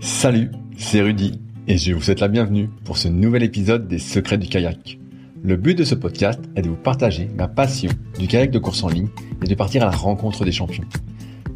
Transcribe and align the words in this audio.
Salut, 0.00 0.50
c'est 0.76 1.00
Rudy 1.00 1.40
et 1.66 1.78
je 1.78 1.92
vous 1.94 2.02
souhaite 2.02 2.20
la 2.20 2.28
bienvenue 2.28 2.68
pour 2.84 2.98
ce 2.98 3.08
nouvel 3.08 3.42
épisode 3.42 3.88
des 3.88 3.98
Secrets 3.98 4.38
du 4.38 4.46
kayak. 4.46 4.98
Le 5.42 5.56
but 5.56 5.76
de 5.76 5.84
ce 5.84 5.94
podcast 5.94 6.40
est 6.54 6.62
de 6.62 6.68
vous 6.68 6.76
partager 6.76 7.28
ma 7.36 7.48
passion 7.48 7.90
du 8.18 8.26
kayak 8.26 8.50
de 8.50 8.58
course 8.58 8.84
en 8.84 8.88
ligne 8.88 9.08
et 9.42 9.48
de 9.48 9.54
partir 9.54 9.82
à 9.82 9.86
la 9.86 9.96
rencontre 9.96 10.44
des 10.44 10.52
champions. 10.52 10.84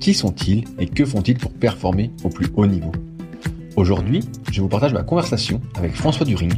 Qui 0.01 0.15
sont-ils 0.15 0.65
et 0.79 0.87
que 0.87 1.05
font-ils 1.05 1.37
pour 1.37 1.53
performer 1.53 2.11
au 2.25 2.31
plus 2.31 2.47
haut 2.55 2.67
niveau? 2.67 2.93
Aujourd'hui, 3.77 4.21
je 4.51 4.63
vous 4.63 4.69
partage 4.69 4.95
ma 4.95 5.03
conversation 5.03 5.61
avec 5.77 5.95
François 5.95 6.27
During, 6.27 6.53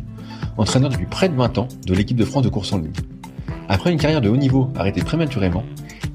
entraîneur 0.57 0.91
depuis 0.91 1.07
près 1.07 1.29
de 1.29 1.35
20 1.35 1.59
ans 1.59 1.69
de 1.87 1.95
l'équipe 1.95 2.17
de 2.17 2.25
France 2.25 2.45
de 2.45 2.49
course 2.49 2.73
en 2.73 2.79
ligne. 2.79 2.93
Après 3.69 3.93
une 3.93 3.99
carrière 3.99 4.21
de 4.21 4.29
haut 4.29 4.37
niveau 4.37 4.71
arrêtée 4.77 5.03
prématurément, 5.03 5.65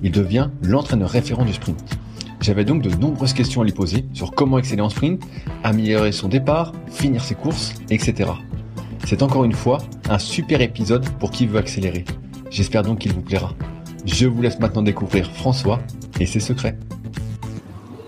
il 0.02 0.12
devient 0.12 0.50
l'entraîneur 0.64 1.10
référent 1.10 1.46
du 1.46 1.54
sprint. 1.54 1.98
J'avais 2.40 2.66
donc 2.66 2.82
de 2.82 2.90
nombreuses 2.90 3.34
questions 3.34 3.62
à 3.62 3.66
lui 3.66 3.72
poser 3.72 4.06
sur 4.14 4.32
comment 4.32 4.58
exceller 4.58 4.82
en 4.82 4.90
sprint, 4.90 5.22
améliorer 5.64 6.12
son 6.12 6.28
départ, 6.28 6.72
finir 6.90 7.24
ses 7.24 7.36
courses, 7.36 7.74
etc. 7.90 8.32
C'est 9.06 9.24
encore 9.24 9.44
une 9.44 9.54
fois 9.54 9.80
un 10.10 10.20
super 10.20 10.62
épisode 10.62 11.08
pour 11.20 11.32
qui 11.32 11.48
veut 11.48 11.58
accélérer. 11.58 12.06
J'espère 12.50 12.84
donc 12.84 13.00
qu'il 13.00 13.14
vous 13.14 13.22
plaira. 13.22 13.52
Je 14.06 14.28
vous 14.28 14.42
laisse 14.42 14.60
maintenant 14.60 14.84
découvrir 14.84 15.30
François 15.32 15.80
et 16.20 16.26
ses 16.26 16.40
secrets. 16.40 16.78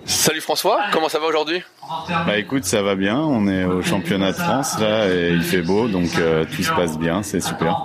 Salut 0.05 0.41
François, 0.41 0.79
comment 0.91 1.09
ça 1.09 1.19
va 1.19 1.27
aujourd'hui? 1.27 1.61
Bah 2.07 2.37
écoute, 2.37 2.65
ça 2.65 2.81
va 2.81 2.95
bien, 2.95 3.17
on 3.17 3.47
est 3.47 3.65
au 3.65 3.81
championnat 3.81 4.31
de 4.31 4.37
France 4.37 4.79
là 4.79 5.07
et 5.07 5.31
il 5.31 5.43
fait 5.43 5.61
beau 5.61 5.87
donc 5.87 6.17
euh, 6.17 6.45
tout 6.45 6.63
se 6.63 6.71
passe 6.71 6.97
bien, 6.97 7.23
c'est 7.23 7.41
super. 7.41 7.77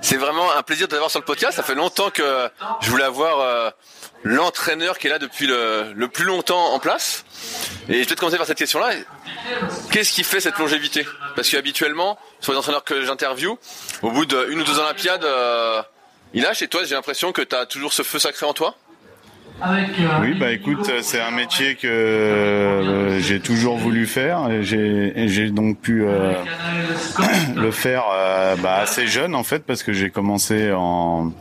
C'est 0.00 0.16
vraiment 0.16 0.44
un 0.58 0.62
plaisir 0.62 0.86
de 0.86 0.92
t'avoir 0.92 1.10
sur 1.10 1.20
le 1.20 1.24
podcast, 1.24 1.56
ça 1.56 1.62
fait 1.62 1.74
longtemps 1.74 2.10
que 2.12 2.22
je 2.80 2.90
voulais 2.90 3.04
avoir 3.04 3.40
euh, 3.40 3.70
l'entraîneur 4.24 4.98
qui 4.98 5.06
est 5.06 5.10
là 5.10 5.18
depuis 5.18 5.46
le, 5.46 6.06
plus 6.08 6.24
longtemps 6.24 6.72
en 6.72 6.78
place. 6.80 7.24
Et 7.88 8.02
je 8.02 8.08
vais 8.08 8.14
te 8.14 8.20
commencer 8.20 8.38
par 8.38 8.46
cette 8.46 8.58
question-là. 8.58 8.90
Qu'est-ce 9.92 10.12
qui 10.12 10.24
fait 10.24 10.40
cette 10.40 10.58
longévité? 10.58 11.06
Parce 11.36 11.50
qu'habituellement, 11.50 12.18
sur 12.40 12.52
les 12.52 12.58
entraîneurs 12.58 12.84
que 12.84 13.04
j'interviewe, 13.04 13.58
au 14.02 14.10
bout 14.10 14.24
d'une 14.24 14.60
ou 14.60 14.64
deux 14.64 14.78
Olympiades, 14.78 15.24
euh, 15.24 15.82
il 16.32 16.42
lâche. 16.42 16.62
Et 16.62 16.68
toi, 16.68 16.82
j'ai 16.84 16.94
l'impression 16.94 17.32
que 17.32 17.42
tu 17.42 17.54
as 17.54 17.66
toujours 17.66 17.92
ce 17.92 18.02
feu 18.02 18.18
sacré 18.18 18.46
en 18.46 18.54
toi? 18.54 18.74
Euh, 19.62 19.66
oui, 20.22 20.34
bah 20.34 20.50
écoute, 20.50 20.90
c'est 21.02 21.20
un 21.20 21.30
métier 21.30 21.76
que 21.76 21.86
euh, 21.86 23.20
j'ai 23.20 23.38
toujours 23.38 23.76
voulu 23.76 24.06
faire. 24.06 24.62
J'ai 24.62 25.50
donc 25.50 25.80
pu 25.80 26.02
le 27.54 27.70
faire 27.70 28.04
bah, 28.58 28.78
assez 28.78 29.06
jeune 29.06 29.34
en 29.34 29.44
fait 29.44 29.60
parce 29.64 29.82
que 29.82 29.92
j'ai 29.92 30.10
commencé 30.10 30.72
en 30.72 31.32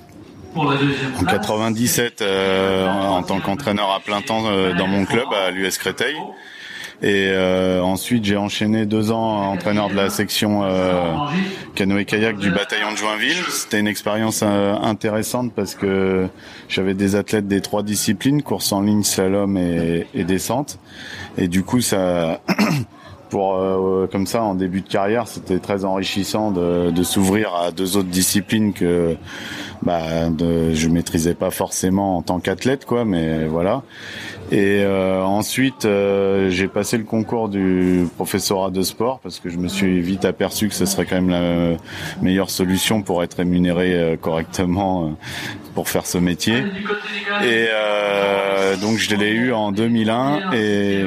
en 0.55 1.25
97 1.25 2.21
euh, 2.21 2.87
en 2.87 3.23
tant 3.23 3.39
qu'entraîneur 3.39 3.91
à 3.91 3.99
plein 3.99 4.21
temps 4.21 4.43
euh, 4.45 4.73
dans 4.73 4.87
mon 4.87 5.05
club 5.05 5.27
à 5.33 5.51
l'US 5.51 5.77
Créteil. 5.77 6.15
Et 7.01 7.27
euh, 7.31 7.81
ensuite, 7.81 8.23
j'ai 8.23 8.37
enchaîné 8.37 8.85
deux 8.85 9.11
ans 9.11 9.51
entraîneur 9.51 9.89
de 9.89 9.95
la 9.95 10.09
section 10.09 10.61
canoë-kayak 11.75 12.37
du 12.37 12.49
bataillon 12.49 12.93
de 12.93 12.97
Joinville. 12.97 13.43
C'était 13.49 13.79
une 13.79 13.87
expérience 13.87 14.41
intéressante 14.41 15.51
parce 15.53 15.75
que 15.75 16.27
j'avais 16.69 16.93
des 16.93 17.17
athlètes 17.17 17.47
des 17.47 17.59
trois 17.59 17.83
disciplines, 17.83 18.41
course 18.41 18.71
en 18.71 18.81
ligne, 18.81 19.03
slalom 19.03 19.57
et, 19.57 20.07
et 20.13 20.23
descente. 20.23 20.79
Et 21.37 21.49
du 21.49 21.63
coup, 21.63 21.81
ça 21.81 22.39
pour 23.33 23.55
euh, 23.55 24.07
comme 24.11 24.27
ça 24.27 24.43
en 24.43 24.53
début 24.53 24.81
de 24.81 24.87
carrière, 24.87 25.27
c'était 25.27 25.57
très 25.57 25.85
enrichissant 25.85 26.51
de, 26.51 26.93
s'ouvrir 27.01 27.55
à 27.55 27.71
deux 27.71 27.97
autres 27.97 28.09
disciplines 28.09 28.73
que 28.73 29.15
bah, 29.81 30.29
je 30.37 30.87
maîtrisais 30.87 31.33
pas 31.33 31.49
forcément 31.49 32.17
en 32.17 32.21
tant 32.21 32.39
qu'athlète, 32.39 32.85
quoi. 32.85 33.05
Mais 33.05 33.47
voilà. 33.47 33.81
Et 34.51 34.83
euh, 34.83 35.23
ensuite, 35.23 35.85
euh, 35.85 36.51
j'ai 36.51 36.67
passé 36.67 36.95
le 36.99 37.05
concours 37.05 37.49
du 37.49 38.05
professorat 38.17 38.69
de 38.69 38.83
sport 38.83 39.19
parce 39.19 39.39
que 39.39 39.49
je 39.49 39.57
me 39.57 39.67
suis 39.67 39.99
vite 40.01 40.25
aperçu 40.25 40.67
que 40.67 40.75
ce 40.75 40.85
serait 40.85 41.07
quand 41.07 41.19
même 41.19 41.31
la 41.31 41.77
meilleure 42.21 42.51
solution 42.51 43.01
pour 43.01 43.23
être 43.23 43.37
rémunéré 43.37 44.15
correctement 44.21 45.17
pour 45.73 45.89
faire 45.89 46.05
ce 46.05 46.17
métier. 46.17 46.63
Et 47.43 47.67
donc 48.81 48.97
je 48.97 49.15
l'ai 49.15 49.31
eu 49.31 49.53
en 49.53 49.71
2001 49.71 50.51
et 50.53 51.05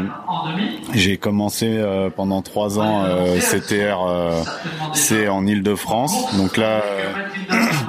j'ai 0.95 1.17
commencé 1.17 1.83
pendant 2.15 2.43
trois 2.43 2.79
ans 2.79 3.05
euh, 3.05 3.39
CTR 3.39 3.99
C 4.95 5.29
en 5.29 5.47
Ile-de-France. 5.47 6.37
Donc 6.37 6.57
là, 6.57 6.83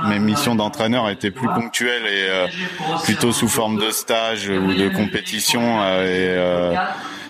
mes 0.09 0.19
missions 0.19 0.55
d'entraîneur 0.55 1.09
étaient 1.09 1.31
plus 1.31 1.47
ponctuelles 1.47 2.05
et 2.05 3.03
plutôt 3.03 3.31
sous 3.31 3.47
forme 3.47 3.77
de 3.77 3.91
stage 3.91 4.49
ou 4.49 4.73
de 4.73 4.89
compétition. 4.89 5.79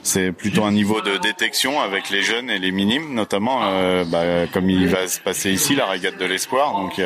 C'est 0.07 0.31
plutôt 0.31 0.63
un 0.63 0.71
niveau 0.71 1.01
de 1.01 1.17
détection 1.17 1.81
avec 1.81 2.09
les 2.09 2.21
jeunes 2.21 2.49
et 2.49 2.59
les 2.59 2.71
minimes, 2.71 3.13
notamment 3.13 3.59
euh, 3.63 4.05
bah, 4.05 4.47
comme 4.53 4.69
il 4.69 4.87
va 4.87 5.07
se 5.07 5.19
passer 5.19 5.51
ici, 5.51 5.75
la 5.75 5.85
régate 5.85 6.17
de 6.17 6.25
l'espoir. 6.25 6.73
Donc 6.73 7.01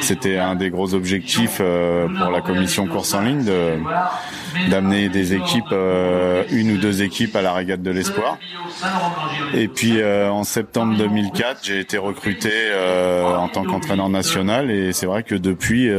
c'était 0.00 0.36
un 0.36 0.54
des 0.54 0.68
gros 0.68 0.94
objectifs 0.94 1.58
euh, 1.60 2.06
pour 2.06 2.30
la 2.30 2.42
commission 2.42 2.86
course 2.86 3.14
en 3.14 3.22
ligne 3.22 3.44
de 3.44 3.78
d'amener 4.70 5.08
des 5.08 5.34
équipes, 5.34 5.72
euh, 5.72 6.44
une 6.50 6.72
ou 6.72 6.76
deux 6.78 7.02
équipes 7.02 7.36
à 7.36 7.42
la 7.42 7.52
régate 7.52 7.82
de 7.82 7.90
l'espoir. 7.90 8.38
Et 9.54 9.68
puis 9.68 10.02
en 10.04 10.44
septembre 10.44 10.96
2004, 10.96 11.60
j'ai 11.62 11.80
été 11.80 11.98
recruté 11.98 12.50
en 13.24 13.48
tant 13.48 13.64
qu'entraîneur 13.64 14.08
national 14.08 14.70
et 14.70 14.92
c'est 14.92 15.06
vrai 15.06 15.22
que 15.22 15.34
depuis, 15.34 15.90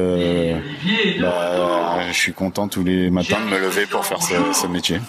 bah, 1.20 2.00
je 2.08 2.18
suis 2.18 2.34
content 2.34 2.68
tous 2.68 2.84
les 2.84 3.10
matins 3.10 3.40
de 3.46 3.54
me 3.54 3.60
lever 3.60 3.86
pour 3.86 4.06
faire 4.06 4.22
ce, 4.22 4.36
ce 4.54 4.68
métier. 4.68 5.00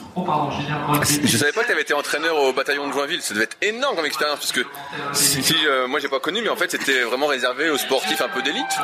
Je 1.24 1.36
savais 1.36 1.52
pas 1.52 1.62
que 1.62 1.66
tu 1.66 1.72
avais 1.72 1.82
été 1.82 1.94
entraîneur 1.94 2.36
au 2.36 2.52
bataillon 2.52 2.88
de 2.88 2.92
Joinville. 2.92 3.22
Ça 3.22 3.34
devait 3.34 3.44
être 3.44 3.56
énorme 3.62 3.96
comme 3.96 4.06
expérience 4.06 4.38
parce 4.38 4.52
que 4.52 4.60
si, 5.12 5.54
euh, 5.66 5.86
moi 5.86 6.00
j'ai 6.00 6.08
pas 6.08 6.20
connu, 6.20 6.40
mais 6.42 6.48
en 6.48 6.56
fait 6.56 6.70
c'était 6.70 7.02
vraiment 7.02 7.26
réservé 7.26 7.70
aux 7.70 7.76
sportifs 7.76 8.20
un 8.20 8.28
peu 8.28 8.42
d'élite. 8.42 8.78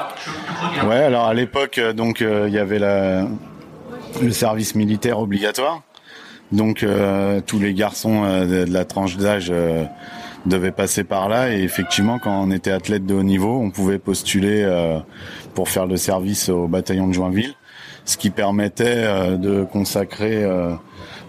Ouais, 0.85 1.03
alors 1.03 1.27
à 1.27 1.35
l'époque 1.35 1.79
euh, 1.79 1.93
donc 1.93 2.23
euh, 2.23 2.47
il 2.49 2.55
y 2.55 2.59
avait 2.59 2.79
la, 2.79 3.27
le 4.23 4.31
service 4.31 4.75
militaire 4.75 5.19
obligatoire. 5.19 5.83
Donc 6.53 6.87
tous 7.47 7.59
les 7.59 7.75
garçons 7.75 8.23
de 8.23 8.65
la 8.71 8.85
tranche 8.85 9.17
d'âge 9.17 9.53
devaient 10.47 10.71
passer 10.71 11.03
par 11.03 11.29
là 11.29 11.53
et 11.53 11.63
effectivement 11.63 12.21
quand 12.21 12.41
on 12.41 12.53
était 12.53 12.71
athlète 12.71 13.05
de 13.05 13.15
haut 13.15 13.25
niveau, 13.25 13.59
on 13.59 13.71
pouvait 13.71 13.99
postuler 13.99 14.65
pour 15.55 15.69
faire 15.69 15.87
le 15.87 15.97
service 15.97 16.49
au 16.49 16.69
bataillon 16.69 17.09
de 17.09 17.13
Joinville, 17.13 17.55
ce 18.05 18.17
qui 18.17 18.31
permettait 18.31 19.37
de 19.39 19.65
consacrer 19.65 20.45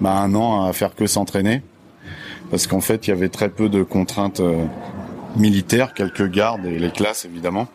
bah, 0.02 0.12
un 0.12 0.36
an 0.36 0.66
à 0.66 0.74
faire 0.74 0.94
que 0.94 1.08
s'entraîner. 1.08 1.64
Parce 2.50 2.68
qu'en 2.68 2.82
fait, 2.82 3.08
il 3.08 3.10
y 3.10 3.14
avait 3.14 3.30
très 3.30 3.50
peu 3.50 3.70
de 3.70 3.84
contraintes 3.84 4.40
euh, 4.40 4.66
militaires, 5.36 5.94
quelques 5.94 6.30
gardes 6.30 6.66
et 6.66 6.80
les 6.80 6.92
classes 6.92 7.26
évidemment. 7.26 7.68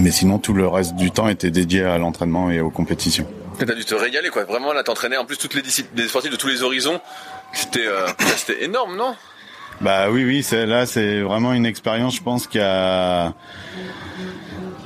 Mais 0.00 0.10
sinon, 0.10 0.38
tout 0.38 0.52
le 0.52 0.68
reste 0.68 0.96
du 0.96 1.10
temps 1.10 1.28
était 1.28 1.50
dédié 1.50 1.84
à 1.84 1.98
l'entraînement 1.98 2.50
et 2.50 2.60
aux 2.60 2.70
compétitions. 2.70 3.26
T'as 3.66 3.74
dû 3.74 3.84
te 3.84 3.94
régaler, 3.94 4.30
quoi. 4.30 4.44
Vraiment, 4.44 4.72
là, 4.72 4.82
t'entraînais 4.82 5.18
en 5.18 5.26
plus 5.26 5.36
toutes 5.36 5.54
les 5.54 5.62
disciplines, 5.62 6.08
sportifs 6.08 6.30
de 6.30 6.36
tous 6.36 6.48
les 6.48 6.62
horizons. 6.62 7.00
C'était, 7.52 7.86
euh, 7.86 8.06
énorme, 8.60 8.96
non? 8.96 9.14
Bah 9.82 10.10
oui, 10.10 10.24
oui. 10.24 10.46
Là, 10.52 10.86
c'est 10.86 11.20
vraiment 11.20 11.52
une 11.52 11.66
expérience, 11.66 12.16
je 12.16 12.22
pense, 12.22 12.46
qui 12.46 12.58
a 12.58 13.34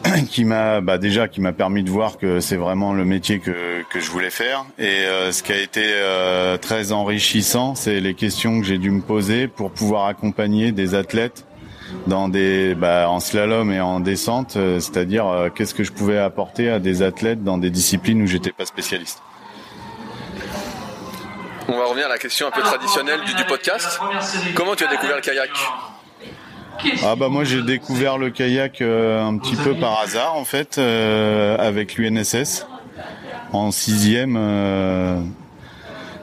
qui 0.30 0.44
m'a 0.44 0.80
bah 0.80 0.98
déjà 0.98 1.28
permis 1.56 1.82
de 1.82 1.90
voir 1.90 2.18
que 2.18 2.40
c'est 2.40 2.56
vraiment 2.56 2.92
le 2.92 3.04
métier 3.04 3.38
que, 3.38 3.82
que 3.90 4.00
je 4.00 4.10
voulais 4.10 4.30
faire 4.30 4.66
et 4.78 5.04
euh, 5.04 5.32
ce 5.32 5.42
qui 5.42 5.52
a 5.52 5.58
été 5.58 5.82
euh, 5.84 6.56
très 6.56 6.92
enrichissant 6.92 7.74
c'est 7.74 8.00
les 8.00 8.14
questions 8.14 8.60
que 8.60 8.66
j'ai 8.66 8.78
dû 8.78 8.90
me 8.90 9.00
poser 9.00 9.48
pour 9.48 9.70
pouvoir 9.70 10.06
accompagner 10.06 10.72
des 10.72 10.94
athlètes 10.94 11.44
dans 12.06 12.28
des 12.28 12.74
bah, 12.74 13.08
en 13.08 13.20
slalom 13.20 13.70
et 13.70 13.80
en 13.80 14.00
descente 14.00 14.56
euh, 14.56 14.80
c'est-à-dire 14.80 15.50
qu'est-ce 15.54 15.74
que 15.74 15.84
je 15.84 15.92
pouvais 15.92 16.18
apporter 16.18 16.70
à 16.70 16.78
des 16.78 17.02
athlètes 17.02 17.42
dans 17.42 17.58
des 17.58 17.70
disciplines 17.70 18.22
où 18.22 18.26
j'étais 18.26 18.52
pas 18.52 18.66
spécialiste? 18.66 19.22
On 21.68 21.78
va 21.78 21.86
revenir 21.86 22.06
à 22.06 22.10
la 22.10 22.18
question 22.18 22.46
un 22.46 22.50
peu 22.50 22.60
traditionnelle 22.60 23.20
du, 23.24 23.34
du 23.34 23.44
podcast. 23.44 23.98
Comment 24.54 24.74
tu 24.74 24.84
as 24.84 24.88
découvert 24.88 25.16
le 25.16 25.22
kayak? 25.22 25.50
Ah 27.02 27.16
bah 27.16 27.28
moi 27.28 27.44
j'ai 27.44 27.62
découvert 27.62 28.18
le 28.18 28.30
kayak 28.30 28.80
euh, 28.80 29.22
un 29.22 29.38
petit 29.38 29.56
peu 29.56 29.74
par 29.74 30.00
hasard 30.00 30.36
en 30.36 30.44
fait 30.44 30.78
euh, 30.78 31.56
avec 31.58 31.96
l'UNSS 31.96 32.66
en 33.52 33.70
sixième. 33.70 34.36
Euh, 34.38 35.20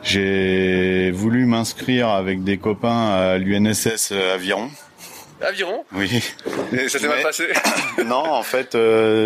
j'ai 0.03 1.11
voulu 1.11 1.45
m'inscrire 1.45 2.09
avec 2.09 2.43
des 2.43 2.57
copains 2.57 3.09
à 3.09 3.37
l'UNSS 3.37 4.11
Aviron. 4.11 4.69
Aviron 5.41 5.83
Oui. 5.93 6.23
Et 6.73 6.87
ça 6.87 6.99
s'est 6.99 7.07
mal 7.07 7.21
passé 7.21 7.47
Non, 8.05 8.23
en 8.23 8.43
fait, 8.43 8.77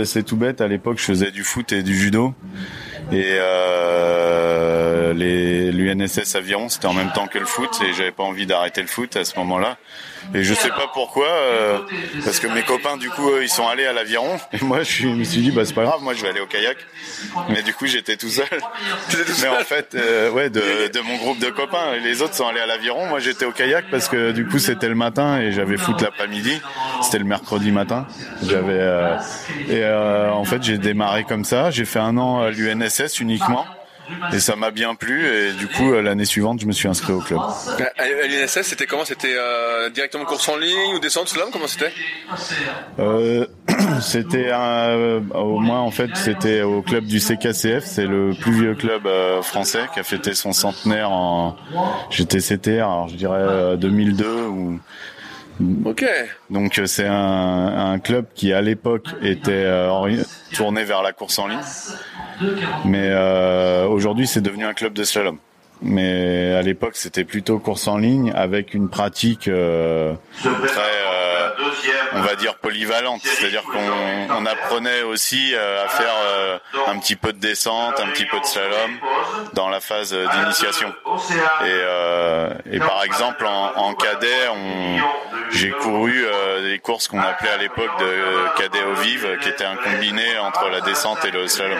c'est 0.05 0.23
tout 0.23 0.37
bête. 0.37 0.61
À 0.61 0.67
l'époque, 0.67 0.97
je 0.99 1.05
faisais 1.05 1.31
du 1.31 1.43
foot 1.43 1.71
et 1.71 1.83
du 1.83 1.95
judo. 1.97 2.33
Et 3.11 3.37
euh, 3.39 4.84
l'UNSS 5.13 6.35
Aviron, 6.35 6.69
c'était 6.69 6.87
en 6.87 6.93
même 6.93 7.11
temps 7.11 7.27
que 7.27 7.39
le 7.39 7.45
foot, 7.45 7.69
et 7.83 7.93
j'avais 7.93 8.11
pas 8.11 8.23
envie 8.23 8.45
d'arrêter 8.45 8.81
le 8.81 8.87
foot 8.87 9.15
à 9.15 9.25
ce 9.25 9.37
moment-là. 9.39 9.77
Et 10.33 10.43
je 10.43 10.53
sais 10.53 10.69
pas 10.69 10.89
pourquoi, 10.93 11.27
euh, 11.27 11.79
parce 12.23 12.39
que 12.39 12.47
mes 12.47 12.63
copains, 12.63 12.97
du 12.97 13.09
coup, 13.09 13.29
ils 13.41 13.49
sont 13.49 13.67
allés 13.67 13.85
à 13.85 13.93
l'aviron. 13.93 14.39
Et 14.53 14.63
moi, 14.63 14.81
je 14.81 15.07
me 15.07 15.23
suis 15.23 15.41
dit, 15.41 15.51
bah, 15.51 15.65
c'est 15.65 15.73
pas 15.73 15.83
grave, 15.83 16.01
moi, 16.01 16.13
je 16.13 16.23
vais 16.23 16.29
aller 16.29 16.39
au 16.39 16.47
kayak. 16.47 16.77
Mais 17.49 17.61
du 17.61 17.73
coup, 17.73 17.85
j'étais 17.85 18.17
tout 18.17 18.29
seul. 18.29 18.45
Mais 19.41 19.47
en 19.47 19.63
fait, 19.63 19.95
euh, 19.95 20.31
ouais, 20.31 20.49
de, 20.49 20.99
mon 21.01 21.17
groupe 21.17 21.39
de 21.39 21.49
copains. 21.49 21.95
Les 22.03 22.21
autres 22.21 22.33
sont 22.33 22.47
allés 22.47 22.59
à 22.59 22.65
l'aviron. 22.65 23.07
Moi, 23.07 23.19
j'étais 23.19 23.45
au 23.45 23.51
kayak 23.51 23.85
parce 23.91 24.09
que 24.09 24.31
du 24.31 24.47
coup, 24.47 24.59
c'était 24.59 24.89
le 24.89 24.95
matin 24.95 25.39
et 25.39 25.51
j'avais 25.51 25.77
foot 25.77 26.01
l'après-midi. 26.01 26.59
C'était 27.01 27.19
le 27.19 27.25
mercredi 27.25 27.71
matin. 27.71 28.07
J'avais, 28.43 28.79
euh, 28.79 29.17
et 29.69 29.83
euh, 29.83 30.31
en 30.31 30.43
fait, 30.43 30.63
j'ai 30.63 30.77
démarré 30.77 31.23
comme 31.23 31.45
ça. 31.45 31.71
J'ai 31.71 31.85
fait 31.85 31.99
un 31.99 32.17
an 32.17 32.41
à 32.41 32.49
l'UNSS 32.49 33.19
uniquement. 33.19 33.65
Et 34.33 34.39
ça 34.39 34.55
m'a 34.55 34.71
bien 34.71 34.95
plu 34.95 35.25
et 35.25 35.53
du 35.53 35.67
coup 35.67 35.93
euh, 35.93 36.01
l'année 36.01 36.25
suivante 36.25 36.61
je 36.61 36.65
me 36.65 36.71
suis 36.71 36.87
inscrit 36.87 37.13
au 37.13 37.19
club. 37.19 37.39
À 37.97 38.07
l'INSS 38.27 38.61
c'était 38.63 38.85
comment? 38.85 39.05
C'était 39.05 39.35
euh, 39.35 39.89
directement 39.89 40.25
course 40.25 40.47
en 40.49 40.57
ligne 40.57 40.95
ou 40.95 40.99
descente 40.99 41.29
slalom 41.29 41.49
Comment 41.51 41.67
c'était? 41.67 41.91
Euh, 42.99 43.45
C'était 44.01 44.49
euh, 44.51 45.19
au 45.33 45.59
moins 45.59 45.79
en 45.79 45.91
fait 45.91 46.09
c'était 46.15 46.61
au 46.61 46.81
club 46.81 47.05
du 47.05 47.19
CKCF, 47.19 47.83
c'est 47.83 48.05
le 48.05 48.31
plus 48.39 48.51
vieux 48.53 48.75
club 48.75 49.07
français 49.41 49.85
qui 49.93 49.99
a 49.99 50.03
fêté 50.03 50.33
son 50.33 50.53
centenaire 50.53 51.11
en 51.11 51.55
j'étais 52.09 52.39
CTR 52.39 52.83
alors 52.83 53.07
je 53.09 53.15
dirais 53.15 53.77
2002 53.77 54.25
ou 54.47 54.79
Ok. 55.85 56.05
Donc 56.49 56.81
c'est 56.85 57.07
un, 57.07 57.93
un, 57.93 57.99
club 57.99 58.25
qui 58.35 58.51
à 58.51 58.61
l'époque 58.61 59.07
était 59.21 59.65
tourné 60.53 60.83
vers 60.83 61.01
la 61.01 61.13
course 61.13 61.39
en 61.39 61.47
ligne 61.47 61.59
mais 62.85 63.09
euh, 63.11 63.87
aujourd'hui, 63.87 64.27
c'est 64.27 64.41
devenu 64.41 64.65
un 64.65 64.73
club 64.73 64.93
de 64.93 65.03
slalom. 65.03 65.37
Mais 65.81 66.53
à 66.53 66.61
l'époque, 66.61 66.95
c'était 66.95 67.25
plutôt 67.25 67.59
course 67.59 67.87
en 67.87 67.97
ligne 67.97 68.31
avec 68.33 68.73
une 68.73 68.89
pratique 68.89 69.47
euh, 69.47 70.13
très, 70.41 70.49
euh, 70.51 71.24
on 72.13 72.21
va 72.21 72.35
dire 72.35 72.55
polyvalente. 72.55 73.21
C'est-à-dire 73.23 73.63
qu'on 73.63 74.35
on 74.35 74.45
apprenait 74.45 75.03
aussi 75.03 75.53
euh, 75.53 75.85
à 75.85 75.87
faire 75.87 76.13
euh, 76.25 76.57
un 76.87 76.99
petit 76.99 77.15
peu 77.15 77.33
de 77.33 77.39
descente, 77.39 77.99
un 77.99 78.07
petit 78.07 78.25
peu 78.25 78.39
de 78.39 78.45
slalom 78.45 78.97
dans 79.53 79.69
la 79.69 79.79
phase 79.79 80.13
d'initiation. 80.13 80.93
Et, 81.65 82.75
et, 82.75 82.79
par 82.79 83.03
exemple, 83.03 83.45
en, 83.45 83.73
en 83.75 83.93
cadet, 83.93 84.47
j'ai 85.51 85.71
couru 85.71 86.25
des 86.63 86.79
courses 86.79 87.07
qu'on 87.07 87.19
appelait 87.21 87.51
à 87.51 87.57
l'époque 87.57 87.99
de 87.99 88.57
cadet 88.57 88.83
au 88.83 88.93
vive, 88.95 89.37
qui 89.41 89.49
était 89.49 89.65
un 89.65 89.75
combiné 89.75 90.37
entre 90.39 90.69
la 90.69 90.81
descente 90.81 91.23
et 91.25 91.31
le 91.31 91.47
slalom. 91.47 91.79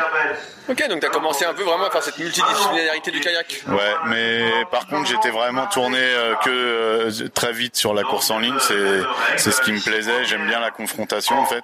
Ok, 0.68 0.88
donc 0.90 1.00
tu 1.00 1.06
as 1.06 1.10
commencé 1.10 1.46
un 1.46 1.54
peu 1.54 1.62
vraiment 1.62 1.86
à 1.86 1.92
faire 1.92 2.02
cette 2.02 2.18
multidisciplinarité 2.18 3.12
du 3.12 3.20
kayak. 3.20 3.62
Ouais, 3.68 3.94
mais 4.08 4.66
par 4.72 4.88
contre 4.88 5.08
j'étais 5.08 5.30
vraiment 5.30 5.68
tourné 5.68 6.00
euh, 6.00 6.34
que 6.44 6.50
euh, 6.50 7.28
très 7.36 7.54
vite 7.54 7.76
sur 7.76 7.94
la 7.94 8.02
course 8.02 8.32
en 8.32 8.40
ligne. 8.40 8.58
C'est 9.38 9.52
ce 9.52 9.62
qui 9.62 9.72
me 9.72 9.80
plaisait. 9.80 10.15
J'aime 10.24 10.48
bien 10.48 10.60
la 10.60 10.72
confrontation 10.72 11.38
en 11.38 11.46
fait. 11.46 11.64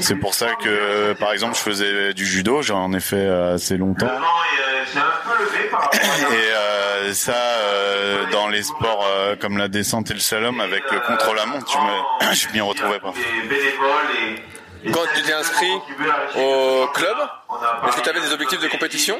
C'est 0.00 0.16
pour 0.16 0.34
ça 0.34 0.54
que 0.54 1.12
par 1.14 1.32
exemple 1.32 1.56
je 1.56 1.60
faisais 1.60 2.14
du 2.14 2.26
judo. 2.26 2.62
J'en 2.62 2.92
ai 2.92 3.00
fait 3.00 3.26
assez 3.26 3.76
longtemps. 3.76 4.06
Et 7.08 7.12
ça, 7.14 7.34
dans 8.30 8.48
les 8.48 8.62
sports 8.62 9.06
comme 9.40 9.58
la 9.58 9.68
descente 9.68 10.10
et 10.10 10.14
le 10.14 10.20
slalom, 10.20 10.60
avec 10.60 10.90
le 10.90 11.00
contre 11.00 11.34
la 11.34 11.46
montre, 11.46 11.78
je 12.32 12.48
m'y 12.52 12.60
retrouvais 12.60 13.00
pas. 13.00 13.12
Quand 14.92 15.04
tu 15.14 15.22
t'es 15.22 15.32
inscrit 15.32 15.72
au 16.36 16.86
club, 16.88 17.16
est-ce 17.86 17.96
que 17.96 18.02
tu 18.02 18.08
avais 18.08 18.20
des 18.20 18.32
objectifs 18.32 18.60
de 18.60 18.68
compétition 18.68 19.18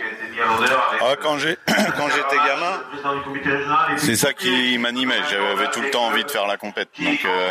ah, 1.00 1.16
Quand 1.22 1.38
j'étais 1.38 2.36
gamin, 2.36 2.80
c'est 3.96 4.16
ça 4.16 4.32
qui 4.32 4.78
m'animait. 4.78 5.20
J'avais 5.30 5.70
tout 5.70 5.80
le 5.80 5.90
temps 5.90 6.06
envie 6.06 6.24
de 6.24 6.30
faire 6.30 6.46
la 6.46 6.56
compète. 6.56 6.88
Donc 6.98 7.24
euh, 7.24 7.50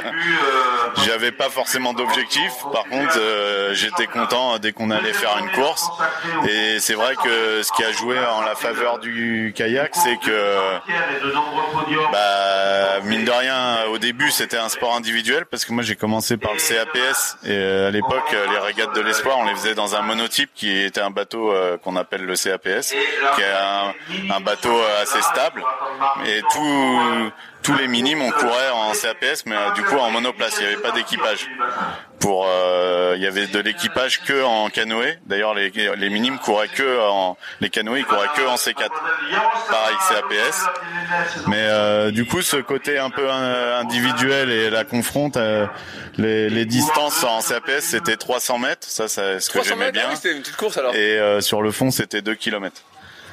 j'avais 1.05 1.31
pas 1.31 1.49
forcément 1.49 1.93
d'objectif. 1.93 2.51
Par 2.71 2.83
contre, 2.85 3.17
euh, 3.17 3.73
j'étais 3.73 4.07
content 4.07 4.57
dès 4.59 4.71
qu'on 4.71 4.91
allait 4.91 5.13
faire 5.13 5.37
une 5.39 5.51
course. 5.51 5.89
Et 6.47 6.79
c'est 6.79 6.95
vrai 6.95 7.15
que 7.15 7.63
ce 7.63 7.71
qui 7.73 7.83
a 7.83 7.91
joué 7.91 8.17
en 8.19 8.41
la 8.41 8.55
faveur 8.55 8.99
du 8.99 9.53
kayak, 9.55 9.95
c'est 9.95 10.17
que 10.17 10.77
bah, 12.11 12.99
mine 13.03 13.25
de 13.25 13.31
rien, 13.31 13.85
au 13.91 13.97
début, 13.97 14.31
c'était 14.31 14.57
un 14.57 14.69
sport 14.69 14.95
individuel 14.95 15.45
parce 15.45 15.65
que 15.65 15.73
moi 15.73 15.83
j'ai 15.83 15.95
commencé 15.95 16.37
par 16.37 16.53
le 16.53 16.59
CAPS 16.59 17.37
et 17.43 17.49
euh, 17.51 17.87
à 17.87 17.91
l'époque, 17.91 18.31
les 18.31 18.59
régates 18.59 18.95
de 18.95 19.01
l'espoir, 19.01 19.37
on 19.39 19.45
les 19.45 19.55
faisait 19.55 19.75
dans 19.75 19.95
un 19.95 20.01
monotype 20.01 20.49
qui 20.55 20.70
était 20.77 21.01
un 21.01 21.11
bateau 21.11 21.51
euh, 21.51 21.77
qu'on 21.77 21.95
appelle 21.95 22.25
le 22.25 22.35
CAPS, 22.35 22.89
qui 23.35 23.41
est 23.41 24.31
un, 24.31 24.39
bateau 24.41 24.73
euh, 24.73 25.01
assez 25.01 25.21
stable. 25.21 25.63
Et 26.25 26.41
tous 27.63 27.73
les 27.75 27.87
minimes, 27.87 28.21
on 28.21 28.31
courait 28.31 28.69
en 28.73 28.91
CAPS, 28.93 29.45
mais 29.45 29.55
euh, 29.55 29.71
du 29.71 29.83
coup 29.83 29.97
en 29.97 30.11
monoplace, 30.11 30.55
il 30.59 30.67
n'y 30.67 30.73
avait 30.73 30.81
pas 30.81 30.91
d'équipage. 30.91 31.47
Pour, 32.19 32.47
il 33.15 33.21
y 33.21 33.25
avait 33.25 33.47
de 33.47 33.59
l'équipage 33.59 34.21
que 34.21 34.43
en 34.43 34.69
canoë. 34.69 35.17
D'ailleurs, 35.25 35.55
les, 35.55 35.71
les 35.71 36.09
minimes 36.11 36.37
couraient 36.37 36.67
que 36.67 36.99
en, 37.01 37.35
les 37.61 37.71
canoës, 37.71 37.97
ils 37.97 38.05
couraient 38.05 38.27
que 38.35 38.47
en 38.47 38.55
C4. 38.55 38.89
Pareil, 39.69 39.95
CAPS. 40.07 40.65
Mais 41.47 42.11
du 42.11 42.25
coup, 42.25 42.43
ce 42.43 42.57
côté 42.57 42.99
un 42.99 43.09
peu 43.09 43.27
individuel 43.31 44.51
et 44.51 44.69
la 44.69 44.83
confronte, 44.83 45.35
les, 46.17 46.49
les 46.49 46.65
distances 46.65 47.23
en 47.23 47.41
CAPS, 47.41 47.79
c'était 47.81 48.17
300 48.17 48.59
mètres. 48.59 48.87
Ça, 48.87 49.07
c'est 49.07 49.39
ce 49.39 49.49
que 49.49 49.63
j'aimais 49.63 49.91
bien. 49.91 50.09
Ah 50.11 50.15
c'était 50.15 50.33
une 50.33 50.41
petite 50.41 50.57
course 50.57 50.77
alors. 50.77 50.93
Et 50.95 51.17
euh, 51.19 51.41
sur 51.41 51.61
le 51.61 51.71
fond, 51.71 51.91
c'était 51.91 52.21
2 52.21 52.35
km. 52.35 52.81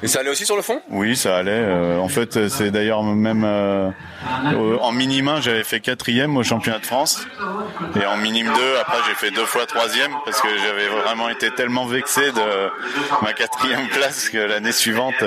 Et 0.01 0.07
ça 0.07 0.19
allait 0.19 0.29
aussi 0.29 0.45
sur 0.45 0.55
le 0.55 0.61
fond? 0.61 0.81
Oui, 0.89 1.17
ça 1.17 1.37
allait. 1.37 1.51
Euh, 1.51 1.97
en 1.97 2.07
fait, 2.07 2.47
c'est 2.47 2.71
d'ailleurs 2.71 3.03
même 3.03 3.43
euh, 3.43 3.91
en 4.79 4.91
minime 4.93 5.39
j'avais 5.41 5.63
fait 5.63 5.81
quatrième 5.81 6.37
au 6.37 6.43
championnat 6.43 6.79
de 6.79 6.85
France, 6.85 7.25
et 7.99 8.05
en 8.05 8.15
minime 8.17 8.47
2, 8.47 8.51
après 8.79 8.97
j'ai 9.07 9.15
fait 9.15 9.31
deux 9.31 9.45
fois 9.45 9.65
troisième 9.65 10.11
parce 10.23 10.39
que 10.39 10.47
j'avais 10.65 10.87
vraiment 10.87 11.27
été 11.29 11.51
tellement 11.51 11.85
vexé 11.85 12.31
de 12.31 12.69
ma 13.21 13.33
quatrième 13.33 13.87
place 13.89 14.29
que 14.29 14.37
l'année 14.37 14.71
suivante, 14.71 15.23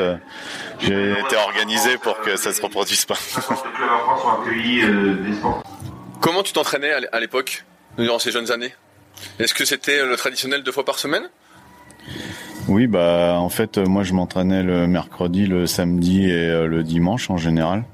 j'ai 0.81 1.13
été 1.13 1.37
organisé 1.37 1.99
pour 1.99 2.19
que 2.21 2.37
ça 2.37 2.53
se 2.53 2.63
reproduise 2.63 3.05
pas. 3.05 3.19
Comment 6.21 6.43
tu 6.43 6.53
t'entraînais 6.53 6.93
à 7.13 7.21
l'époque, 7.21 7.65
durant 7.99 8.19
ces 8.19 8.31
jeunes 8.31 8.51
années? 8.51 8.75
Est-ce 9.39 9.55
que 9.55 9.65
c'était 9.65 10.05
le 10.05 10.17
traditionnel 10.17 10.63
deux 10.63 10.73
fois 10.73 10.85
par 10.85 10.99
semaine? 10.99 11.29
Oui, 12.69 12.87
bah 12.87 13.37
en 13.39 13.49
fait, 13.49 13.79
moi 13.79 14.05
je 14.05 14.15
m'entraînais 14.15 14.63
le 14.63 14.87
mercredi, 14.87 15.47
le 15.47 15.67
samedi 15.67 16.31
et 16.31 16.49
euh, 16.49 16.67
le 16.67 16.85
dimanche 16.85 17.29
en 17.29 17.37
général. 17.37 17.85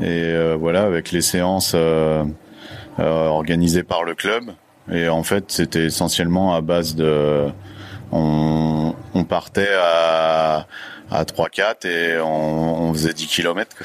Et 0.00 0.04
euh, 0.06 0.56
voilà, 0.58 0.82
avec 0.82 1.12
les 1.12 1.22
séances 1.22 1.72
euh, 1.74 2.24
organisées 2.98 3.84
par 3.84 4.02
le 4.02 4.14
club. 4.14 4.50
Et 4.90 5.08
en 5.08 5.22
fait, 5.22 5.52
c'était 5.52 5.84
essentiellement 5.84 6.54
à 6.54 6.60
base 6.60 6.96
de, 6.96 7.46
on, 8.12 8.94
partait 9.28 9.74
à 9.80 10.66
à 11.10 11.22
3-4 11.24 11.86
et 11.86 12.20
on, 12.20 12.92
faisait 12.92 13.12
10 13.12 13.26
km. 13.28 13.76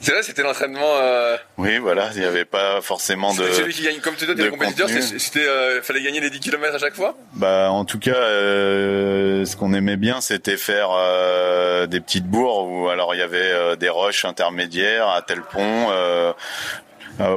C'est 0.00 0.12
vrai, 0.12 0.22
c'était 0.22 0.42
l'entraînement. 0.42 0.96
Euh... 1.00 1.36
Oui, 1.56 1.78
voilà, 1.78 2.10
il 2.14 2.20
n'y 2.20 2.26
avait 2.26 2.44
pas 2.44 2.80
forcément 2.80 3.34
de. 3.34 3.50
Celui 3.50 3.74
qui 3.74 3.82
gagne, 3.82 3.98
comme 3.98 4.14
tu 4.14 4.26
dis, 4.26 4.34
les 4.34 4.48
compétiteurs, 4.48 4.88
c'était, 4.88 5.46
euh, 5.46 5.82
fallait 5.82 6.02
gagner 6.02 6.20
les 6.20 6.30
10 6.30 6.40
km 6.40 6.74
à 6.74 6.78
chaque 6.78 6.94
fois? 6.94 7.16
Bah, 7.32 7.70
en 7.70 7.84
tout 7.84 7.98
cas, 7.98 8.14
euh, 8.14 9.44
ce 9.44 9.56
qu'on 9.56 9.72
aimait 9.74 9.96
bien, 9.96 10.20
c'était 10.20 10.56
faire 10.56 10.90
euh, 10.92 11.86
des 11.86 12.00
petites 12.00 12.26
bourres 12.26 12.68
où 12.68 12.88
alors 12.88 13.14
il 13.14 13.18
y 13.18 13.22
avait 13.22 13.38
euh, 13.38 13.76
des 13.76 13.88
roches 13.88 14.24
intermédiaires 14.24 15.08
à 15.08 15.22
tel 15.22 15.42
pont. 15.42 15.90
Euh, 15.90 16.32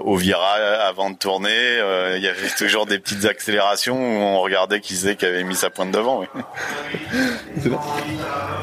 au 0.03 0.15
virage 0.15 0.79
avant 0.87 1.09
de 1.09 1.17
tourner, 1.17 1.79
il 2.15 2.21
y 2.21 2.27
avait 2.27 2.49
toujours 2.55 2.85
des 2.85 2.99
petites 2.99 3.25
accélérations 3.25 3.95
où 3.95 4.19
on 4.21 4.39
regardait 4.39 4.79
qui 4.79 4.95
c'est 4.95 5.15
qui 5.15 5.25
avait 5.25 5.43
mis 5.43 5.55
sa 5.55 5.71
pointe 5.71 5.89
devant. 5.89 6.19
Oui. 6.19 6.27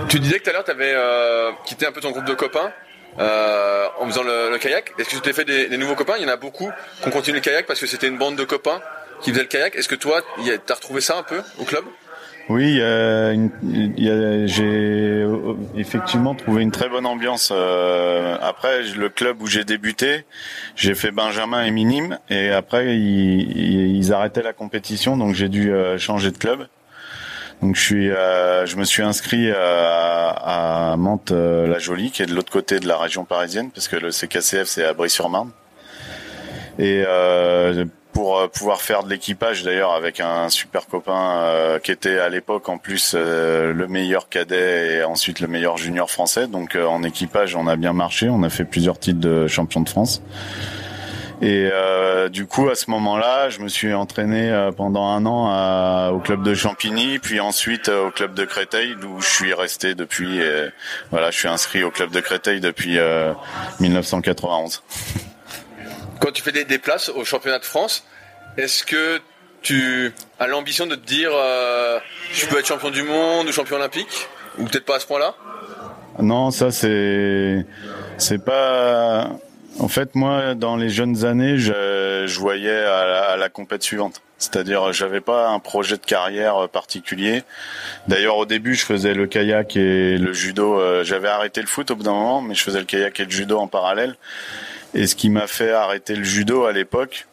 Tu 0.08 0.20
disais 0.20 0.38
que 0.38 0.44
tout 0.44 0.50
à 0.50 0.52
l'heure 0.52 0.64
tu 0.64 0.70
avais 0.70 0.94
quitté 1.64 1.86
un 1.86 1.90
peu 1.90 2.00
ton 2.00 2.12
groupe 2.12 2.24
de 2.24 2.34
copains 2.34 2.72
euh, 3.18 3.86
en 3.98 4.06
faisant 4.06 4.22
le, 4.22 4.56
kayak. 4.58 4.92
Est-ce 4.98 5.08
que 5.08 5.14
tu 5.16 5.20
t'es 5.20 5.32
fait 5.32 5.44
des, 5.44 5.76
nouveaux 5.76 5.94
copains? 5.94 6.14
Il 6.18 6.22
y 6.22 6.26
en 6.26 6.32
a 6.32 6.36
beaucoup 6.36 6.70
qui 7.02 7.08
ont 7.08 7.22
le 7.34 7.40
kayak 7.40 7.66
parce 7.66 7.80
que 7.80 7.86
c'était 7.86 8.08
une 8.08 8.18
bande 8.18 8.36
de 8.36 8.44
copains 8.44 8.80
qui 9.20 9.30
faisaient 9.30 9.42
le 9.42 9.48
kayak. 9.48 9.76
Est-ce 9.76 9.88
que 9.88 9.94
toi, 9.94 10.22
tu 10.42 10.50
as 10.50 10.74
retrouvé 10.74 11.00
ça 11.00 11.16
un 11.18 11.22
peu 11.22 11.42
au 11.58 11.64
club? 11.64 11.84
Oui, 12.48 12.80
j'ai 14.46 15.26
effectivement 15.76 16.34
trouvé 16.34 16.62
une 16.62 16.70
très 16.70 16.88
bonne 16.88 17.04
ambiance. 17.04 17.50
Euh, 17.52 18.38
après, 18.40 18.84
le 18.96 19.10
club 19.10 19.42
où 19.42 19.46
j'ai 19.46 19.64
débuté, 19.64 20.24
j'ai 20.74 20.94
fait 20.94 21.10
Benjamin 21.10 21.62
et 21.64 21.70
Minime, 21.70 22.18
et 22.30 22.48
après 22.48 22.96
ils, 22.96 23.96
ils 23.96 24.12
arrêtaient 24.14 24.42
la 24.42 24.54
compétition, 24.54 25.18
donc 25.18 25.34
j'ai 25.34 25.50
dû 25.50 25.72
euh, 25.72 25.98
changer 25.98 26.30
de 26.30 26.38
club. 26.38 26.68
Donc 27.62 27.74
je 27.74 27.82
suis, 27.82 28.10
euh, 28.10 28.66
je 28.66 28.76
me 28.76 28.84
suis 28.84 29.02
inscrit 29.02 29.50
à, 29.50 30.92
à 30.92 30.96
Mantes-la-Jolie, 30.96 32.06
euh, 32.06 32.10
qui 32.10 32.22
est 32.22 32.26
de 32.26 32.34
l'autre 32.34 32.52
côté 32.52 32.78
de 32.78 32.86
la 32.86 32.96
région 32.96 33.24
parisienne, 33.24 33.70
parce 33.70 33.88
que 33.88 33.96
le 33.96 34.10
CKCF 34.10 34.64
c'est 34.64 34.84
à 34.84 34.92
Brie-sur-Marne. 34.92 35.50
Et 36.78 37.02
euh, 37.06 37.84
pour 38.12 38.48
pouvoir 38.50 38.80
faire 38.80 39.02
de 39.02 39.10
l'équipage 39.10 39.64
d'ailleurs 39.64 39.92
avec 39.92 40.20
un 40.20 40.48
super 40.48 40.86
copain 40.86 41.78
qui 41.84 41.92
était 41.92 42.18
à 42.18 42.28
l'époque 42.28 42.68
en 42.68 42.78
plus 42.78 43.14
le 43.14 43.86
meilleur 43.86 44.28
cadet 44.28 44.96
et 44.96 45.04
ensuite 45.04 45.38
le 45.38 45.46
meilleur 45.46 45.76
junior 45.76 46.10
français. 46.10 46.48
Donc 46.48 46.76
en 46.76 47.04
équipage 47.04 47.54
on 47.54 47.68
a 47.68 47.76
bien 47.76 47.92
marché, 47.92 48.28
on 48.28 48.42
a 48.42 48.48
fait 48.48 48.64
plusieurs 48.64 48.98
titres 48.98 49.20
de 49.20 49.46
champion 49.46 49.82
de 49.82 49.88
France. 49.88 50.20
Et 51.40 51.70
euh, 51.72 52.28
du 52.28 52.46
coup, 52.46 52.68
à 52.68 52.74
ce 52.74 52.90
moment-là, 52.90 53.48
je 53.48 53.60
me 53.60 53.68
suis 53.68 53.94
entraîné 53.94 54.50
euh, 54.50 54.72
pendant 54.72 55.06
un 55.06 55.24
an 55.24 56.10
au 56.10 56.18
club 56.18 56.42
de 56.42 56.52
Champigny, 56.52 57.20
puis 57.20 57.38
ensuite 57.38 57.88
euh, 57.88 58.08
au 58.08 58.10
club 58.10 58.34
de 58.34 58.44
Créteil, 58.44 58.96
d'où 59.00 59.20
je 59.20 59.28
suis 59.28 59.54
resté 59.54 59.94
depuis. 59.94 60.40
voilà, 61.10 61.30
je 61.30 61.38
suis 61.38 61.48
inscrit 61.48 61.84
au 61.84 61.90
club 61.90 62.10
de 62.10 62.20
Créteil 62.20 62.60
depuis 62.60 62.98
1991. 63.80 64.82
Quand 66.20 66.32
tu 66.32 66.42
fais 66.42 66.52
des, 66.52 66.64
des, 66.64 66.78
places 66.78 67.08
au 67.10 67.24
championnat 67.24 67.60
de 67.60 67.64
France, 67.64 68.04
est-ce 68.56 68.82
que 68.82 69.20
tu 69.62 70.12
as 70.40 70.46
l'ambition 70.48 70.86
de 70.86 70.96
te 70.96 71.06
dire 71.06 71.30
je 72.32 72.46
peux 72.46 72.58
être 72.58 72.66
champion 72.66 72.90
du 72.90 73.02
monde 73.02 73.46
ou 73.46 73.52
champion 73.52 73.76
olympique 73.76 74.28
ou 74.58 74.64
peut-être 74.64 74.84
pas 74.84 74.96
à 74.96 75.00
ce 75.00 75.06
point-là? 75.06 75.34
Non, 76.20 76.50
ça 76.50 76.72
c'est 76.72 77.64
c'est 78.16 78.44
pas 78.44 79.30
en 79.78 79.88
fait, 79.88 80.14
moi, 80.14 80.54
dans 80.54 80.76
les 80.76 80.88
jeunes 80.88 81.24
années, 81.24 81.58
je, 81.58 82.38
voyais 82.38 82.70
à 82.70 83.36
la, 83.36 83.48
compète 83.48 83.82
suivante. 83.82 84.20
C'est-à-dire, 84.38 84.92
j'avais 84.92 85.20
pas 85.20 85.48
un 85.48 85.58
projet 85.58 85.96
de 85.96 86.04
carrière 86.04 86.68
particulier. 86.68 87.42
D'ailleurs, 88.06 88.36
au 88.36 88.46
début, 88.46 88.74
je 88.74 88.84
faisais 88.84 89.14
le 89.14 89.26
kayak 89.26 89.76
et 89.76 90.16
le 90.16 90.32
judo. 90.32 90.78
Euh, 90.78 91.02
j'avais 91.04 91.28
arrêté 91.28 91.60
le 91.60 91.66
foot 91.66 91.90
au 91.90 91.96
bout 91.96 92.04
d'un 92.04 92.12
moment, 92.12 92.40
mais 92.40 92.54
je 92.54 92.62
faisais 92.62 92.78
le 92.78 92.84
kayak 92.84 93.18
et 93.18 93.24
le 93.24 93.30
judo 93.30 93.58
en 93.58 93.66
parallèle. 93.66 94.16
Et 94.94 95.06
ce 95.06 95.16
qui 95.16 95.28
m'a 95.28 95.46
fait 95.46 95.72
arrêter 95.72 96.14
le 96.14 96.24
judo 96.24 96.64
à 96.64 96.72
l'époque, 96.72 97.26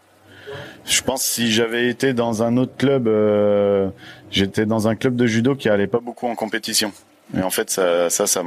je 0.85 1.01
pense 1.01 1.23
si 1.23 1.51
j'avais 1.51 1.89
été 1.89 2.13
dans 2.13 2.43
un 2.43 2.57
autre 2.57 2.75
club, 2.77 3.07
euh, 3.07 3.89
j'étais 4.31 4.65
dans 4.65 4.87
un 4.87 4.95
club 4.95 5.15
de 5.15 5.27
judo 5.27 5.55
qui 5.55 5.69
allait 5.69 5.87
pas 5.87 5.99
beaucoup 5.99 6.27
en 6.27 6.35
compétition. 6.35 6.91
Et 7.35 7.41
en 7.41 7.49
fait, 7.49 7.69
ça, 7.69 8.09
ça, 8.09 8.27
ça, 8.27 8.43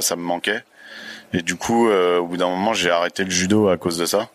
ça 0.00 0.16
me 0.16 0.22
manquait. 0.22 0.62
Et 1.32 1.42
du 1.42 1.56
coup, 1.56 1.88
euh, 1.88 2.18
au 2.18 2.26
bout 2.26 2.36
d'un 2.36 2.48
moment, 2.48 2.72
j'ai 2.72 2.90
arrêté 2.90 3.24
le 3.24 3.30
judo 3.30 3.68
à 3.68 3.76
cause 3.76 3.98
de 3.98 4.06
ça. 4.06 4.28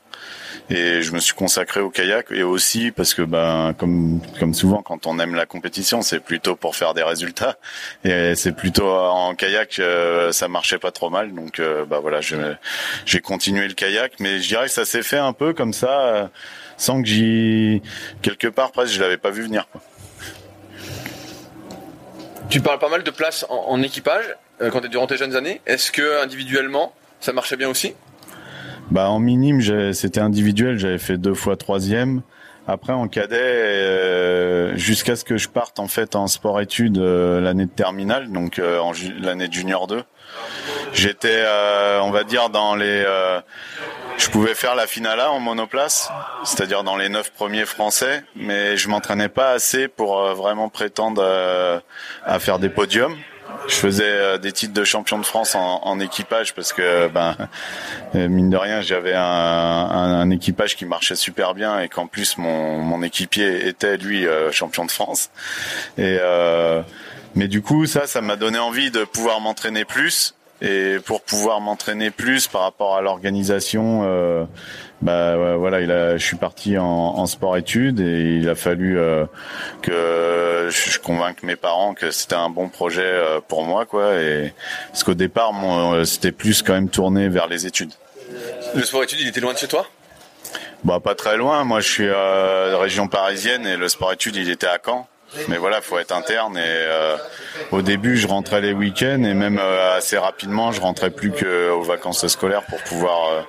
Et 0.70 1.04
je 1.04 1.12
me 1.12 1.20
suis 1.20 1.36
consacré 1.36 1.80
au 1.80 1.92
kayak 1.92 2.32
et 2.32 2.42
aussi 2.42 2.90
parce 2.90 3.14
que 3.14 3.22
ben 3.22 3.76
comme 3.78 4.20
comme 4.40 4.56
souvent 4.56 4.82
quand 4.82 5.06
on 5.06 5.20
aime 5.20 5.36
la 5.36 5.46
compétition, 5.46 6.02
c'est 6.02 6.20
plutôt 6.20 6.56
pour 6.56 6.76
faire 6.76 6.96
des 6.96 7.04
résultats. 7.04 7.58
Et 8.04 8.34
c'est 8.34 8.54
plutôt 8.54 8.90
en 8.90 9.36
kayak 9.36 9.78
euh, 9.78 10.32
ça 10.32 10.48
marchait 10.48 10.80
pas 10.80 10.92
trop 10.92 11.12
mal, 11.12 11.36
donc 11.36 11.60
euh, 11.60 11.86
bah 11.86 12.00
voilà, 12.00 12.20
j'ai 12.22 13.20
continué 13.20 13.68
le 13.68 13.76
kayak, 13.76 14.14
mais 14.20 14.40
je 14.40 14.48
dirais 14.48 14.66
que 14.66 14.72
ça 14.72 14.86
s'est 14.86 15.04
fait 15.04 15.20
un 15.20 15.34
peu 15.34 15.54
comme 15.54 15.74
ça, 15.74 16.32
sans 16.78 17.00
que 17.04 17.08
j'y 17.08 17.84
quelque 18.24 18.48
part 18.48 18.72
presque 18.72 18.94
je 18.94 19.02
l'avais 19.02 19.18
pas 19.18 19.30
vu 19.30 19.44
venir. 19.44 19.68
Quoi. 19.72 19.82
Tu 22.50 22.60
parles 22.62 22.80
pas 22.80 22.90
mal 22.90 23.04
de 23.04 23.12
place 23.12 23.46
en, 23.50 23.66
en 23.68 23.82
équipage. 23.84 24.26
Euh, 24.62 24.70
quand 24.70 24.82
tu 24.82 24.90
durant 24.90 25.08
tes 25.08 25.18
jeunes 25.18 25.36
années. 25.36 25.62
Est-ce 25.66 25.92
que 25.92 26.24
individuellement, 26.24 26.94
ça 27.20 27.34
marchait 27.34 27.58
bien 27.58 27.70
aussi? 27.70 27.94
Bah 28.92 29.10
en 29.10 29.20
minime, 29.20 29.62
c'était 29.94 30.22
individuel. 30.22 30.78
J'avais 30.78 31.00
fait 31.00 31.18
deux 31.18 31.34
fois 31.34 31.58
troisième. 31.58 32.22
Après 32.68 32.94
en 32.94 33.08
cadet, 33.08 33.38
euh, 33.40 34.76
jusqu'à 34.76 35.16
ce 35.16 35.24
que 35.24 35.38
je 35.38 35.50
parte 35.50 35.80
en 35.80 35.88
fait 35.88 36.16
en 36.16 36.26
sport-études 36.26 36.98
euh, 36.98 37.40
l'année 37.40 37.66
de 37.66 37.72
terminale, 37.72 38.32
donc 38.32 38.60
en 38.60 38.92
l'année 39.20 39.48
de 39.48 39.54
junior 39.54 39.88
2. 39.88 40.04
J'étais, 40.94 41.44
on 42.02 42.10
va 42.10 42.24
dire, 42.24 42.50
dans 42.50 42.76
les. 42.76 43.04
je 44.18 44.30
pouvais 44.30 44.56
faire 44.56 44.76
la 44.76 44.88
finale 44.88 45.20
A 45.20 45.32
en 45.32 45.40
monoplace, 45.40 46.10
c'est-à-dire 46.44 46.84
dans 46.84 46.96
les 46.96 47.10
neuf 47.10 47.32
premiers 47.32 47.66
français, 47.66 48.24
mais 48.36 48.78
je 48.78 48.88
m'entraînais 48.88 49.30
pas 49.30 49.52
assez 49.52 49.88
pour 49.88 50.18
vraiment 50.34 50.70
prétendre 50.70 51.24
à 52.24 52.40
faire 52.40 52.60
des 52.60 52.70
podiums 52.70 53.16
je 53.68 53.76
faisais 53.76 54.04
euh, 54.04 54.38
des 54.38 54.52
titres 54.52 54.74
de 54.74 54.84
champion 54.84 55.18
de 55.18 55.26
France 55.26 55.56
en, 55.56 56.00
équipage 56.00 56.54
parce 56.54 56.74
que 56.74 57.08
ben 57.08 57.36
euh, 58.16 58.28
mine 58.28 58.50
de 58.50 58.58
rien 58.58 58.82
j'avais 58.82 59.14
un, 59.16 60.30
équipage 60.30 60.76
qui 60.76 60.86
marchait 60.86 61.16
super 61.16 61.54
bien 61.54 61.80
et 61.80 61.88
qu'en 61.88 62.08
plus 62.08 62.38
mon, 62.38 63.02
équipier 63.02 63.68
était 63.68 63.98
lui 63.98 64.28
euh, 64.28 64.52
champion 64.52 64.86
de 64.86 64.92
France. 64.92 65.30
Et 65.98 66.18
mais 67.36 67.48
du 67.48 67.62
coup 67.62 67.86
ça 67.86 68.08
ça 68.08 68.22
m'a 68.22 68.36
donné 68.36 68.60
envie 68.60 68.92
de 68.92 69.04
pouvoir 69.04 69.40
m'entraîner 69.42 69.86
plus 69.86 70.36
et 70.62 70.98
pour 71.06 71.22
pouvoir 71.22 71.60
m'entraîner 71.60 72.12
plus 72.12 72.48
par 72.48 72.62
rapport 72.62 72.96
à 72.96 73.02
l'organisation 73.02 74.02
euh, 74.06 74.46
bah 75.02 75.58
voilà 75.58 75.82
il 75.82 75.92
a 75.92 76.18
je 76.18 76.26
suis 76.26 76.38
parti 76.38 76.78
en, 76.78 76.86
en 76.86 77.26
sport 77.26 77.58
études 77.58 78.00
et 78.00 78.38
il 78.38 78.48
a 78.48 78.56
fallu 78.56 78.98
euh, 78.98 79.26
que 79.82 80.70
je, 80.70 81.00
convainque 81.00 81.44
mes 81.44 81.56
parents 81.56 81.94
que 81.94 82.12
c'était 82.12 82.36
un 82.36 82.50
bon 82.50 82.70
projet 82.70 83.04
euh, 83.04 83.40
pour 83.46 83.64
moi 83.64 83.86
quoi. 83.86 84.16
Et 84.16 84.54
parce 84.92 85.04
qu'au 85.04 85.14
départ 85.14 85.52
c'était 86.06 86.32
plus 86.32 86.62
quand 86.62 86.74
même 86.74 86.90
tourné 86.90 87.28
vers 87.28 87.48
les 87.48 87.66
études. 87.66 87.92
Le 88.74 88.84
sport 88.84 89.04
études 89.04 89.20
il 89.20 89.28
était 89.28 89.42
loin 89.42 89.54
de 89.54 89.58
chez 89.58 89.68
toi? 89.68 89.86
Bah 90.84 91.00
pas 91.00 91.16
très 91.16 91.38
loin. 91.38 91.64
Moi 91.64 91.82
je 91.82 91.90
suis 91.90 92.08
euh, 92.08 92.78
région 92.78 93.08
parisienne 93.08 93.66
et 93.66 93.78
le 93.78 93.88
sport 93.90 94.14
études 94.14 94.36
il 94.36 94.50
était 94.50 94.68
à 94.68 94.80
Caen 94.84 95.08
mais 95.48 95.58
voilà, 95.58 95.82
faut 95.82 96.00
être 96.00 96.12
interne. 96.12 96.58
Et 96.58 96.62
euh, 96.64 97.18
au 97.72 97.82
début, 97.82 98.18
je 98.18 98.28
rentrais 98.28 98.62
les 98.62 98.74
week-ends 98.74 99.24
et 99.24 99.34
même 99.34 99.60
euh, 99.60 99.98
assez 99.98 100.18
rapidement, 100.18 100.72
je 100.72 100.82
rentrais 100.82 101.10
plus 101.10 101.32
qu'aux 101.32 101.84
vacances 101.84 102.26
scolaires 102.28 102.64
pour 102.64 102.82
pouvoir. 102.84 103.30
Euh, 103.30 103.42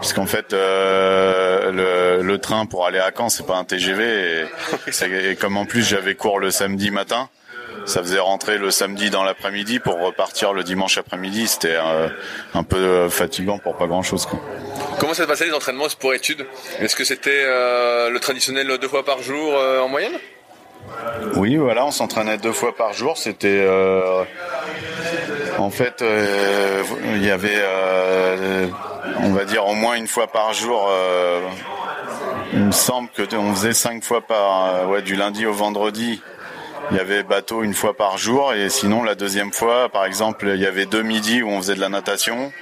puisqu'en 0.00 0.26
fait, 0.26 0.52
le, 0.52 2.20
le, 2.22 2.38
train 2.38 2.66
pour 2.66 2.86
aller 2.86 2.98
à 2.98 3.10
Caen, 3.16 3.28
c'est 3.28 3.46
pas 3.46 3.56
un 3.56 3.64
TGV. 3.64 4.46
Et, 4.86 5.30
et 5.30 5.36
comme 5.36 5.56
en 5.56 5.64
plus 5.64 5.82
j'avais 5.88 6.14
cours 6.14 6.38
le 6.38 6.50
samedi 6.50 6.90
matin, 6.90 7.30
ça 7.86 8.02
faisait 8.02 8.18
rentrer 8.18 8.58
le 8.58 8.70
samedi 8.70 9.10
dans 9.10 9.24
l'après-midi 9.24 9.78
pour 9.78 9.98
repartir 9.98 10.52
le 10.52 10.64
dimanche 10.64 10.98
après-midi. 10.98 11.46
C'était 11.46 11.76
un 12.54 12.62
peu 12.62 13.08
fatigant 13.08 13.58
pour 13.58 13.76
pas 13.76 13.86
grand-chose. 13.86 14.28
Comment 14.98 15.14
ça 15.14 15.22
se 15.22 15.28
passait 15.28 15.46
les 15.46 15.54
entraînements 15.54 15.86
pour 15.98 16.12
études? 16.12 16.44
Est-ce 16.80 16.94
que 16.96 17.04
c'était 17.04 17.44
le 17.46 18.18
traditionnel 18.18 18.66
deux 18.78 18.88
fois 18.88 19.04
par 19.04 19.22
jour 19.22 19.54
en 19.54 19.88
moyenne? 19.88 20.18
Oui, 21.36 21.56
voilà, 21.56 21.84
on 21.84 21.90
s'entraînait 21.90 22.38
deux 22.38 22.52
fois 22.52 22.74
par 22.74 22.92
jour. 22.92 23.16
C'était 23.16 23.60
euh, 23.60 24.24
en 25.58 25.70
fait, 25.70 26.02
euh, 26.02 26.82
il 27.14 27.24
y 27.24 27.30
avait, 27.30 27.48
euh, 27.54 28.66
on 29.20 29.32
va 29.32 29.44
dire, 29.44 29.66
au 29.66 29.74
moins 29.74 29.96
une 29.96 30.06
fois 30.06 30.26
par 30.26 30.52
jour. 30.52 30.90
il 32.52 32.60
me 32.60 32.72
semble 32.72 33.08
que 33.10 33.22
on 33.36 33.54
faisait 33.54 33.74
cinq 33.74 34.02
fois 34.02 34.20
par, 34.20 34.88
ouais, 34.88 35.02
du 35.02 35.16
lundi 35.16 35.46
au 35.46 35.52
vendredi. 35.52 36.22
Il 36.92 36.96
y 36.96 37.00
avait 37.00 37.24
bateau 37.24 37.64
une 37.64 37.74
fois 37.74 37.96
par 37.96 38.16
jour 38.16 38.52
et 38.52 38.68
sinon 38.68 39.02
la 39.02 39.16
deuxième 39.16 39.52
fois, 39.52 39.88
par 39.88 40.04
exemple, 40.04 40.52
il 40.54 40.60
y 40.60 40.66
avait 40.66 40.86
deux 40.86 41.02
midis 41.02 41.42
où 41.42 41.48
on 41.48 41.58
faisait 41.58 41.74
de 41.74 41.80
la 41.80 41.88
natation 41.88 42.52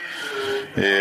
et 0.79 1.01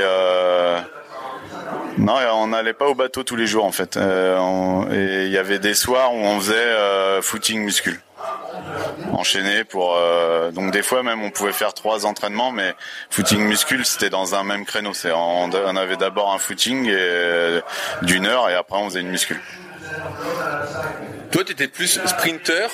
non, 1.97 2.15
on 2.33 2.47
n'allait 2.47 2.73
pas 2.73 2.87
au 2.87 2.95
bateau 2.95 3.23
tous 3.23 3.35
les 3.35 3.47
jours 3.47 3.65
en 3.65 3.71
fait. 3.71 3.97
Euh, 3.97 4.85
et 4.91 5.25
il 5.25 5.31
y 5.31 5.37
avait 5.37 5.59
des 5.59 5.73
soirs 5.73 6.13
où 6.13 6.17
on 6.17 6.39
faisait 6.39 6.55
euh, 6.55 7.21
footing 7.21 7.61
muscule. 7.61 7.99
enchaîner 9.11 9.63
pour 9.63 9.97
donc 10.53 10.71
des 10.71 10.81
fois 10.81 11.03
même 11.03 11.21
on 11.21 11.29
pouvait 11.29 11.51
faire 11.51 11.73
trois 11.73 12.05
entraînements 12.05 12.51
mais 12.51 12.73
footing 13.09 13.41
muscule 13.41 13.85
c'était 13.85 14.09
dans 14.09 14.33
un 14.35 14.43
même 14.43 14.65
créneau. 14.65 14.93
C'est 14.93 15.11
on, 15.11 15.51
avait 15.51 15.97
d'abord 15.97 16.33
un 16.33 16.39
footing 16.39 16.91
d'une 18.01 18.25
heure 18.25 18.49
et 18.49 18.55
après 18.55 18.77
on 18.77 18.89
faisait 18.89 19.01
une 19.01 19.11
muscule. 19.11 19.39
Toi 21.31 21.43
tu 21.43 21.51
étais 21.51 21.67
plus 21.67 21.99
sprinter 22.05 22.67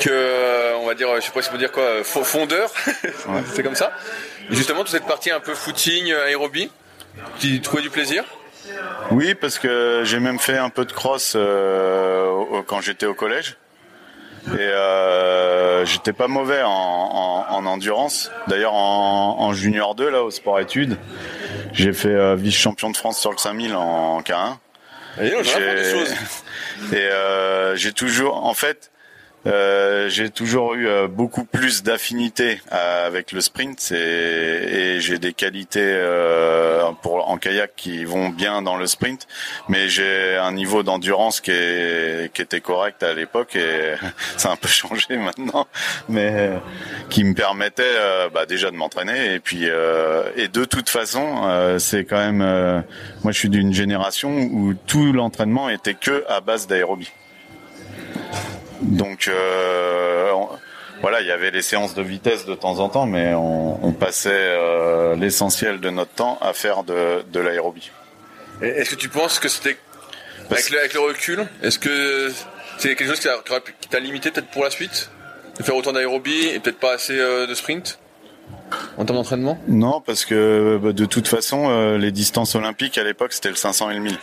que 0.00 0.74
on 0.76 0.86
va 0.86 0.94
dire 0.94 1.08
je 1.16 1.26
sais 1.26 1.32
pas 1.32 1.42
si 1.42 1.50
on 1.50 1.52
peut 1.52 1.58
dire 1.58 1.72
quoi 1.72 2.02
fondeur. 2.02 2.70
C'est 3.54 3.62
comme 3.62 3.74
ça. 3.74 3.92
Justement 4.50 4.80
toute 4.80 4.90
cette 4.90 5.06
partie 5.06 5.30
un 5.30 5.40
peu 5.40 5.54
footing 5.54 6.12
aérobie 6.12 6.70
tu 7.38 7.60
trouvais 7.60 7.82
du 7.82 7.90
plaisir? 7.90 8.24
Oui, 9.10 9.34
parce 9.34 9.58
que 9.58 10.02
j'ai 10.04 10.20
même 10.20 10.38
fait 10.38 10.56
un 10.56 10.70
peu 10.70 10.84
de 10.84 10.92
cross 10.92 11.34
euh, 11.36 12.62
quand 12.66 12.80
j'étais 12.80 13.06
au 13.06 13.14
collège. 13.14 13.56
Et 14.48 14.58
euh, 14.58 15.84
j'étais 15.84 16.12
pas 16.12 16.28
mauvais 16.28 16.62
en, 16.64 17.66
endurance. 17.66 18.30
D'ailleurs, 18.48 18.74
en, 18.74 19.52
junior 19.52 19.94
2, 19.94 20.10
là, 20.10 20.22
au 20.22 20.30
sport 20.30 20.58
études, 20.60 20.96
j'ai 21.72 21.92
fait 21.92 22.08
euh, 22.08 22.34
vice-champion 22.34 22.90
de 22.90 22.96
France 22.96 23.20
sur 23.20 23.30
le 23.30 23.38
5000 23.38 23.74
en 23.74 24.20
K1. 24.20 24.56
Et 26.92 27.08
j'ai 27.76 27.92
toujours, 27.92 28.44
en 28.44 28.54
fait, 28.54 28.91
euh, 29.46 30.08
j'ai 30.08 30.30
toujours 30.30 30.74
eu 30.74 30.86
euh, 30.86 31.08
beaucoup 31.08 31.44
plus 31.44 31.82
d'affinité 31.82 32.60
euh, 32.72 33.06
avec 33.06 33.32
le 33.32 33.40
sprint 33.40 33.90
et, 33.92 35.00
j'ai 35.00 35.18
des 35.18 35.32
qualités 35.32 35.98
pour 37.02 37.28
en 37.28 37.38
kayak 37.38 37.72
qui 37.76 38.04
vont 38.04 38.28
bien 38.28 38.62
dans 38.62 38.76
le 38.76 38.86
sprint, 38.86 39.26
mais 39.68 39.88
j'ai 39.88 40.36
un 40.36 40.52
niveau 40.52 40.82
d'endurance 40.82 41.40
qui, 41.40 41.50
qui 42.34 42.42
était 42.42 42.60
correct 42.60 43.02
à 43.02 43.14
l'époque 43.14 43.56
et 43.56 43.94
ça 44.36 44.50
a 44.50 44.52
un 44.52 44.56
peu 44.56 44.68
changé 44.68 45.16
maintenant, 45.16 45.66
mais 46.08 46.50
qui 47.08 47.24
me 47.24 47.34
permettait 47.34 47.96
bah, 48.32 48.46
déjà 48.46 48.70
de 48.70 48.76
m'entraîner 48.76 49.34
et 49.34 49.40
puis 49.40 49.64
et 49.64 50.48
de 50.48 50.64
toute 50.64 50.88
façon 50.88 51.76
c'est 51.78 52.04
quand 52.04 52.18
même 52.18 52.84
moi 53.22 53.32
je 53.32 53.38
suis 53.38 53.50
d'une 53.50 53.72
génération 53.72 54.30
où 54.30 54.74
tout 54.74 55.12
l'entraînement 55.12 55.68
était 55.68 55.94
que 55.94 56.24
à 56.28 56.40
base 56.40 56.66
d'aérobie. 56.66 57.10
Donc 58.82 59.28
euh, 59.28 60.32
voilà, 61.00 61.20
il 61.20 61.26
y 61.26 61.30
avait 61.30 61.50
les 61.50 61.62
séances 61.62 61.94
de 61.94 62.02
vitesse 62.02 62.46
de 62.46 62.54
temps 62.54 62.78
en 62.80 62.88
temps, 62.88 63.06
mais 63.06 63.32
on, 63.34 63.92
passait 63.92 64.30
euh, 64.32 65.14
l'essentiel 65.14 65.80
de 65.80 65.90
notre 65.90 66.10
temps 66.10 66.38
à 66.40 66.52
faire 66.52 66.82
de, 66.82 67.22
de 67.30 67.40
l'aérobie. 67.40 67.90
Est-ce 68.60 68.90
que 68.90 68.94
tu 68.96 69.08
penses 69.08 69.38
que 69.38 69.48
c'était 69.48 69.76
avec, 70.50 70.94
le, 70.94 71.00
recul, 71.00 71.46
est-ce 71.62 71.78
que 71.78 72.30
c'est 72.78 72.94
quelque 72.94 73.08
chose 73.08 73.20
qui 73.20 73.88
t'a 73.88 74.00
limité 74.00 74.30
peut-être 74.30 74.48
pour 74.48 74.64
la 74.64 74.70
suite 74.70 75.10
de 75.58 75.62
faire 75.62 75.76
autant 75.76 75.92
d'aérobie 75.92 76.48
et 76.48 76.58
peut-être 76.58 76.78
pas 76.78 76.94
assez 76.94 77.18
euh, 77.18 77.46
de 77.46 77.54
sprint 77.54 77.98
en 78.98 79.04
termes 79.04 79.18
d'entraînement? 79.18 79.58
Non, 79.68 80.00
parce 80.00 80.24
que 80.24 80.78
bah, 80.82 80.92
de 80.92 81.04
toute 81.04 81.28
façon, 81.28 81.96
les 81.96 82.10
distances 82.10 82.54
olympiques 82.54 82.98
à 82.98 83.04
l'époque 83.04 83.32
c'était 83.32 83.50
le 83.50 83.54
500 83.54 83.90
et 83.90 83.94
le 83.94 84.00
1000. 84.00 84.18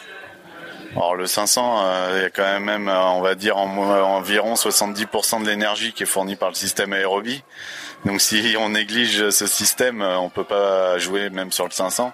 Alors 0.96 1.16
le 1.16 1.28
500, 1.28 1.82
euh, 1.84 2.14
il 2.16 2.22
y 2.24 2.26
a 2.26 2.30
quand 2.30 2.60
même, 2.60 2.88
euh, 2.88 3.02
on 3.12 3.22
va 3.22 3.36
dire, 3.36 3.58
en, 3.58 3.70
environ 3.78 4.56
70% 4.56 5.44
de 5.44 5.48
l'énergie 5.48 5.94
qui 5.94 6.04
est 6.04 6.08
fournie 6.08 6.36
par 6.36 6.50
le 6.50 6.56
système 6.56 6.94
aérobie. 6.94 7.44
Donc 8.06 8.22
si 8.22 8.56
on 8.58 8.70
néglige 8.70 9.30
ce 9.30 9.46
système, 9.46 10.02
euh, 10.02 10.18
on 10.18 10.30
peut 10.30 10.44
pas 10.44 10.98
jouer 10.98 11.30
même 11.30 11.52
sur 11.52 11.66
le 11.66 11.72
500. 11.72 12.12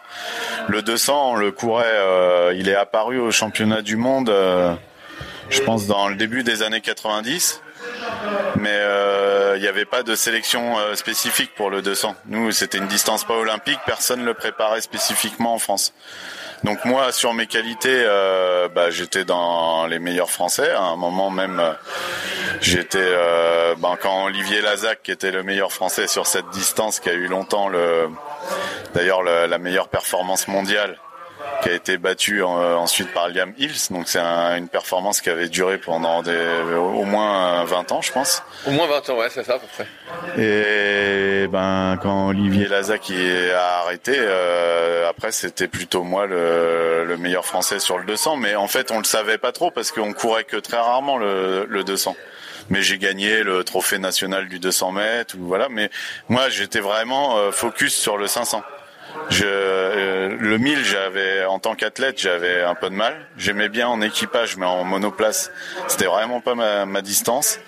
Le 0.68 0.82
200, 0.82 1.32
on 1.32 1.36
le 1.36 1.52
courait, 1.52 2.56
il 2.56 2.68
est 2.68 2.76
apparu 2.76 3.20
au 3.20 3.32
championnat 3.32 3.82
du 3.82 3.96
monde, 3.96 4.34
je 5.50 5.62
pense 5.62 5.88
dans 5.88 6.10
le 6.10 6.16
début 6.16 6.44
des 6.44 6.64
années 6.64 6.82
90 6.82 7.62
mais 8.60 8.80
il 9.56 9.62
n'y 9.62 9.68
avait 9.68 9.86
pas 9.86 10.02
de 10.02 10.16
sélection 10.16 10.76
spécifique 10.96 11.54
pour 11.56 11.70
le 11.70 11.82
200. 11.82 12.16
Nous, 12.28 12.52
c'était 12.52 12.80
une 12.80 12.88
distance 12.88 13.24
pas 13.24 13.36
olympique, 13.36 13.80
personne 13.86 14.22
ne 14.22 14.26
le 14.26 14.34
préparait 14.34 14.82
spécifiquement 14.82 15.54
en 15.54 15.60
France. 15.60 15.94
Donc 16.64 16.86
moi, 16.86 17.12
sur 17.12 17.34
mes 17.34 17.48
qualités, 17.48 18.04
euh, 18.06 18.68
bah, 18.70 18.90
j'étais 18.90 19.26
dans 19.26 19.86
les 19.88 20.00
meilleurs 20.00 20.30
Français. 20.30 20.72
À 20.72 20.82
un 20.82 20.96
moment 20.96 21.30
même, 21.30 21.60
euh, 21.60 21.74
j'étais 22.62 22.98
euh, 23.02 23.76
ben, 23.78 23.98
quand 24.02 24.26
Olivier 24.26 24.62
Lazac, 24.62 25.04
qui 25.04 25.12
était 25.12 25.32
le 25.32 25.44
meilleur 25.44 25.72
Français 25.72 26.08
sur 26.08 26.26
cette 26.28 26.50
distance, 26.50 27.00
qui 27.00 27.10
a 27.10 27.14
eu 27.14 27.28
longtemps 27.28 27.68
le, 27.68 28.10
d'ailleurs 28.94 29.24
la 29.24 29.58
meilleure 29.58 29.90
performance 29.90 30.48
mondiale 30.48 30.98
qui 31.62 31.70
a 31.70 31.74
été 31.74 31.98
battu 31.98 32.42
euh, 32.42 32.76
ensuite 32.76 33.14
par 33.14 33.30
Liam 33.30 33.54
Hills. 33.58 33.88
Donc 33.92 34.08
c'est 34.08 34.20
une 34.20 34.68
performance 34.68 35.22
qui 35.22 35.30
avait 35.30 35.50
duré 35.50 35.78
pendant 35.78 36.22
au 36.22 37.04
moins 37.04 37.64
20 37.64 37.92
ans, 37.92 38.02
je 38.02 38.12
pense. 38.12 38.44
Au 38.66 38.72
moins 38.72 38.88
20 38.88 39.10
ans, 39.10 39.18
ouais, 39.18 39.30
c'est 39.30 39.44
ça 39.44 39.56
à 39.56 39.60
peu 39.60 39.68
près. 39.68 39.88
Et 40.42 41.48
ben 41.48 41.98
quand 42.02 42.30
Olivier 42.30 42.68
Lazac 42.68 43.12
a 43.12 43.82
arrêté, 43.82 44.14
euh, 44.16 45.10
après 45.10 45.32
c'était 45.32 45.68
plutôt 45.68 46.04
moi 46.04 46.26
le, 46.26 47.16
meilleur 47.20 47.46
français 47.46 47.80
sur 47.80 47.98
le 47.98 48.06
200. 48.06 48.38
Mais 48.38 48.56
en 48.56 48.68
fait 48.68 48.92
on 48.92 48.98
le 48.98 49.04
savait 49.04 49.38
pas 49.38 49.52
trop 49.52 49.72
parce 49.72 49.92
qu'on 49.92 50.14
courait 50.14 50.44
que 50.44 50.58
très 50.58 50.78
rarement 50.78 51.18
le, 51.18 51.66
le 51.68 51.84
200 51.84 52.16
mais 52.70 52.82
j'ai 52.82 52.98
gagné 52.98 53.44
le 53.44 53.64
trophée 53.64 54.00
national 54.00 54.48
du 54.48 54.60
200 54.60 54.92
mètres 54.92 55.36
ou 55.38 55.46
voilà 55.46 55.70
mais 55.70 55.90
moi 56.30 56.50
j'étais 56.50 56.80
vraiment 56.80 57.38
euh, 57.38 57.52
focus 57.52 57.96
sur 57.96 58.18
le 58.18 58.28
500 58.28 58.64
je, 59.30 59.46
euh, 59.46 60.38
le 60.40 60.58
1000, 60.58 60.84
j'avais 60.84 61.46
en 61.46 61.60
tant 61.60 61.76
qu'athlète, 61.76 62.20
j'avais 62.20 62.62
un 62.62 62.76
peu 62.76 62.90
de 62.90 62.96
mal. 62.96 63.16
J'aimais 63.38 63.70
bien 63.70 63.88
en 63.88 64.02
équipage, 64.02 64.58
mais 64.58 64.66
en 64.66 64.84
monoplace, 64.84 65.52
c'était 65.88 66.06
vraiment 66.06 66.42
pas 66.42 66.56
ma, 66.56 67.02
distance. 67.02 67.60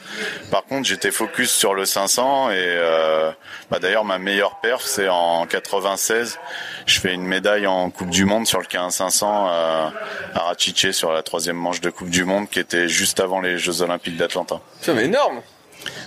Par 0.52 0.64
contre, 0.64 0.88
j'étais 0.88 1.12
focus 1.12 1.52
sur 1.52 1.74
le 1.74 1.86
500 1.86 2.52
et 2.52 2.56
euh, 2.58 3.32
bah 3.70 3.80
d'ailleurs 3.80 4.06
ma 4.06 4.18
meilleure 4.18 4.60
perf, 4.62 4.82
c'est 4.82 5.10
en 5.10 5.46
96. 5.46 6.40
Je 6.86 7.00
fais 7.00 7.14
une 7.14 7.26
médaille 7.26 7.68
en 7.68 7.90
Coupe 7.90 8.10
du 8.10 8.26
Monde 8.26 8.48
sur 8.48 8.60
le 8.60 8.66
15 8.66 8.94
500 8.94 9.48
à, 9.48 9.94
à 10.34 10.40
Rachiche 10.40 10.92
sur 10.92 11.12
la 11.12 11.22
troisième 11.22 11.58
manche 11.58 11.82
de 11.82 11.90
Coupe 11.90 12.10
du 12.10 12.24
Monde, 12.24 12.50
qui 12.50 12.60
était 12.60 12.88
juste 12.88 13.20
avant 13.20 13.42
les 13.42 13.58
Jeux 13.58 13.82
Olympiques 13.82 14.18
d'Atlanta. 14.18 14.60
C'est 14.82 14.96
énorme. 14.98 15.42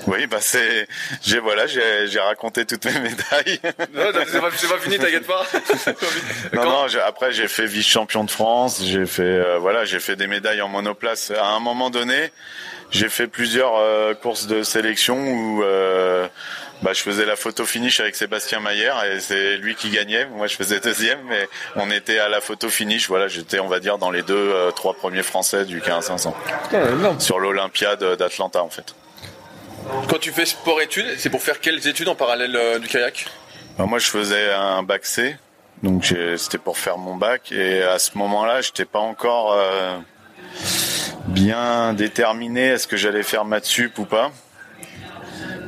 Oui, 0.06 0.26
bah 0.26 0.38
c'est, 0.40 0.88
j'ai 1.22 1.38
voilà, 1.38 1.66
j'ai 1.66 2.20
raconté 2.20 2.64
toutes 2.64 2.84
mes 2.86 2.92
médailles. 3.00 3.60
Non, 3.94 4.06
c'est 4.26 4.40
pas, 4.40 4.50
pas, 4.50 4.78
fini, 4.78 4.98
t'inquiète 4.98 5.26
pas. 5.26 5.46
non, 6.54 6.64
non. 6.64 6.86
Après, 7.06 7.32
j'ai 7.32 7.48
fait 7.48 7.66
vice-champion 7.66 8.24
de 8.24 8.30
France. 8.30 8.82
J'ai 8.84 9.06
fait, 9.06 9.22
euh, 9.22 9.58
voilà, 9.58 9.84
j'ai 9.84 10.00
fait 10.00 10.16
des 10.16 10.26
médailles 10.26 10.62
en 10.62 10.68
monoplace. 10.68 11.30
À 11.30 11.48
un 11.48 11.60
moment 11.60 11.90
donné, 11.90 12.32
j'ai 12.90 13.08
fait 13.08 13.26
plusieurs 13.26 13.76
euh, 13.76 14.14
courses 14.14 14.46
de 14.46 14.62
sélection 14.62 15.16
où 15.16 15.62
euh, 15.62 16.26
bah, 16.82 16.92
je 16.92 17.02
faisais 17.02 17.26
la 17.26 17.36
photo 17.36 17.64
finish 17.64 18.00
avec 18.00 18.16
Sébastien 18.16 18.60
Mayer 18.60 18.92
et 19.12 19.20
c'est 19.20 19.56
lui 19.58 19.74
qui 19.74 19.90
gagnait. 19.90 20.26
Moi, 20.26 20.46
je 20.46 20.56
faisais 20.56 20.80
deuxième, 20.80 21.20
mais 21.28 21.48
on 21.76 21.90
était 21.90 22.18
à 22.18 22.28
la 22.28 22.40
photo 22.40 22.68
finish. 22.68 23.08
Voilà, 23.08 23.28
j'étais, 23.28 23.60
on 23.60 23.68
va 23.68 23.80
dire, 23.80 23.98
dans 23.98 24.10
les 24.10 24.22
deux, 24.22 24.52
trois 24.74 24.94
premiers 24.94 25.22
Français 25.22 25.64
du 25.64 25.80
15 25.80 26.06
500 26.06 26.36
sur 27.18 27.38
l'Olympiade 27.38 28.16
d'Atlanta, 28.16 28.62
en 28.62 28.70
fait. 28.70 28.94
Quand 30.08 30.18
tu 30.18 30.32
fais 30.32 30.46
sport-études, 30.46 31.14
c'est 31.18 31.30
pour 31.30 31.42
faire 31.42 31.60
quelles 31.60 31.86
études 31.86 32.08
en 32.08 32.14
parallèle 32.14 32.54
euh, 32.56 32.78
du 32.78 32.88
kayak? 32.88 33.26
Moi, 33.78 33.98
je 33.98 34.08
faisais 34.10 34.52
un 34.52 34.82
bac 34.82 35.06
C, 35.06 35.36
donc 35.82 36.14
c'était 36.36 36.58
pour 36.58 36.76
faire 36.76 36.98
mon 36.98 37.16
bac. 37.16 37.50
Et 37.50 37.82
à 37.82 37.98
ce 37.98 38.18
moment-là, 38.18 38.60
je 38.60 38.68
n'étais 38.68 38.84
pas 38.84 38.98
encore 38.98 39.54
euh, 39.54 39.96
bien 41.28 41.94
déterminé 41.94 42.66
est-ce 42.66 42.86
que 42.86 42.98
j'allais 42.98 43.22
faire 43.22 43.46
maths 43.46 43.64
sup 43.64 43.98
ou 43.98 44.04
pas. 44.04 44.32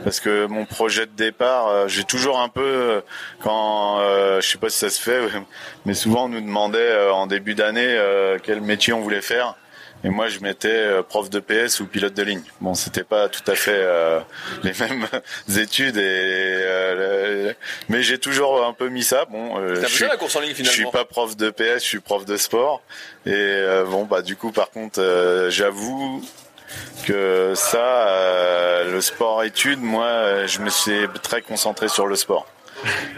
Parce 0.04 0.20
que 0.20 0.46
mon 0.46 0.66
projet 0.66 1.06
de 1.06 1.12
départ, 1.12 1.68
euh, 1.68 1.88
j'ai 1.88 2.04
toujours 2.04 2.40
un 2.40 2.48
peu, 2.48 3.02
quand, 3.40 4.00
je 4.40 4.46
sais 4.46 4.58
pas 4.58 4.68
si 4.68 4.78
ça 4.78 4.90
se 4.90 5.00
fait, 5.00 5.20
mais 5.86 5.94
souvent 5.94 6.26
on 6.26 6.28
nous 6.28 6.40
demandait 6.42 7.08
en 7.10 7.26
début 7.26 7.54
d'année 7.54 7.98
quel 8.42 8.60
métier 8.60 8.92
on 8.92 9.00
voulait 9.00 9.22
faire. 9.22 9.54
Et 10.04 10.10
moi, 10.10 10.28
je 10.28 10.40
mettais 10.40 10.68
euh, 10.68 11.02
prof 11.02 11.30
de 11.30 11.38
PS 11.38 11.80
ou 11.80 11.86
pilote 11.86 12.14
de 12.14 12.22
ligne. 12.22 12.42
Bon, 12.60 12.74
c'était 12.74 13.04
pas 13.04 13.28
tout 13.28 13.48
à 13.48 13.54
fait 13.54 13.70
euh, 13.74 14.20
les 14.64 14.72
mêmes 14.80 15.06
études, 15.56 15.96
et 15.96 16.02
euh, 16.02 17.52
mais 17.88 18.02
j'ai 18.02 18.18
toujours 18.18 18.66
un 18.66 18.72
peu 18.72 18.88
mis 18.88 19.04
ça. 19.04 19.26
Bon, 19.26 19.74
je 19.74 19.86
suis, 19.86 20.04
la 20.04 20.16
course 20.16 20.34
en 20.36 20.40
ligne, 20.40 20.54
finalement. 20.54 20.72
je 20.72 20.82
suis 20.82 20.90
pas 20.90 21.04
prof 21.04 21.36
de 21.36 21.50
PS, 21.50 21.74
je 21.76 21.88
suis 21.88 22.00
prof 22.00 22.24
de 22.24 22.36
sport. 22.36 22.82
Et 23.26 23.64
bon, 23.86 24.04
bah 24.04 24.22
du 24.22 24.36
coup, 24.36 24.50
par 24.50 24.70
contre, 24.70 25.00
j'avoue 25.50 26.22
que 27.06 27.52
ça, 27.54 28.82
le 28.84 29.00
sport 29.00 29.44
études, 29.44 29.80
moi, 29.80 30.46
je 30.46 30.58
me 30.60 30.70
suis 30.70 31.06
très 31.22 31.42
concentré 31.42 31.88
sur 31.88 32.06
le 32.06 32.16
sport. 32.16 32.46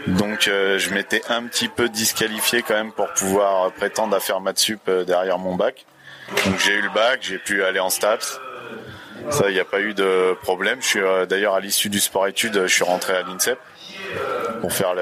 Donc 0.05 0.41
je 0.43 0.93
m'étais 0.93 1.23
un 1.29 1.43
petit 1.47 1.67
peu 1.67 1.89
disqualifié 1.89 2.61
quand 2.61 2.75
même 2.75 2.91
pour 2.91 3.11
pouvoir 3.13 3.71
prétendre 3.71 4.15
à 4.15 4.19
faire 4.19 4.39
maths 4.39 4.59
sup 4.59 4.89
derrière 5.07 5.39
mon 5.39 5.55
bac. 5.55 5.85
Donc 6.45 6.59
j'ai 6.59 6.73
eu 6.73 6.81
le 6.81 6.89
bac, 6.89 7.19
j'ai 7.21 7.37
pu 7.37 7.63
aller 7.63 7.79
en 7.79 7.89
STAPS. 7.89 8.39
Ça, 9.31 9.49
il 9.49 9.53
n'y 9.53 9.59
a 9.59 9.65
pas 9.65 9.79
eu 9.79 9.93
de 9.93 10.35
problème. 10.43 10.81
Je 10.81 10.87
suis 10.87 10.99
euh, 10.99 11.25
d'ailleurs 11.25 11.55
à 11.55 11.59
l'issue 11.59 11.89
du 11.89 11.99
sport 11.99 12.27
études, 12.27 12.61
je 12.61 12.73
suis 12.73 12.83
rentré 12.83 13.13
à 13.15 13.23
l'INSEP 13.23 13.57
pour 14.61 14.71
faire 14.71 14.93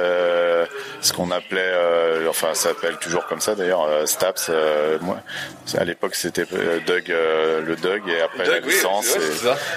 ce 1.02 1.14
qu'on 1.14 1.32
appelait, 1.32 1.74
enfin 2.30 2.54
ça 2.54 2.70
s'appelle 2.70 2.98
toujours 2.98 3.26
comme 3.28 3.40
ça 3.40 3.56
d'ailleurs, 3.56 3.88
STAPS. 4.06 4.52
moi, 5.02 5.20
à 5.78 5.84
l'époque 5.84 6.16
c'était 6.16 6.46
Doug, 6.86 7.06
le 7.08 7.76
Doug 7.76 8.02
et 8.08 8.22
après 8.22 8.46
la 8.46 8.60
licence 8.60 9.16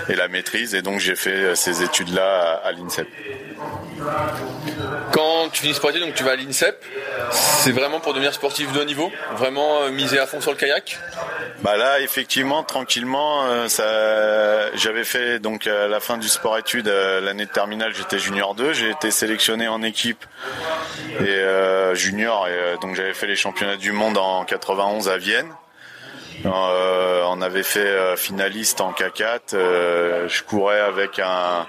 et, 0.09 0.15
la 0.15 0.29
maîtrise. 0.29 0.75
Et 0.75 0.83
donc 0.83 1.01
j'ai 1.01 1.17
fait 1.17 1.55
ces 1.55 1.83
études-là 1.83 2.61
à, 2.65 2.73
l'INSEP. 2.73 3.09
Quand 5.13 5.26
tu 5.57 5.63
finis 5.63 5.75
sportif, 5.75 6.01
donc 6.01 6.15
tu 6.15 6.23
vas 6.23 6.33
à 6.33 6.37
l'INSEP, 6.37 6.85
c'est 7.31 7.73
vraiment 7.73 8.01
pour 8.01 8.13
devenir 8.13 8.35
sportif 8.35 8.73
de 8.73 8.81
haut 8.81 8.85
niveau, 8.85 9.11
vraiment 9.37 9.89
miser 9.91 10.19
à 10.19 10.27
fond 10.27 10.41
sur 10.41 10.51
le 10.51 10.57
kayak? 10.57 10.99
Bah 11.63 11.77
là, 11.77 12.01
effectivement, 12.01 12.63
tranquillement, 12.63 13.69
ça, 13.69 14.75
j'avais 14.77 15.05
fait 15.05 15.39
donc 15.39 15.67
à 15.67 15.89
la 15.89 16.01
fin 16.01 16.19
du 16.19 16.29
sport 16.29 16.59
études 16.59 16.89
l'année 16.89 17.47
de 17.47 17.51
terminale, 17.51 17.95
j'étais 17.95 18.19
junior 18.19 18.55
2, 18.55 18.75
j'ai 18.75 18.91
été 18.91 19.11
sélectionné 19.11 19.67
en 19.69 19.83
équipe 19.83 20.25
et 21.21 21.29
euh, 21.29 21.95
junior 21.95 22.49
et 22.49 22.53
euh, 22.53 22.77
donc 22.79 22.95
j'avais 22.95 23.15
fait 23.15 23.27
les 23.27 23.37
championnats 23.37 23.77
du 23.77 23.93
monde 23.93 24.19
en 24.19 24.45
91 24.45 25.09
à 25.09 25.19
Vienne. 25.19 25.49
Euh, 26.47 27.25
on 27.29 27.43
avait 27.43 27.63
fait 27.63 28.17
finaliste 28.17 28.81
en 28.81 28.93
K4. 28.93 29.57
je 30.29 30.43
courais 30.43 30.81
avec 30.81 31.19
un 31.19 31.67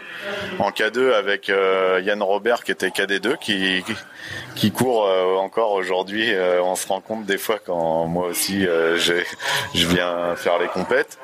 en 0.60 0.72
K2 0.72 1.14
avec 1.14 1.48
Yann 1.48 2.22
Robert 2.22 2.64
qui 2.64 2.72
était 2.72 2.90
KD2 2.90 3.38
qui 3.38 3.84
qui 4.56 4.72
court 4.72 5.10
encore 5.40 5.72
aujourd'hui. 5.74 6.34
on 6.62 6.76
se 6.76 6.88
rend 6.88 7.02
compte 7.02 7.26
des 7.26 7.38
fois 7.38 7.60
quand 7.64 8.06
moi 8.06 8.28
aussi 8.28 8.64
je 8.64 9.88
viens 9.88 10.36
faire 10.36 10.60
les 10.60 10.68
compètes 10.68 11.18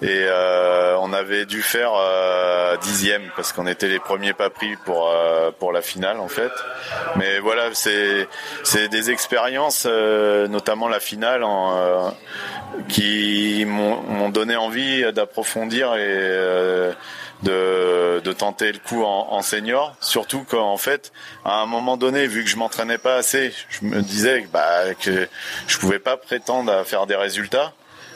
et 0.00 0.26
euh, 0.28 0.96
on 1.00 1.12
avait 1.12 1.44
dû 1.44 1.60
faire 1.60 1.90
euh, 1.96 2.76
dixième 2.76 3.30
parce 3.34 3.52
qu'on 3.52 3.66
était 3.66 3.88
les 3.88 3.98
premiers 3.98 4.32
pas 4.32 4.48
pris 4.48 4.76
pour 4.84 5.08
euh, 5.08 5.50
pour 5.58 5.72
la 5.72 5.82
finale 5.82 6.20
en 6.20 6.28
fait. 6.28 6.52
Mais 7.16 7.40
voilà, 7.40 7.70
c'est 7.74 8.28
c'est 8.62 8.88
des 8.88 9.10
expériences, 9.10 9.86
notamment 9.86 10.88
la 10.88 11.00
finale, 11.00 11.42
en, 11.42 12.14
qui 12.88 13.64
m'ont 13.66 14.28
donné 14.28 14.54
envie 14.56 15.12
d'approfondir 15.12 15.96
et 15.96 16.92
de, 17.42 18.20
de, 18.20 18.32
tenter 18.32 18.72
le 18.72 18.78
coup 18.78 19.04
en, 19.04 19.28
en 19.32 19.42
senior. 19.42 19.96
Surtout 20.00 20.44
qu'en 20.44 20.76
fait, 20.76 21.12
à 21.44 21.60
un 21.60 21.66
moment 21.66 21.96
donné, 21.96 22.26
vu 22.26 22.44
que 22.44 22.50
je 22.50 22.56
m'entraînais 22.56 22.98
pas 22.98 23.16
assez, 23.16 23.52
je 23.68 23.84
me 23.84 24.00
disais 24.02 24.46
bah, 24.52 24.94
que 24.94 25.28
je 25.66 25.78
pouvais 25.78 25.98
pas 25.98 26.16
prétendre 26.16 26.72
à 26.72 26.84
faire 26.84 27.06
des 27.06 27.16
résultats. 27.16 27.72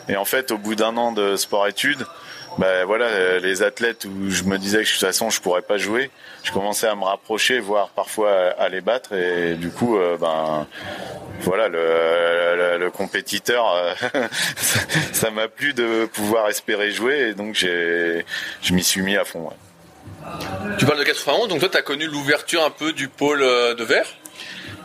Et 0.09 0.17
en 0.17 0.25
fait, 0.25 0.51
au 0.51 0.59
bout 0.59 0.75
d'un 0.75 0.97
an 0.97 1.13
de 1.13 1.37
sport-études, 1.37 2.07
ben 2.59 2.85
voilà, 2.85 3.39
les 3.39 3.63
athlètes 3.63 4.05
où 4.05 4.31
je 4.31 4.45
me 4.45 4.59
disais 4.59 4.83
que 4.83 4.87
de 4.87 4.91
toute 4.91 5.01
façon 5.01 5.31
je 5.31 5.41
pourrais 5.41 5.63
pas 5.63 5.79
jouer, 5.79 6.11
je 6.43 6.53
commençais 6.53 6.87
à 6.87 6.95
me 6.95 7.05
rapprocher, 7.05 7.61
voire 7.61 7.89
parfois 7.91 8.31
à 8.59 8.69
les 8.69 8.81
battre, 8.81 9.15
et 9.15 9.55
du 9.55 9.71
coup, 9.71 9.97
euh, 9.97 10.19
ben 10.19 10.67
voilà, 11.41 11.69
le, 11.69 12.79
le, 12.79 12.91
compétiteur, 12.91 13.73
euh, 13.75 13.95
ça 15.13 15.31
m'a 15.31 15.49
plu 15.49 15.73
de 15.73 16.07
pouvoir 16.07 16.49
espérer 16.49 16.91
jouer, 16.91 17.31
et 17.31 17.35
donc 17.35 17.55
j'ai, 17.55 18.25
je 18.61 18.75
m'y 18.75 18.85
suis 18.85 19.01
mis 19.01 19.17
à 19.17 19.25
fond. 19.25 19.51
Tu 20.79 20.85
parles 20.85 20.99
de 20.99 21.05
91, 21.05 21.49
donc 21.49 21.61
toi 21.61 21.69
tu 21.71 21.79
as 21.79 21.83
connu 21.83 22.07
l'ouverture 22.07 22.65
un 22.65 22.71
peu 22.71 22.93
du 22.93 23.09
pôle 23.09 23.43
euh, 23.43 23.75
de 23.75 23.83
verre 23.83 24.07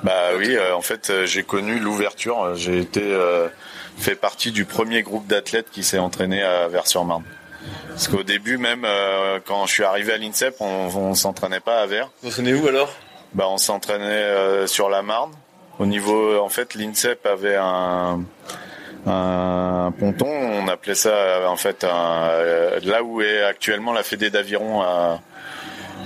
Bah 0.04 0.30
oui, 0.38 0.58
en 0.74 0.82
fait 0.82 1.12
j'ai 1.26 1.44
connu 1.44 1.80
l'ouverture, 1.80 2.56
j'ai 2.56 2.80
été 2.80 3.02
fait 3.98 4.16
partie 4.16 4.52
du 4.52 4.66
premier 4.66 5.02
groupe 5.02 5.28
d'athlètes 5.28 5.70
qui 5.72 5.84
s'est 5.84 5.98
entraîné 6.00 6.44
à 6.44 6.68
Vers-sur-Marne. 6.68 7.24
Parce 7.90 8.08
qu'au 8.08 8.24
début, 8.24 8.58
même 8.58 8.86
euh, 8.86 9.40
quand 9.46 9.66
je 9.66 9.74
suis 9.74 9.84
arrivé 9.84 10.14
à 10.14 10.18
l'INSEP, 10.18 10.56
on, 10.60 10.88
on 10.96 11.16
s'entraînait 11.16 11.60
pas 11.60 11.82
à 11.82 11.86
Vers. 11.86 12.10
Vous 12.22 12.30
s'entraînait 12.30 12.54
où 12.54 12.68
alors? 12.68 12.94
Bah, 13.34 13.46
on 13.50 13.58
s'entraînait 13.58 14.06
euh, 14.06 14.68
sur 14.68 14.90
la 14.90 15.02
Marne. 15.02 15.32
Au 15.80 15.86
niveau, 15.86 16.40
en 16.40 16.50
fait, 16.50 16.76
l'INSEP 16.76 17.26
avait 17.26 17.58
un, 17.58 18.22
un 19.06 19.94
ponton. 20.00 20.28
On 20.30 20.68
appelait 20.68 20.96
ça, 20.96 21.50
en 21.50 21.58
fait, 21.58 21.84
un, 21.84 22.30
euh, 22.30 22.80
là 22.84 23.04
où 23.04 23.22
est 23.22 23.44
actuellement 23.44 23.94
la 23.94 24.04
Fédé 24.04 24.30
d'aviron 24.30 24.82
à, 24.82 25.20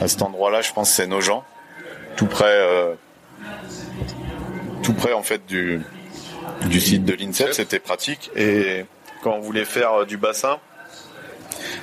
à 0.01 0.07
cet 0.07 0.21
endroit-là. 0.21 0.61
Je 0.61 0.71
pense 0.73 0.89
c'est 0.89 1.07
Nogent, 1.07 1.43
tout 2.15 2.27
près, 2.27 2.67
tout 4.81 4.93
près 4.93 5.13
en 5.13 5.23
fait 5.23 5.45
du 5.45 5.81
du 6.67 6.79
site 6.79 7.05
de 7.05 7.13
l'INSEP, 7.13 7.53
c'était 7.53 7.79
pratique. 7.79 8.31
Et 8.35 8.85
quand 9.23 9.33
on 9.33 9.39
voulait 9.39 9.65
faire 9.65 10.05
du 10.05 10.17
bassin, 10.17 10.59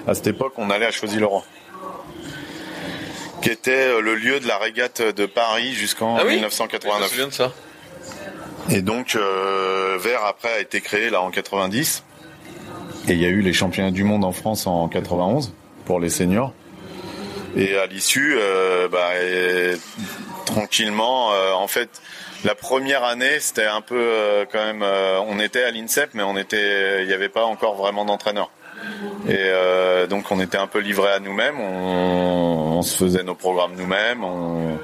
à 0.06 0.14
cette 0.14 0.26
époque, 0.28 0.54
on 0.56 0.70
allait 0.70 0.86
à 0.86 0.90
Choisy-le-Roi, 0.90 1.44
qui 3.42 3.50
était 3.50 4.00
le 4.00 4.14
lieu 4.14 4.40
de 4.40 4.48
la 4.48 4.58
régate 4.58 5.02
de 5.02 5.26
Paris 5.26 5.72
jusqu'en 5.72 6.16
ah 6.16 6.24
1989. 6.24 6.98
Je 6.98 7.02
me 7.04 7.08
souviens 7.08 7.28
de 7.28 7.32
ça. 7.32 7.52
Et 8.70 8.82
donc, 8.82 9.16
euh, 9.16 9.96
Vert 9.98 10.24
après 10.24 10.52
a 10.52 10.60
été 10.60 10.80
créé 10.80 11.10
là 11.10 11.22
en 11.22 11.30
90. 11.30 12.04
Et 13.08 13.12
il 13.12 13.20
y 13.20 13.24
a 13.24 13.28
eu 13.28 13.40
les 13.40 13.54
championnats 13.54 13.90
du 13.90 14.04
monde 14.04 14.24
en 14.24 14.32
France 14.32 14.66
en 14.66 14.88
91 14.88 15.54
pour 15.86 16.00
les 16.00 16.10
seniors. 16.10 16.52
Et 17.56 17.76
à 17.76 17.86
l'issue, 17.86 18.36
euh, 18.38 18.88
bah, 18.88 19.10
tranquillement, 20.44 21.32
euh, 21.32 21.52
en 21.52 21.66
fait, 21.66 21.88
la 22.44 22.54
première 22.54 23.04
année, 23.04 23.40
c'était 23.40 23.66
un 23.66 23.80
peu 23.80 23.98
euh, 23.98 24.44
quand 24.50 24.64
même. 24.64 24.82
Euh, 24.82 25.20
on 25.26 25.40
était 25.40 25.62
à 25.62 25.70
l'INSEP, 25.70 26.10
mais 26.14 26.22
on 26.22 26.36
était, 26.36 27.02
il 27.02 27.08
n'y 27.08 27.12
avait 27.12 27.28
pas 27.28 27.44
encore 27.44 27.74
vraiment 27.74 28.04
d'entraîneur. 28.04 28.50
Et 29.28 29.34
euh, 29.36 30.06
donc 30.06 30.30
on 30.30 30.40
était 30.40 30.56
un 30.56 30.66
peu 30.66 30.78
livré 30.78 31.08
à 31.12 31.20
nous-mêmes, 31.20 31.60
on, 31.60 32.78
on, 32.78 32.82
se 32.82 32.96
faisait 32.96 33.22
nos 33.22 33.34
programmes 33.34 33.72
nous-mêmes. 33.76 34.24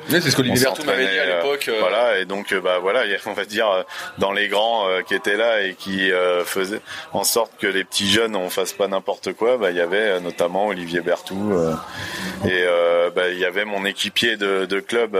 C'est 0.09 0.21
ce 0.21 0.37
qu'Olivier 0.37 0.65
Bertou 0.65 0.85
m'avait 0.85 1.07
dit 1.07 1.19
à 1.19 1.37
l'époque. 1.37 1.67
Euh. 1.69 1.79
Voilà, 1.81 2.19
et 2.19 2.25
donc 2.25 2.55
bah 2.55 2.79
voilà, 2.81 3.03
on 3.27 3.33
va 3.33 3.45
dire 3.45 3.85
dans 4.19 4.33
les 4.33 4.49
grands 4.49 4.87
qui 5.07 5.15
étaient 5.15 5.37
là 5.37 5.63
et 5.63 5.75
qui 5.75 6.11
faisaient 6.45 6.81
en 7.13 7.25
sorte 7.25 7.53
que 7.59 7.67
les 7.67 7.85
petits 7.85 8.11
jeunes 8.11 8.37
on 8.37 8.51
fasse 8.51 8.73
pas 8.73 8.89
n'importe 8.89 9.33
quoi, 9.33 9.57
bah 9.57 9.71
il 9.71 9.77
y 9.77 9.81
avait 9.81 10.21
notamment 10.21 10.67
Olivier 10.67 11.01
Bertou 11.01 11.55
et 12.47 12.65
bah, 13.15 13.29
il 13.31 13.39
y 13.39 13.45
avait 13.45 13.65
mon 13.65 13.85
équipier 13.85 14.37
de, 14.37 14.67
de 14.67 14.81
club 14.81 15.19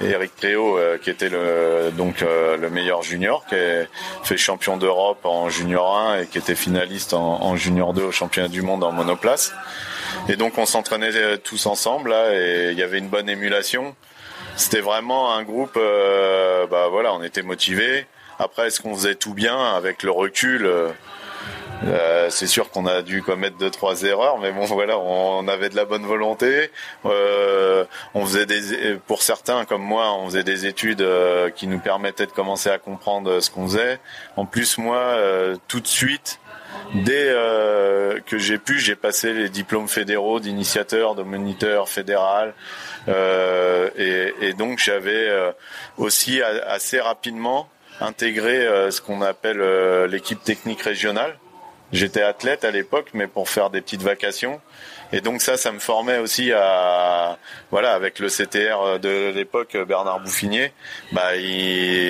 Eric 0.00 0.34
Préau 0.36 0.78
qui 1.02 1.10
était 1.10 1.28
le 1.28 1.90
donc 1.96 2.20
le 2.20 2.70
meilleur 2.70 3.02
junior 3.02 3.44
qui 3.48 3.56
a 3.56 3.84
fait 4.22 4.36
champion 4.36 4.76
d'Europe 4.76 5.24
en 5.24 5.48
junior 5.48 5.96
1 5.96 6.20
et 6.20 6.26
qui 6.26 6.38
était 6.38 6.54
finaliste 6.54 7.14
en, 7.14 7.42
en 7.42 7.56
junior 7.56 7.79
2 7.88 8.02
au 8.02 8.12
championnat 8.12 8.48
du 8.48 8.62
monde 8.62 8.84
en 8.84 8.92
monoplace. 8.92 9.52
Et 10.28 10.36
donc 10.36 10.58
on 10.58 10.66
s'entraînait 10.66 11.14
euh, 11.14 11.36
tous 11.36 11.66
ensemble 11.66 12.12
et 12.12 12.70
il 12.72 12.78
y 12.78 12.82
avait 12.82 12.98
une 12.98 13.08
bonne 13.08 13.28
émulation. 13.28 13.94
C'était 14.56 14.80
vraiment 14.80 15.34
un 15.34 15.42
groupe, 15.42 15.76
euh, 15.76 16.66
bah 16.66 16.88
voilà, 16.90 17.14
on 17.14 17.22
était 17.22 17.42
motivés. 17.42 18.06
Après, 18.38 18.66
est-ce 18.66 18.80
qu'on 18.80 18.94
faisait 18.94 19.14
tout 19.14 19.34
bien 19.34 19.58
avec 19.74 20.02
le 20.02 20.10
recul 20.10 20.70
euh, 21.82 22.28
c'est 22.28 22.46
sûr 22.46 22.70
qu'on 22.70 22.84
a 22.84 23.00
dû 23.00 23.22
commettre 23.22 23.56
deux 23.56 23.70
trois 23.70 24.02
erreurs, 24.02 24.38
mais 24.38 24.52
bon 24.52 24.64
voilà, 24.66 24.98
on, 24.98 25.48
avait 25.48 25.70
de 25.70 25.76
la 25.76 25.86
bonne 25.86 26.04
volonté. 26.04 26.70
on 27.04 28.26
faisait 28.26 28.46
pour 29.06 29.22
certains 29.22 29.64
comme 29.64 29.82
moi, 29.82 30.12
on 30.12 30.26
faisait 30.26 30.44
des 30.44 30.66
études 30.66 31.06
qui 31.56 31.66
nous 31.66 31.78
permettaient 31.78 32.26
de 32.26 32.32
commencer 32.32 32.68
à 32.68 32.76
comprendre 32.76 33.40
ce 33.40 33.50
qu'on 33.50 33.66
faisait. 33.66 33.98
En 34.36 34.44
plus 34.44 34.76
moi, 34.76 35.16
tout 35.68 35.80
de 35.80 35.86
suite, 35.86 36.39
Dès 36.94 37.28
euh, 37.28 38.18
que 38.26 38.36
j'ai 38.36 38.58
pu, 38.58 38.80
j'ai 38.80 38.96
passé 38.96 39.32
les 39.32 39.48
diplômes 39.48 39.86
fédéraux 39.86 40.40
d'initiateur, 40.40 41.14
de 41.14 41.22
moniteur 41.22 41.88
fédéral, 41.88 42.52
euh, 43.08 43.88
et, 43.96 44.32
et, 44.40 44.54
donc 44.54 44.78
j'avais 44.80 45.28
euh, 45.28 45.52
aussi 45.98 46.42
assez 46.42 46.98
rapidement 46.98 47.68
intégré 48.00 48.66
ce 48.90 49.00
qu'on 49.00 49.20
appelle 49.20 49.60
l'équipe 50.06 50.42
technique 50.42 50.80
régionale. 50.82 51.38
J'étais 51.92 52.22
athlète 52.22 52.64
à 52.64 52.70
l'époque, 52.70 53.10
mais 53.12 53.26
pour 53.26 53.48
faire 53.48 53.68
des 53.68 53.82
petites 53.82 54.02
vacations. 54.02 54.60
Et 55.12 55.20
donc 55.20 55.42
ça, 55.42 55.56
ça 55.56 55.72
me 55.72 55.78
formait 55.78 56.18
aussi 56.18 56.52
à, 56.52 57.38
voilà, 57.70 57.94
avec 57.94 58.18
le 58.18 58.28
CTR 58.28 59.00
de 59.00 59.32
l'époque, 59.34 59.76
Bernard 59.88 60.20
Bouffinier, 60.20 60.72
bah, 61.12 61.30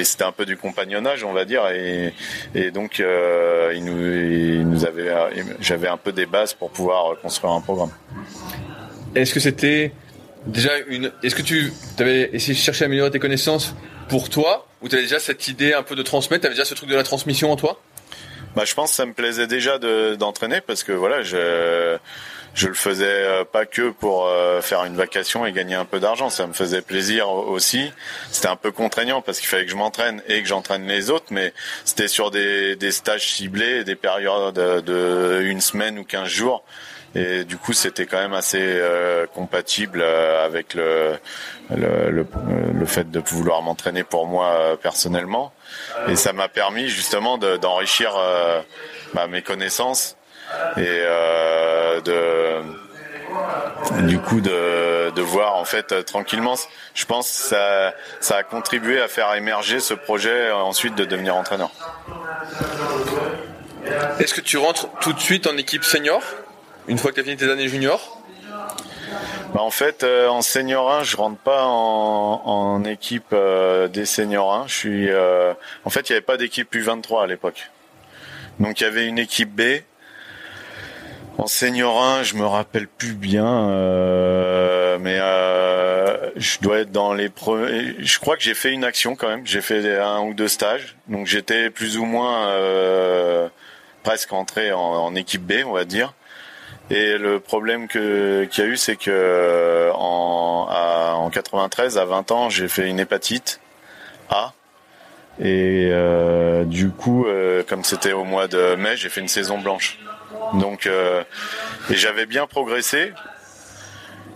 c'était 0.04 0.24
un 0.24 0.32
peu 0.32 0.44
du 0.44 0.56
compagnonnage, 0.56 1.24
on 1.24 1.32
va 1.32 1.44
dire, 1.44 1.66
et, 1.68 2.12
et 2.54 2.70
donc 2.70 3.00
euh, 3.00 3.72
il, 3.74 3.84
nous, 3.84 4.60
il 4.60 4.68
nous 4.68 4.84
avait, 4.84 5.10
j'avais 5.60 5.88
un 5.88 5.96
peu 5.96 6.12
des 6.12 6.26
bases 6.26 6.52
pour 6.52 6.70
pouvoir 6.70 7.18
construire 7.20 7.52
un 7.54 7.60
programme. 7.60 7.90
Est-ce 9.14 9.32
que 9.32 9.40
c'était 9.40 9.92
déjà 10.46 10.72
une, 10.88 11.10
est-ce 11.22 11.34
que 11.34 11.42
tu 11.42 11.72
avais 11.98 12.30
essayé 12.32 12.54
de 12.54 12.58
chercher 12.58 12.84
à 12.84 12.86
améliorer 12.86 13.10
tes 13.10 13.18
connaissances 13.18 13.74
pour 14.08 14.28
toi, 14.28 14.66
ou 14.82 14.88
tu 14.88 14.94
avais 14.94 15.04
déjà 15.04 15.20
cette 15.20 15.48
idée 15.48 15.72
un 15.72 15.82
peu 15.82 15.94
de 15.94 16.02
transmettre, 16.02 16.42
tu 16.42 16.46
avais 16.46 16.54
déjà 16.54 16.64
ce 16.64 16.74
truc 16.74 16.88
de 16.90 16.96
la 16.96 17.02
transmission 17.02 17.50
en 17.50 17.56
toi? 17.56 17.80
Bah, 18.56 18.64
je 18.64 18.74
pense 18.74 18.90
que 18.90 18.96
ça 18.96 19.06
me 19.06 19.12
plaisait 19.12 19.46
déjà 19.46 19.78
d'entraîner 19.78 20.60
parce 20.60 20.82
que 20.82 20.92
voilà, 20.92 21.22
je 21.22 21.96
je 22.54 22.68
le 22.68 22.74
faisais 22.74 23.04
euh, 23.06 23.44
pas 23.44 23.66
que 23.66 23.90
pour 23.90 24.26
euh, 24.26 24.60
faire 24.60 24.84
une 24.84 24.96
vacation 24.96 25.46
et 25.46 25.52
gagner 25.52 25.74
un 25.74 25.84
peu 25.84 26.00
d'argent. 26.00 26.30
Ça 26.30 26.46
me 26.46 26.52
faisait 26.52 26.82
plaisir 26.82 27.30
aussi. 27.30 27.92
C'était 28.30 28.48
un 28.48 28.56
peu 28.56 28.72
contraignant 28.72 29.22
parce 29.22 29.38
qu'il 29.38 29.48
fallait 29.48 29.64
que 29.64 29.70
je 29.70 29.76
m'entraîne 29.76 30.22
et 30.28 30.42
que 30.42 30.48
j'entraîne 30.48 30.86
les 30.86 31.10
autres, 31.10 31.26
mais 31.30 31.52
c'était 31.84 32.08
sur 32.08 32.30
des, 32.30 32.76
des 32.76 32.90
stages 32.90 33.32
ciblés, 33.32 33.84
des 33.84 33.94
périodes 33.94 34.54
de 34.54 35.42
une 35.44 35.60
semaine 35.60 35.98
ou 35.98 36.04
quinze 36.04 36.28
jours. 36.28 36.64
Et 37.16 37.42
du 37.44 37.56
coup, 37.56 37.72
c'était 37.72 38.06
quand 38.06 38.18
même 38.18 38.34
assez 38.34 38.60
euh, 38.60 39.26
compatible 39.26 40.00
avec 40.02 40.74
le, 40.74 41.18
le, 41.74 42.10
le, 42.10 42.26
le, 42.72 42.86
fait 42.86 43.10
de 43.10 43.18
vouloir 43.18 43.62
m'entraîner 43.62 44.04
pour 44.04 44.26
moi 44.26 44.78
personnellement. 44.80 45.52
Et 46.08 46.14
ça 46.14 46.32
m'a 46.32 46.48
permis 46.48 46.88
justement 46.88 47.36
d'enrichir 47.36 48.12
bah, 49.12 49.26
mes 49.26 49.42
connaissances 49.42 50.16
et 50.76 50.84
euh, 50.86 52.00
de 52.00 52.62
du 54.02 54.18
coup 54.18 54.40
de, 54.40 55.10
de 55.10 55.22
voir 55.22 55.54
en 55.56 55.64
fait 55.64 55.92
euh, 55.92 56.02
tranquillement 56.02 56.54
je 56.94 57.04
pense 57.04 57.28
que 57.28 57.36
ça, 57.48 57.94
ça 58.20 58.36
a 58.38 58.42
contribué 58.42 59.00
à 59.00 59.08
faire 59.08 59.34
émerger 59.34 59.80
ce 59.80 59.94
projet 59.94 60.30
euh, 60.30 60.54
ensuite 60.54 60.94
de 60.94 61.04
devenir 61.04 61.36
entraîneur 61.36 61.70
est-ce 64.18 64.34
que 64.34 64.40
tu 64.40 64.58
rentres 64.58 64.88
tout 65.00 65.12
de 65.12 65.20
suite 65.20 65.46
en 65.46 65.56
équipe 65.56 65.84
senior 65.84 66.22
une 66.88 66.98
fois 66.98 67.10
que 67.10 67.16
tu 67.16 67.20
as 67.20 67.24
fini 67.24 67.36
tes 67.36 67.50
années 67.50 67.68
juniors 67.68 68.16
bah 69.52 69.62
en 69.62 69.70
fait, 69.70 70.04
en 70.04 70.42
senior 70.42 70.92
1, 70.92 71.02
je 71.02 71.16
rentre 71.16 71.38
pas 71.38 71.64
en, 71.64 72.42
en 72.44 72.84
équipe 72.84 73.34
des 73.92 74.06
seniors 74.06 74.54
1. 74.54 74.68
Je 74.68 74.72
suis, 74.72 75.08
en 75.84 75.90
fait, 75.90 76.08
il 76.08 76.12
n'y 76.12 76.16
avait 76.16 76.24
pas 76.24 76.36
d'équipe 76.36 76.72
U23 76.72 77.24
à 77.24 77.26
l'époque. 77.26 77.68
Donc 78.60 78.80
il 78.80 78.84
y 78.84 78.86
avait 78.86 79.06
une 79.06 79.18
équipe 79.18 79.50
B 79.50 79.82
en 81.40 81.46
senior 81.46 82.02
1, 82.02 82.22
je 82.22 82.34
me 82.34 82.44
rappelle 82.44 82.86
plus 82.86 83.14
bien, 83.14 83.70
euh, 83.70 84.98
mais 85.00 85.16
euh, 85.18 86.30
je 86.36 86.58
dois 86.60 86.80
être 86.80 86.92
dans 86.92 87.14
les 87.14 87.30
premiers. 87.30 87.94
Je 87.98 88.18
crois 88.18 88.36
que 88.36 88.42
j'ai 88.42 88.52
fait 88.52 88.72
une 88.72 88.84
action 88.84 89.16
quand 89.16 89.28
même. 89.28 89.46
J'ai 89.46 89.62
fait 89.62 89.98
un 89.98 90.20
ou 90.20 90.34
deux 90.34 90.48
stages, 90.48 90.96
donc 91.08 91.26
j'étais 91.26 91.70
plus 91.70 91.96
ou 91.96 92.04
moins 92.04 92.48
euh, 92.48 93.48
presque 94.02 94.34
entré 94.34 94.72
en, 94.72 95.14
équipe 95.14 95.42
B, 95.42 95.64
on 95.64 95.72
va 95.72 95.84
dire. 95.86 96.12
Et 96.90 97.16
le 97.16 97.40
problème 97.40 97.88
que 97.88 98.44
qu'il 98.50 98.64
y 98.64 98.66
a 98.66 98.70
eu, 98.70 98.76
c'est 98.76 98.96
que 98.96 99.90
en, 99.94 100.68
en 100.68 101.30
93, 101.30 101.96
à 101.96 102.04
20 102.04 102.32
ans, 102.32 102.50
j'ai 102.50 102.68
fait 102.68 102.86
une 102.86 103.00
hépatite 103.00 103.60
A. 104.28 104.52
Et 105.42 105.90
du 106.66 106.90
coup, 106.90 107.26
comme 107.66 107.84
c'était 107.84 108.12
au 108.12 108.24
mois 108.24 108.46
de 108.46 108.74
mai, 108.74 108.96
j'ai 108.96 109.08
fait 109.08 109.22
une 109.22 109.28
saison 109.28 109.58
blanche. 109.58 109.98
Donc, 110.54 110.86
euh, 110.86 111.22
et 111.90 111.96
j'avais 111.96 112.26
bien 112.26 112.46
progressé. 112.46 113.12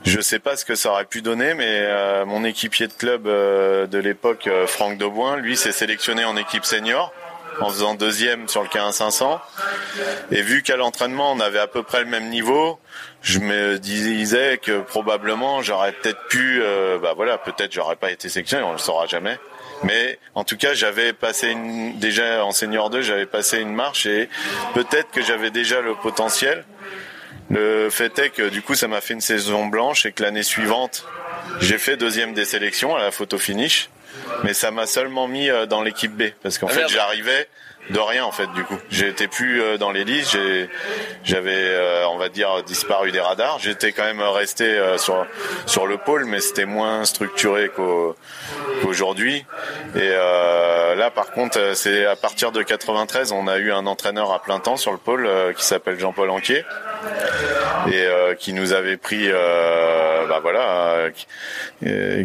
Je 0.05 0.21
sais 0.21 0.39
pas 0.39 0.57
ce 0.57 0.65
que 0.65 0.75
ça 0.75 0.91
aurait 0.91 1.07
pu 1.07 1.23
donner, 1.23 1.55
mais 1.55 1.67
euh, 1.67 2.27
mon 2.27 2.45
équipier 2.45 2.89
de 2.89 2.93
club 2.93 3.27
euh, 3.27 3.87
de 3.87 3.99
l'époque, 3.99 4.49
Franck 4.67 4.99
Dauboin, 4.99 5.37
lui 5.37 5.57
s'est 5.57 5.73
sélectionné 5.73 6.25
en 6.25 6.37
équipe 6.37 6.65
senior 6.65 7.13
en 7.61 7.71
faisant 7.71 7.95
deuxième 7.95 8.49
sur 8.49 8.63
le 8.63 8.69
15 8.69 8.95
500. 8.97 9.41
Et 10.31 10.43
vu 10.43 10.63
qu'à 10.63 10.77
l'entraînement 10.77 11.33
on 11.33 11.41
avait 11.41 11.61
à 11.61 11.69
peu 11.69 11.83
près 11.85 12.01
le 12.01 12.11
même 12.11 12.29
niveau, 12.29 12.81
je 13.23 13.39
me 13.39 13.79
disais 13.79 14.59
que 14.59 14.81
probablement 14.81 15.63
j'aurais 15.63 15.93
peut-être 15.93 16.27
pu, 16.27 16.61
bah 17.01 17.13
voilà, 17.15 17.39
peut-être 17.39 17.73
j'aurais 17.73 17.97
pas 17.97 18.11
été 18.11 18.29
sélectionné, 18.29 18.65
on 18.65 18.73
le 18.73 18.79
saura 18.79 19.07
jamais. 19.07 19.39
Mais 19.85 20.19
en 20.35 20.45
tout 20.45 20.57
cas, 20.57 20.75
j'avais 20.75 21.13
passé 21.13 21.51
une, 21.51 21.99
déjà 21.99 22.45
en 22.45 22.53
senior 22.53 22.91
2, 22.91 23.03
j'avais 23.03 23.27
passé 23.27 23.59
une 23.59 23.73
marche 23.73 24.07
et 24.07 24.29
peut-être 24.75 25.11
que 25.11 25.23
j'avais 25.23 25.51
déjà 25.51 25.81
le 25.81 25.95
potentiel. 25.95 26.65
Le 27.51 27.91
fait 27.91 28.19
est 28.19 28.31
que 28.31 28.49
du 28.49 28.63
coup, 28.63 28.75
ça 28.75 28.89
m'a 28.89 29.01
fait 29.01 29.15
une 29.15 29.21
saison 29.21 29.67
blanche 29.67 30.07
et 30.07 30.13
que 30.13 30.23
l'année 30.23 30.43
suivante, 30.43 31.07
j'ai 31.61 31.79
fait 31.79 31.97
deuxième 31.97 32.33
des 32.33 32.47
sélections 32.47 32.97
à 32.97 33.01
la 33.01 33.11
photo 33.11 33.39
finish, 33.39 33.91
mais 34.43 34.55
ça 34.55 34.71
m'a 34.71 34.87
seulement 34.87 35.29
mis 35.29 35.51
euh, 35.51 35.67
dans 35.67 35.83
l'équipe 35.83 36.13
B. 36.13 36.31
Parce 36.43 36.59
qu'en 36.59 36.69
ah, 36.69 36.73
fait, 36.73 36.89
j'arrivais 36.89 37.49
de 37.91 37.99
rien 37.99 38.25
en 38.25 38.33
fait 38.33 38.51
du 38.55 38.65
coup. 38.65 38.79
J'étais 38.91 39.29
plus 39.29 39.63
euh, 39.63 39.79
dans 39.79 39.91
les 39.91 40.05
j'avais 41.25 41.53
euh, 41.53 42.07
on 42.09 42.19
va 42.19 42.29
dire 42.29 42.63
disparu 42.63 43.11
des 43.11 43.21
radars. 43.21 43.59
J'étais 43.59 43.93
quand 43.93 44.05
même 44.05 44.21
resté 44.21 44.65
euh, 44.65 44.99
sur 44.99 45.27
sur 45.67 45.87
le 45.87 45.99
pôle, 45.99 46.25
mais 46.25 46.41
c'était 46.41 46.67
moins 46.67 47.05
structuré 47.05 47.71
qu'aujourd'hui. 47.75 49.45
Et 49.97 50.09
là 50.09 51.11
par 51.11 51.33
contre, 51.33 51.73
c'est 51.75 52.07
à 52.07 52.17
partir 52.17 52.53
de 52.53 52.63
93, 52.63 53.33
on 53.33 53.49
a 53.49 53.59
eu 53.59 53.73
un 53.73 53.87
entraîneur 53.87 54.33
à 54.33 54.41
plein 54.41 54.61
temps 54.61 54.77
sur 54.77 54.93
le 54.93 54.99
pôle 54.99 55.29
qui 55.57 55.65
s'appelle 55.65 55.99
Jean-Paul 55.99 56.31
Anquier 56.31 56.65
et 57.93 58.37
qui 58.39 58.53
nous 58.53 58.73
avait 58.73 58.97
pris 58.97 59.29
bah 59.31 60.41
voilà 60.41 61.11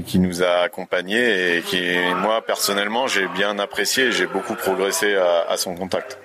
qui, 0.06 0.20
nous 0.20 0.44
a 0.44 0.62
accompagnés 0.62 1.58
et 1.58 1.62
qui 1.62 1.82
moi 2.16 2.42
personnellement 2.46 3.08
j'ai 3.08 3.28
bien 3.28 3.60
apprécié, 3.60 4.12
j'ai 4.12 4.28
beaucoup 4.28 4.56
progressé 4.56 5.16
à 5.16 5.46
à 5.50 5.58
son 5.58 5.76
contact. 5.76 6.18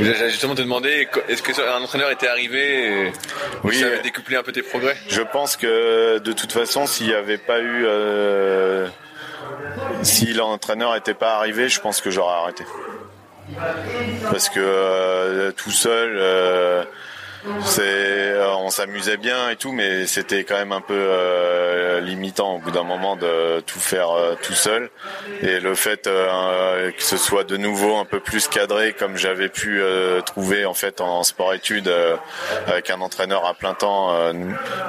J'allais 0.00 0.30
justement 0.30 0.54
te 0.54 0.62
demander, 0.62 1.08
est-ce 1.28 1.42
qu'un 1.42 1.82
entraîneur 1.82 2.10
était 2.10 2.28
arrivé 2.28 3.06
et 3.06 3.12
oui, 3.64 3.80
ça 3.80 3.86
avait 3.86 4.00
décuplé 4.00 4.36
un 4.36 4.42
peu 4.42 4.52
tes 4.52 4.62
progrès? 4.62 4.96
Je 5.08 5.22
pense 5.22 5.56
que 5.56 6.18
de 6.18 6.32
toute 6.32 6.52
façon, 6.52 6.86
s'il 6.86 7.08
n'y 7.08 7.14
avait 7.14 7.38
pas 7.38 7.58
eu, 7.58 7.84
euh, 7.84 8.86
si 10.02 10.32
l'entraîneur 10.34 10.94
n'était 10.94 11.14
pas 11.14 11.36
arrivé, 11.36 11.68
je 11.68 11.80
pense 11.80 12.00
que 12.00 12.10
j'aurais 12.10 12.34
arrêté. 12.34 12.64
Parce 14.30 14.48
que 14.48 14.60
euh, 14.60 15.52
tout 15.52 15.70
seul, 15.70 16.16
euh, 16.16 16.84
euh, 17.78 18.52
on 18.58 18.70
s'amusait 18.70 19.16
bien 19.16 19.50
et 19.50 19.56
tout 19.56 19.72
mais 19.72 20.06
c'était 20.06 20.44
quand 20.44 20.56
même 20.56 20.72
un 20.72 20.80
peu 20.80 20.94
euh, 20.96 22.00
limitant 22.00 22.56
au 22.56 22.58
bout 22.58 22.70
d'un 22.70 22.82
moment 22.82 23.16
de 23.16 23.60
tout 23.60 23.78
faire 23.78 24.10
euh, 24.10 24.34
tout 24.42 24.54
seul. 24.54 24.90
Et 25.42 25.60
le 25.60 25.74
fait 25.74 26.04
que 26.04 27.02
ce 27.02 27.16
soit 27.16 27.44
de 27.44 27.56
nouveau 27.56 27.96
un 27.96 28.04
peu 28.04 28.20
plus 28.20 28.48
cadré 28.48 28.92
comme 28.92 29.16
j'avais 29.16 29.48
pu 29.48 29.80
trouver 30.26 30.64
en 30.64 30.74
fait 30.74 31.00
en 31.00 31.22
sport 31.22 31.54
études 31.54 31.92
avec 32.66 32.90
un 32.90 33.00
entraîneur 33.00 33.46
à 33.46 33.54
plein 33.54 33.74
temps 33.74 34.12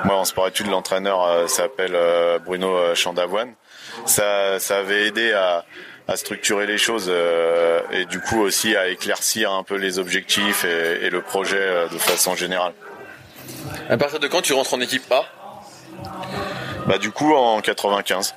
moi 0.04 0.18
en 0.18 0.26
sport 0.26 0.48
études 0.48 0.68
l'entraîneur 0.68 1.50
s'appelle 1.50 1.98
Bruno 2.46 2.96
Chandavoine. 2.96 3.54
Ça 4.06 4.60
ça 4.60 4.78
avait 4.78 5.08
aidé 5.08 5.34
à 5.34 5.66
à 6.10 6.18
structurer 6.18 6.66
les 6.66 6.80
choses 6.80 7.06
euh, 7.08 7.82
et 7.92 8.06
du 8.06 8.20
coup 8.20 8.40
aussi 8.40 8.76
à 8.76 8.88
éclaircir 8.88 9.52
un 9.52 9.62
peu 9.62 9.76
les 9.76 10.00
objectifs 10.00 10.66
et, 10.66 11.10
le 11.12 11.22
projet 11.22 11.60
euh, 11.60 11.88
de 11.88 12.00
façon 12.00 12.36
générale. 12.36 12.74
À 13.90 13.98
partir 13.98 14.20
de 14.20 14.28
quand 14.28 14.42
tu 14.42 14.54
rentres 14.54 14.74
en 14.74 14.82
équipe 14.82 15.04
A? 15.12 15.26
Bah 16.88 16.98
du 16.98 17.12
coup 17.12 17.36
en 17.36 17.62
95. 17.62 18.34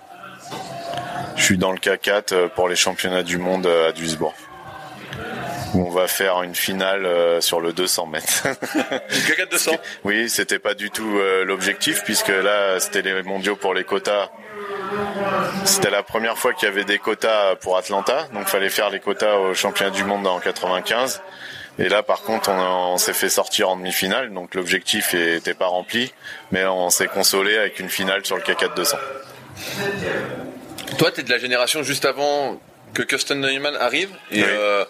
Je 1.36 1.42
suis 1.42 1.56
dans 1.56 1.72
le 1.72 1.78
K4 1.78 2.34
euh, 2.34 2.48
pour 2.48 2.68
les 2.68 2.76
championnats 2.76 3.22
du 3.22 3.38
monde 3.38 3.66
à 3.66 3.92
Duisbourg. 3.92 4.34
Où 5.72 5.86
on 5.86 5.90
va 5.90 6.06
faire 6.06 6.42
une 6.42 6.54
finale 6.54 7.08
sur 7.40 7.62
le 7.62 7.72
200 7.72 8.06
mètres. 8.06 8.46
K4 9.10 9.50
200 9.50 9.72
Oui, 10.04 10.28
c'était 10.28 10.58
pas 10.58 10.74
du 10.74 10.90
tout 10.90 11.18
l'objectif 11.46 12.02
puisque 12.04 12.28
là 12.28 12.78
c'était 12.78 13.00
les 13.00 13.22
mondiaux 13.22 13.56
pour 13.56 13.72
les 13.72 13.84
quotas 13.84 14.28
c'était 15.64 15.90
la 15.90 16.02
première 16.02 16.38
fois 16.38 16.52
qu'il 16.52 16.68
y 16.68 16.70
avait 16.70 16.84
des 16.84 16.98
quotas 16.98 17.56
pour 17.56 17.76
Atlanta, 17.76 18.28
donc 18.34 18.46
fallait 18.46 18.70
faire 18.70 18.90
les 18.90 19.00
quotas 19.00 19.36
au 19.36 19.54
championnat 19.54 19.90
du 19.90 20.04
monde 20.04 20.26
en 20.26 20.40
95. 20.40 21.22
Et 21.78 21.88
là, 21.88 22.02
par 22.02 22.22
contre, 22.22 22.50
on, 22.50 22.98
s'est 22.98 23.14
fait 23.14 23.30
sortir 23.30 23.70
en 23.70 23.76
demi-finale, 23.76 24.32
donc 24.32 24.54
l'objectif 24.54 25.14
n'était 25.14 25.54
pas 25.54 25.66
rempli, 25.66 26.12
mais 26.50 26.64
on 26.66 26.90
s'est 26.90 27.08
consolé 27.08 27.56
avec 27.56 27.80
une 27.80 27.88
finale 27.88 28.24
sur 28.26 28.36
le 28.36 28.42
K4 28.42 28.74
200. 28.74 28.96
Toi, 30.98 31.10
tu 31.12 31.20
es 31.20 31.22
de 31.22 31.30
la 31.30 31.38
génération 31.38 31.82
juste 31.82 32.04
avant 32.04 32.60
que 32.92 33.02
Kirsten 33.02 33.40
Neumann 33.40 33.74
arrive 33.76 34.10
et 34.30 34.44
euh, 34.44 34.84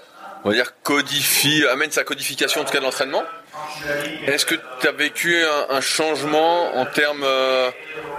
on 0.45 0.49
va 0.49 0.55
dire 0.55 0.75
codifie, 0.83 1.65
amène 1.71 1.93
sa 1.93 2.03
codification 2.03 2.63
en 2.63 2.65
tout 2.65 2.73
cas 2.73 2.81
de 2.81 2.85
l'entraînement. 2.85 3.23
Est-ce 4.27 4.47
que 4.47 4.55
tu 4.81 4.89
as 4.89 4.93
vécu 4.93 5.37
un, 5.71 5.81
changement 5.81 6.77
en 6.77 6.87
termes 6.87 7.25
euh, 7.25 7.71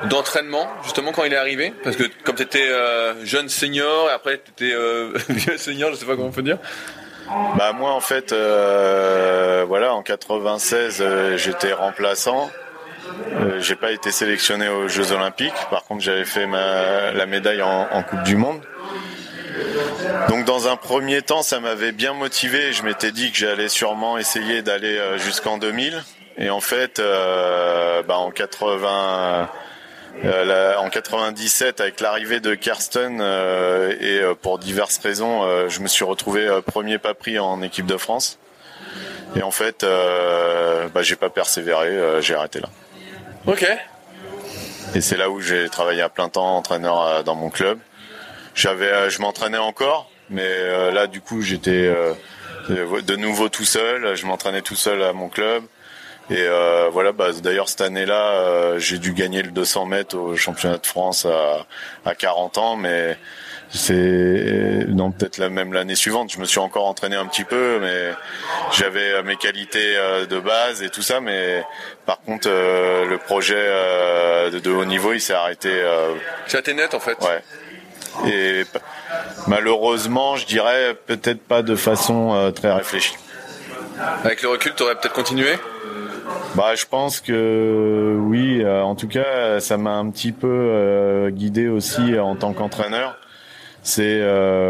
d'entraînement 0.10 0.68
justement 0.84 1.12
quand 1.12 1.24
il 1.24 1.34
est 1.34 1.38
arrivé? 1.38 1.74
Parce 1.84 1.96
que 1.96 2.04
comme 2.24 2.36
tu 2.36 2.44
étais 2.44 2.68
euh, 2.68 3.26
jeune 3.26 3.50
senior 3.50 4.10
et 4.10 4.14
après 4.14 4.42
tu 4.44 4.52
étais 4.52 4.76
euh, 4.76 5.14
vieux 5.30 5.58
senior, 5.58 5.92
je 5.92 5.96
sais 5.96 6.06
pas 6.06 6.16
comment 6.16 6.28
on 6.28 6.32
peut 6.32 6.42
dire. 6.42 6.58
Bah 7.58 7.72
moi 7.74 7.92
en 7.92 8.02
fait, 8.02 8.32
voilà, 8.32 9.94
en 9.94 10.04
96 10.04 11.04
j'étais 11.38 11.74
remplaçant. 11.74 12.52
j'ai 13.60 13.76
pas 13.76 13.92
été 13.92 14.12
sélectionné 14.12 14.68
aux 14.68 14.88
Jeux 14.88 15.14
Olympiques. 15.14 15.54
Par 15.70 15.84
contre, 15.86 16.04
j'avais 16.04 16.26
fait 16.26 16.46
la 16.46 17.26
médaille 17.26 17.62
en 17.62 18.04
Coupe 18.04 18.24
du 18.24 18.36
Monde. 18.36 18.62
Donc 20.30 20.46
dans 20.46 20.68
un 20.68 20.76
premier 20.76 21.22
temps, 21.22 21.44
ça 21.44 21.60
m'avait 21.60 21.92
bien 21.92 22.14
motivé. 22.14 22.74
Je 22.74 22.84
m'étais 22.84 23.12
dit 23.12 23.32
que 23.32 23.38
j'allais 23.38 23.70
sûrement 23.70 24.18
essayer 24.18 24.62
d'aller 24.62 24.98
euh, 24.98 25.18
jusqu'en 25.18 25.58
2000. 25.58 26.04
Et 26.38 26.50
en 26.50 26.62
fait, 26.62 27.00
euh, 27.00 28.02
bah, 28.04 28.18
en 28.18 28.32
80, 28.32 29.50
euh, 30.26 30.76
en 30.78 30.90
97, 30.90 31.82
avec 31.82 32.00
l'arrivée 32.00 32.40
de 32.40 32.56
Kirsten 32.56 33.22
et 34.02 34.22
pour 34.42 34.60
diverses 34.60 34.98
raisons, 34.98 35.68
je 35.70 35.80
me 35.80 35.88
suis 35.88 36.04
retrouvé 36.04 36.50
premier 36.66 36.98
pas 36.98 37.14
pris 37.14 37.38
en 37.38 37.62
équipe 37.62 37.86
de 37.86 37.98
France. 37.98 38.40
Et 39.36 39.42
en 39.42 39.52
fait, 39.52 39.84
euh, 39.84 40.88
bah, 40.90 41.02
j'ai 41.02 41.16
pas 41.16 41.30
persévéré, 41.30 41.88
euh, 41.88 42.22
j'ai 42.22 42.36
arrêté 42.36 42.60
là. 42.60 42.70
Ok. 43.48 43.66
Et 44.96 45.02
c'est 45.02 45.18
là 45.18 45.30
où 45.30 45.42
j'ai 45.42 45.70
travaillé 45.70 46.02
à 46.02 46.10
plein 46.10 46.30
temps, 46.30 46.58
entraîneur 46.58 47.02
euh, 47.02 47.24
dans 47.24 47.36
mon 47.36 47.50
club. 47.50 47.80
J'avais, 48.56 48.88
euh, 48.88 49.10
je 49.10 49.20
m'entraînais 49.22 49.58
encore, 49.58 50.10
mais 50.30 50.46
euh, 50.46 50.92
là, 50.92 51.08
du 51.08 51.22
coup, 51.22 51.42
j'étais 51.42 51.92
de 52.70 53.16
nouveau 53.16 53.50
tout 53.50 53.66
seul. 53.66 54.16
Je 54.16 54.26
m'entraînais 54.26 54.62
tout 54.62 54.76
seul 54.76 55.04
à 55.04 55.14
mon 55.14 55.30
club. 55.30 55.64
Et 56.30 56.48
voilà, 56.92 57.12
bah, 57.12 57.32
d'ailleurs 57.34 57.68
cette 57.68 57.82
année-là, 57.82 58.80
j'ai 58.80 58.98
dû 58.98 59.14
gagner 59.14 59.42
le 59.42 59.52
200 59.52 59.86
mètres 59.86 60.18
au 60.18 60.38
championnat 60.38 60.78
de 60.78 60.86
France 60.86 61.26
à, 61.26 61.66
à 62.06 62.16
40 62.16 62.58
ans, 62.58 62.76
mais 62.78 63.18
c'est 63.70 64.86
non 64.88 65.12
peut-être 65.12 65.38
la 65.38 65.50
même 65.50 65.74
l'année 65.74 65.96
suivante. 65.96 66.32
Je 66.32 66.40
me 66.40 66.46
suis 66.46 66.60
encore 66.60 66.86
entraîné 66.86 67.18
un 67.18 67.26
petit 67.26 67.44
peu, 67.44 67.80
mais 67.82 68.14
j'avais 68.72 69.22
mes 69.24 69.36
qualités 69.36 69.98
de 70.30 70.40
base 70.40 70.82
et 70.82 70.90
tout 70.90 71.02
ça, 71.02 71.20
mais 71.20 71.62
par 72.06 72.22
contre 72.22 72.48
le 72.48 73.18
projet 73.18 73.68
de, 74.50 74.60
de, 74.60 74.72
haut 74.72 74.86
niveau, 74.86 75.12
il 75.12 75.20
s'est 75.20 75.34
arrêté. 75.34 75.84
Ça 76.48 76.58
a 76.58 76.60
été 76.62 76.74
net 76.74 76.94
en 76.94 77.02
fait? 77.02 77.20
Ouais. 77.20 77.42
Et 78.28 78.64
malheureusement, 79.48 80.36
je 80.36 80.46
dirais 80.46 80.96
peut-être 81.06 81.42
pas 81.42 81.62
de 81.62 81.76
façon 81.76 82.34
euh, 82.34 82.52
très 82.52 82.72
réfléchie. 82.72 83.16
Avec 84.24 84.42
le 84.42 84.50
recul, 84.50 84.74
tu 84.76 84.84
aurais 84.84 84.96
peut-être 84.96 85.14
continué? 85.14 85.54
Bah, 86.56 86.76
je 86.76 86.86
pense 86.86 87.20
que 87.20 88.16
oui. 88.20 88.62
Euh, 88.64 88.82
en 88.82 88.96
tout 88.96 89.08
cas, 89.08 89.60
ça 89.60 89.78
m'a 89.78 89.92
un 89.92 90.10
petit 90.10 90.32
peu 90.32 90.48
euh, 90.50 91.30
guidé 91.30 91.68
aussi 91.68 92.20
en 92.20 92.36
tant 92.36 92.54
qu'entraîneur. 92.54 93.18
C'est 93.86 94.22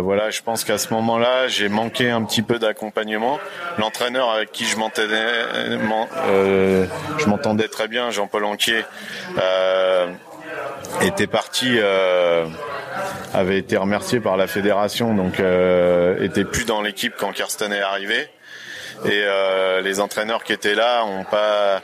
voilà, 0.02 0.32
je 0.32 0.42
pense 0.42 0.64
qu'à 0.64 0.80
ce 0.80 0.92
moment-là, 0.92 1.48
j'ai 1.48 1.70
manqué 1.70 2.10
un 2.10 2.24
petit 2.24 2.42
peu 2.42 2.58
d'accompagnement. 2.58 3.40
L'entraîneur 3.78 4.32
avec 4.32 4.52
qui 4.52 4.66
je 4.66 4.76
m'entendais, 4.76 5.28
je 7.20 7.26
m'entendais 7.28 7.68
très 7.68 7.88
bien, 7.88 8.10
Jean-Paul 8.10 8.44
Anquier, 8.46 8.84
euh, 9.38 10.08
était 11.02 11.28
parti 11.28 11.80
avait 13.34 13.58
été 13.58 13.78
remercié 13.78 14.20
par 14.20 14.38
la 14.38 14.48
fédération, 14.48 15.14
donc 15.14 15.40
euh, 15.40 16.22
était 16.24 16.46
plus 16.46 16.66
dans 16.66 16.82
l'équipe 16.82 17.14
quand 17.18 17.32
Kirsten 17.32 17.74
est 17.74 17.82
arrivé. 17.82 18.30
Et 19.06 19.24
euh, 19.24 19.82
les 19.82 20.00
entraîneurs 20.00 20.44
qui 20.44 20.54
étaient 20.54 20.76
là 20.76 21.04
ont 21.04 21.24
pas. 21.26 21.82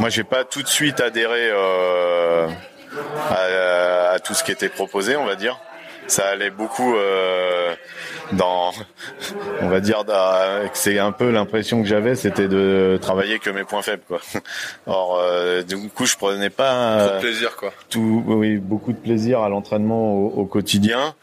Moi, 0.00 0.08
j'ai 0.08 0.24
pas 0.24 0.44
tout 0.44 0.62
de 0.62 0.68
suite 0.68 1.00
adhéré 1.00 1.50
euh, 1.52 2.48
à, 3.30 4.12
à, 4.12 4.18
tout 4.18 4.34
ce 4.34 4.42
qui 4.42 4.52
était 4.52 4.68
proposé, 4.68 5.16
on 5.16 5.26
va 5.26 5.36
dire. 5.36 5.60
Ça 6.08 6.26
allait 6.28 6.50
beaucoup 6.50 6.96
euh, 6.96 7.74
dans, 8.32 8.72
on 9.60 9.68
va 9.68 9.80
dire, 9.80 10.04
c'est 10.72 10.98
un 10.98 11.12
peu 11.12 11.30
l'impression 11.30 11.82
que 11.82 11.88
j'avais, 11.88 12.14
c'était 12.14 12.48
de 12.48 12.98
travailler 13.00 13.38
que 13.38 13.50
mes 13.50 13.64
points 13.64 13.82
faibles, 13.82 14.02
quoi. 14.06 14.20
Or, 14.86 15.18
euh, 15.20 15.62
du 15.62 15.88
coup, 15.88 16.06
je 16.06 16.16
prenais 16.16 16.50
pas 16.50 17.06
Trop 17.06 17.14
de 17.16 17.20
plaisir, 17.20 17.56
quoi. 17.56 17.72
Tout, 17.90 18.22
oui, 18.26 18.56
beaucoup 18.56 18.92
de 18.92 18.98
plaisir 18.98 19.40
à 19.40 19.48
l'entraînement 19.48 20.14
au, 20.14 20.28
au, 20.28 20.44
quotidien. 20.44 21.14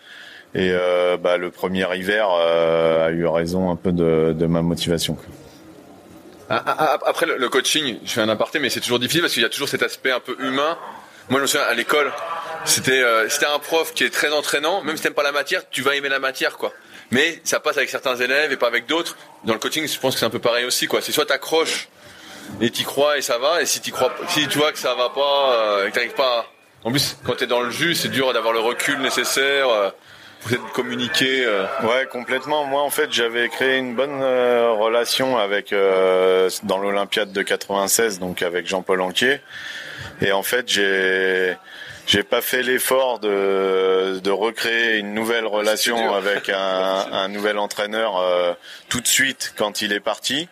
Et 0.55 0.69
euh, 0.71 1.17
bah, 1.17 1.37
le 1.37 1.49
premier 1.49 1.87
hiver 1.97 2.27
euh, 2.31 3.07
a 3.07 3.11
eu 3.11 3.25
raison 3.25 3.71
un 3.71 3.75
peu 3.75 3.91
de, 3.91 4.35
de 4.37 4.45
ma 4.45 4.61
motivation. 4.61 5.17
Ah, 6.49 6.61
ah, 6.65 6.75
ah, 6.77 6.99
après 7.07 7.25
le 7.25 7.49
coaching, 7.49 7.97
je 8.05 8.11
fais 8.11 8.21
un 8.21 8.29
aparté, 8.29 8.59
mais 8.59 8.69
c'est 8.69 8.81
toujours 8.81 8.99
difficile 8.99 9.21
parce 9.21 9.33
qu'il 9.33 9.41
y 9.41 9.45
a 9.45 9.49
toujours 9.49 9.69
cet 9.69 9.81
aspect 9.81 10.11
un 10.11 10.19
peu 10.19 10.35
humain. 10.39 10.77
Moi, 11.29 11.39
je 11.39 11.43
me 11.43 11.47
souviens 11.47 11.65
à 11.67 11.73
l'école, 11.73 12.11
c'était 12.65 13.01
euh, 13.01 13.27
c'était 13.29 13.45
un 13.45 13.59
prof 13.59 13.93
qui 13.93 14.03
est 14.03 14.09
très 14.09 14.31
entraînant. 14.31 14.83
Même 14.83 14.97
si 14.97 15.03
t'aimes 15.03 15.13
pas 15.13 15.23
la 15.23 15.31
matière, 15.31 15.69
tu 15.69 15.81
vas 15.81 15.95
aimer 15.95 16.09
la 16.09 16.19
matière, 16.19 16.57
quoi 16.57 16.73
mais 17.13 17.39
ça 17.43 17.59
passe 17.59 17.77
avec 17.77 17.89
certains 17.91 18.15
élèves 18.15 18.51
et 18.51 18.57
pas 18.57 18.67
avec 18.67 18.87
d'autres. 18.87 19.15
Dans 19.43 19.53
le 19.53 19.59
coaching, 19.59 19.87
je 19.87 19.99
pense 19.99 20.15
que 20.15 20.19
c'est 20.19 20.25
un 20.25 20.31
peu 20.31 20.39
pareil 20.39 20.65
aussi, 20.65 20.87
quoi. 20.87 20.99
C'est 20.99 21.11
soit 21.11 21.27
t'accroches 21.27 21.87
et 22.59 22.71
t'y 22.71 22.83
crois 22.83 23.19
et 23.19 23.21
ça 23.21 23.37
va, 23.37 23.61
et 23.61 23.67
si 23.67 23.79
t'y 23.81 23.91
crois, 23.91 24.11
si 24.29 24.47
tu 24.47 24.57
vois 24.57 24.71
que 24.71 24.79
ça 24.79 24.95
va 24.95 25.09
pas, 25.09 25.53
euh, 25.53 25.89
que 25.89 25.93
t'arrives 25.93 26.15
pas. 26.15 26.47
En 26.83 26.89
plus, 26.91 27.15
quand 27.23 27.35
t'es 27.35 27.45
dans 27.45 27.61
le 27.61 27.69
jus, 27.69 27.93
c'est 27.93 28.09
dur 28.09 28.33
d'avoir 28.33 28.51
le 28.51 28.59
recul 28.59 28.97
nécessaire. 28.99 29.69
Euh, 29.69 29.89
vous 30.45 30.55
êtes 30.55 30.71
communiquer. 30.73 31.45
Euh. 31.45 31.65
Ouais, 31.83 32.05
complètement. 32.11 32.65
Moi, 32.65 32.81
en 32.81 32.89
fait, 32.89 33.11
j'avais 33.11 33.47
créé 33.47 33.77
une 33.77 33.95
bonne 33.95 34.21
euh, 34.21 34.71
relation 34.71 35.37
avec 35.37 35.71
euh, 35.71 36.49
dans 36.63 36.77
l'Olympiade 36.77 37.31
de 37.31 37.41
96, 37.41 38.19
donc 38.19 38.41
avec 38.41 38.67
Jean-Paul 38.67 39.01
Anquier. 39.01 39.39
Et 40.21 40.31
en 40.33 40.43
fait, 40.43 40.67
j'ai 40.67 41.55
j'ai 42.13 42.21
pas 42.21 42.41
fait 42.41 42.61
l'effort 42.61 43.17
de, 43.17 44.19
de 44.19 44.29
recréer 44.29 44.99
une 44.99 45.15
nouvelle 45.15 45.47
relation 45.47 46.13
avec 46.13 46.47
un, 46.47 46.55
un, 47.11 47.27
nouvel 47.27 47.57
entraîneur 47.57 48.17
euh, 48.17 48.53
tout 48.87 49.01
de 49.01 49.07
suite 49.07 49.55
quand 49.57 49.81
il 49.81 49.91
est 49.91 49.99
parti. 49.99 50.47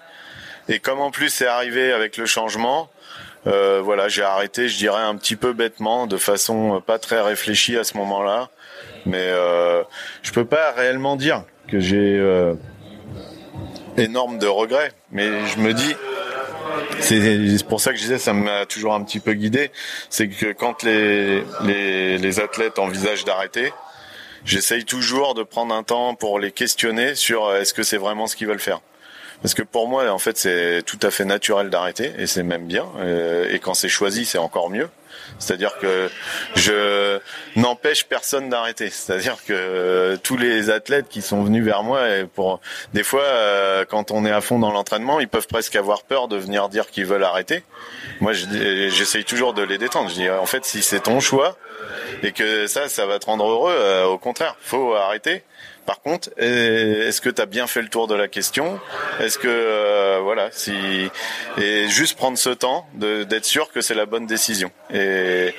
Et 0.69 0.80
comme 0.80 1.00
en 1.00 1.12
plus 1.12 1.30
c'est 1.30 1.45
arrivé 1.45 1.93
avec 1.93 2.17
le 2.17 2.26
changement, 2.26 2.89
euh, 3.45 3.80
voilà, 3.84 4.08
j'ai 4.08 4.24
arrêté, 4.24 4.69
je 4.69 4.78
dirais 4.78 5.04
un 5.04 5.15
petit 5.15 5.36
peu 5.36 5.54
bêtement, 5.54 6.08
de 6.08 6.17
façon 6.17 6.82
pas 6.84 6.97
très 6.97 7.21
réfléchie 7.21 7.78
à 7.78 7.84
ce 7.84 7.95
moment-là. 7.97 8.50
Mais 9.06 9.28
euh, 9.28 9.84
je 10.24 10.32
peux 10.32 10.45
pas 10.45 10.71
réellement 10.71 11.15
dire 11.15 11.43
que 11.67 11.80
j'ai 11.80 12.17
euh, 12.17 12.56
énorme 13.97 14.39
de 14.39 14.47
regrets. 14.47 14.93
Mais 15.12 15.45
je 15.45 15.60
me 15.60 15.76
dis, 15.76 15.95
c'est 17.00 17.66
pour 17.68 17.82
ça 17.82 17.92
que 17.92 17.98
je 17.98 18.04
disais, 18.04 18.18
ça 18.18 18.34
m'a 18.34 18.66
toujours 18.66 18.94
un 18.94 19.04
petit 19.04 19.20
peu 19.20 19.34
guidé. 19.34 19.72
C'est 20.10 20.28
que 20.28 20.52
quand 20.54 20.84
les, 20.84 21.44
les, 21.64 22.40
athlètes 22.40 22.80
envisagent 22.80 23.26
d'arrêter, 23.26 23.74
j'essaye 24.46 24.86
toujours 24.86 25.34
de 25.34 25.44
prendre 25.44 25.74
un 25.74 25.84
temps 25.84 26.16
pour 26.16 26.40
les 26.40 26.52
questionner 26.52 27.16
sur 27.16 27.46
euh, 27.46 27.62
est-ce 27.62 27.74
que 27.74 27.84
c'est 27.84 27.98
vraiment 27.98 28.28
ce 28.28 28.36
qu'ils 28.36 28.48
veulent 28.48 28.60
faire. 28.60 28.82
Parce 29.42 29.54
que 29.54 29.64
pour 29.64 29.88
moi, 29.88 30.10
en 30.12 30.20
fait, 30.20 30.38
c'est 30.38 30.84
tout 30.86 31.00
à 31.02 31.10
fait 31.10 31.26
naturel 31.26 31.70
d'arrêter, 31.70 32.14
et 32.18 32.28
c'est 32.28 32.44
même 32.44 32.68
bien. 32.68 32.86
Euh, 33.00 33.52
et 33.52 33.60
quand 33.60 33.74
c'est 33.74 33.90
choisi, 33.90 34.26
c'est 34.26 34.38
encore 34.38 34.70
mieux. 34.70 34.90
C'est-à-dire 35.42 35.78
que 35.80 36.10
je 36.56 37.20
n'empêche 37.56 38.06
personne 38.06 38.50
d'arrêter. 38.50 38.90
C'est-à-dire 38.90 39.38
que 39.46 40.16
tous 40.24 40.38
les 40.38 40.70
athlètes 40.70 41.08
qui 41.10 41.22
sont 41.22 41.44
venus 41.44 41.64
vers 41.64 41.84
moi, 41.84 42.10
et 42.10 42.26
pour 42.26 42.62
des 42.94 43.04
fois, 43.04 43.24
euh, 43.24 43.86
quand 43.86 44.12
on 44.12 44.26
est 44.26 44.32
à 44.32 44.42
fond 44.42 44.60
dans 44.60 44.72
l'entraînement, 44.72 45.20
ils 45.20 45.28
peuvent 45.28 45.48
presque 45.48 45.76
avoir 45.76 46.04
peur 46.04 46.28
de 46.28 46.38
venir 46.38 46.70
dire 46.70 46.88
qu'ils 46.88 47.06
veulent 47.06 47.24
arrêter. 47.24 47.64
Moi, 48.20 48.34
j'essaye 48.34 49.26
toujours 49.26 49.54
de 49.54 49.64
les 49.64 49.78
détendre. 49.78 50.10
Je 50.10 50.16
dis, 50.16 50.30
en 50.30 50.46
fait, 50.46 50.64
si 50.66 50.82
c'est 50.82 51.02
ton 51.02 51.20
choix 51.20 51.58
et 52.24 52.32
que 52.32 52.68
ça, 52.68 52.88
ça 52.88 53.06
va 53.06 53.20
te 53.20 53.26
rendre 53.26 53.46
heureux, 53.46 53.74
euh, 53.76 54.06
au 54.06 54.18
contraire, 54.18 54.56
faut 54.62 54.94
arrêter. 54.94 55.44
Par 55.86 56.02
contre, 56.02 56.30
est-ce 56.38 57.21
que 57.21 57.30
tu 57.30 57.41
as 57.41 57.45
bien 57.45 57.67
fait 57.67 57.82
le 57.82 57.89
tour 57.89 58.08
de 58.08 58.15
la 58.15 58.28
question? 58.28 58.80
Est-ce 59.19 59.38
que 59.38 59.47
euh, 59.47 60.19
voilà, 60.21 60.50
si 60.52 61.10
et 61.58 61.89
juste 61.89 62.17
prendre 62.17 62.38
ce 62.38 62.50
temps 62.50 62.88
d'être 62.93 63.45
sûr 63.45 63.71
que 63.71 63.82
c'est 63.82 63.95
la 63.95 64.06
bonne 64.06 64.28
décision 64.28 64.71
et, 64.93 65.54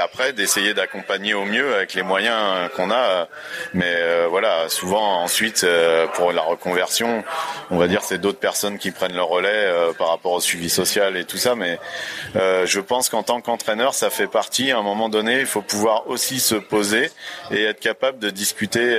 après 0.00 0.32
d'essayer 0.32 0.74
d'accompagner 0.74 1.34
au 1.34 1.44
mieux 1.44 1.74
avec 1.74 1.94
les 1.94 2.02
moyens 2.02 2.70
qu'on 2.74 2.90
a. 2.90 3.28
Mais 3.74 3.92
euh, 3.96 4.26
voilà, 4.28 4.68
souvent 4.68 5.22
ensuite 5.22 5.64
euh, 5.64 6.06
pour 6.14 6.32
la 6.32 6.42
reconversion, 6.42 7.24
on 7.70 7.78
va 7.78 7.88
dire 7.88 8.02
c'est 8.02 8.18
d'autres 8.18 8.38
personnes 8.38 8.78
qui 8.78 8.90
prennent 8.90 9.14
le 9.14 9.22
relais 9.22 9.48
euh, 9.52 9.92
par 9.92 10.08
rapport 10.08 10.32
au 10.32 10.40
suivi 10.40 10.70
social 10.70 11.16
et 11.16 11.24
tout 11.24 11.38
ça. 11.38 11.54
Mais 11.54 11.78
je 12.34 12.80
pense 12.80 13.08
qu'en 13.08 13.22
tant 13.22 13.40
qu'entraîneur, 13.40 13.94
ça 13.94 14.10
fait 14.10 14.26
partie. 14.26 14.70
À 14.70 14.78
un 14.78 14.82
moment 14.82 15.08
donné, 15.08 15.40
il 15.40 15.46
faut 15.46 15.62
pouvoir 15.62 16.08
aussi 16.08 16.40
se 16.40 16.54
poser 16.54 17.10
et 17.50 17.64
être 17.64 17.80
capable 17.80 18.18
de 18.18 18.30
discuter 18.30 18.96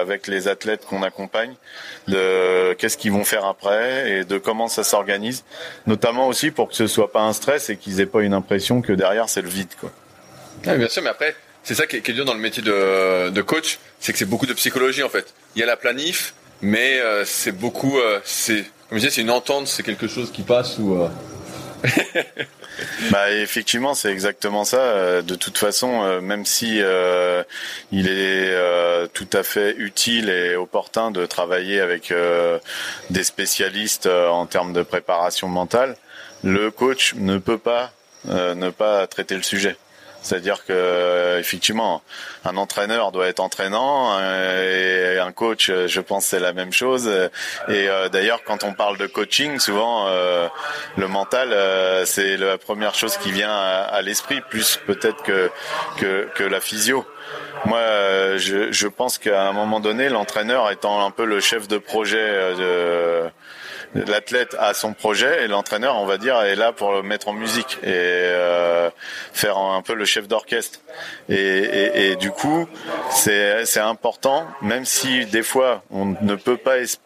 avec 0.00 0.26
les 0.26 0.48
athlètes 0.48 0.84
qu'on 0.84 1.02
accompagne 1.02 1.54
de 2.06 2.74
qu'est-ce 2.74 2.96
qu'ils 2.96 3.12
vont 3.12 3.24
faire 3.24 3.44
après 3.44 4.10
et 4.10 4.24
de 4.24 4.38
comment 4.38 4.68
ça 4.68 4.84
s'organise, 4.84 5.44
notamment 5.86 6.28
aussi 6.28 6.50
pour 6.50 6.68
que 6.68 6.74
ce 6.74 6.86
soit 6.86 7.12
pas 7.12 7.22
un 7.22 7.32
stress 7.32 7.70
et 7.70 7.76
qu'ils 7.76 8.00
aient 8.00 8.06
pas 8.06 8.22
une 8.22 8.34
impression 8.34 8.82
que 8.82 8.92
derrière 8.92 9.28
c'est 9.28 9.42
le 9.42 9.48
vide 9.48 9.68
quoi. 9.80 9.90
Ah, 10.66 10.76
bien 10.76 10.88
sûr, 10.88 11.02
mais 11.02 11.10
après 11.10 11.34
c'est 11.62 11.74
ça 11.74 11.86
qui 11.86 11.96
est, 11.96 12.10
dur 12.10 12.24
dans 12.24 12.34
le 12.34 12.40
métier 12.40 12.62
de, 12.62 13.30
de 13.30 13.42
coach, 13.42 13.78
c'est 14.00 14.12
que 14.12 14.18
c'est 14.18 14.24
beaucoup 14.24 14.46
de 14.46 14.54
psychologie 14.54 15.02
en 15.02 15.08
fait. 15.08 15.34
Il 15.54 15.60
y 15.60 15.62
a 15.62 15.66
la 15.66 15.76
planif, 15.76 16.34
mais 16.62 16.98
euh, 17.00 17.24
c'est 17.26 17.52
beaucoup, 17.52 17.98
euh, 17.98 18.20
c'est 18.24 18.64
comme 18.88 18.96
je 18.96 19.04
disais, 19.04 19.10
c'est 19.10 19.20
une 19.20 19.30
entente, 19.30 19.68
c'est 19.68 19.82
quelque 19.82 20.08
chose 20.08 20.32
qui 20.32 20.42
passe 20.42 20.78
ou. 20.78 20.98
Euh... 22.78 22.84
Bah 23.10 23.30
effectivement, 23.30 23.94
c'est 23.94 24.10
exactement 24.10 24.64
ça. 24.64 24.78
Euh, 24.78 25.22
de 25.22 25.34
toute 25.34 25.58
façon, 25.58 26.02
euh, 26.02 26.20
même 26.20 26.44
si 26.44 26.80
euh, 26.80 27.42
il 27.92 28.08
est 28.08 29.08
tout 29.12 29.28
à 29.32 29.42
fait 29.42 29.74
utile 29.76 30.28
et 30.28 30.56
opportun 30.56 31.10
de 31.10 31.26
travailler 31.26 31.80
avec 31.80 32.12
des 33.10 33.24
spécialistes 33.24 34.06
en 34.06 34.46
termes 34.46 34.72
de 34.72 34.82
préparation 34.82 35.48
mentale, 35.48 35.96
le 36.44 36.70
coach 36.70 37.14
ne 37.14 37.38
peut 37.38 37.58
pas 37.58 37.92
ne 38.26 38.70
pas 38.70 39.06
traiter 39.06 39.36
le 39.36 39.42
sujet. 39.42 39.76
C'est-à-dire 40.22 40.64
que 40.64 41.38
effectivement, 41.38 42.02
un 42.44 42.56
entraîneur 42.56 43.12
doit 43.12 43.28
être 43.28 43.40
entraînant 43.40 44.18
et 44.20 45.18
un 45.18 45.32
coach, 45.32 45.70
je 45.70 46.00
pense, 46.00 46.26
c'est 46.26 46.40
la 46.40 46.52
même 46.52 46.72
chose. 46.72 47.08
Et 47.68 47.88
euh, 47.88 48.08
d'ailleurs, 48.08 48.42
quand 48.44 48.64
on 48.64 48.72
parle 48.72 48.96
de 48.98 49.06
coaching, 49.06 49.58
souvent 49.58 50.06
euh, 50.08 50.48
le 50.96 51.08
mental, 51.08 51.52
euh, 51.52 52.04
c'est 52.04 52.36
la 52.36 52.58
première 52.58 52.94
chose 52.94 53.16
qui 53.16 53.30
vient 53.30 53.52
à, 53.52 54.00
l'esprit, 54.02 54.40
plus 54.40 54.78
peut-être 54.86 55.22
que, 55.22 55.50
que, 55.98 56.28
que 56.34 56.44
la 56.44 56.60
physio. 56.60 57.04
Moi, 57.64 57.80
je, 58.36 58.72
je 58.72 58.88
pense 58.88 59.18
qu'à 59.18 59.48
un 59.48 59.52
moment 59.52 59.80
donné, 59.80 60.08
l'entraîneur 60.08 60.70
étant 60.70 61.04
un 61.04 61.10
peu 61.10 61.24
le 61.24 61.40
chef 61.40 61.68
de 61.68 61.78
projet 61.78 62.54
de 63.94 64.10
l'athlète 64.10 64.56
a 64.58 64.74
son 64.74 64.92
projet 64.92 65.44
et 65.44 65.48
l'entraîneur, 65.48 65.96
on 65.96 66.06
va 66.06 66.18
dire, 66.18 66.40
est 66.42 66.56
là 66.56 66.72
pour 66.72 66.92
le 66.92 67.02
mettre 67.02 67.28
en 67.28 67.32
musique 67.32 67.78
et 67.82 67.86
euh, 67.88 68.67
faire 69.38 69.56
un 69.56 69.82
peu 69.82 69.94
le 69.94 70.04
chef 70.04 70.26
d'orchestre. 70.28 70.80
Et, 71.28 72.16
du 72.16 72.30
coup, 72.30 72.66
c'est 73.10 73.80
important, 73.80 74.46
même 74.62 74.84
si 74.84 75.26
des 75.26 75.42
fois 75.42 75.82
on 75.90 76.16
ne 76.20 76.34
peut 76.34 76.56
pas 76.56 76.78
être 76.78 76.98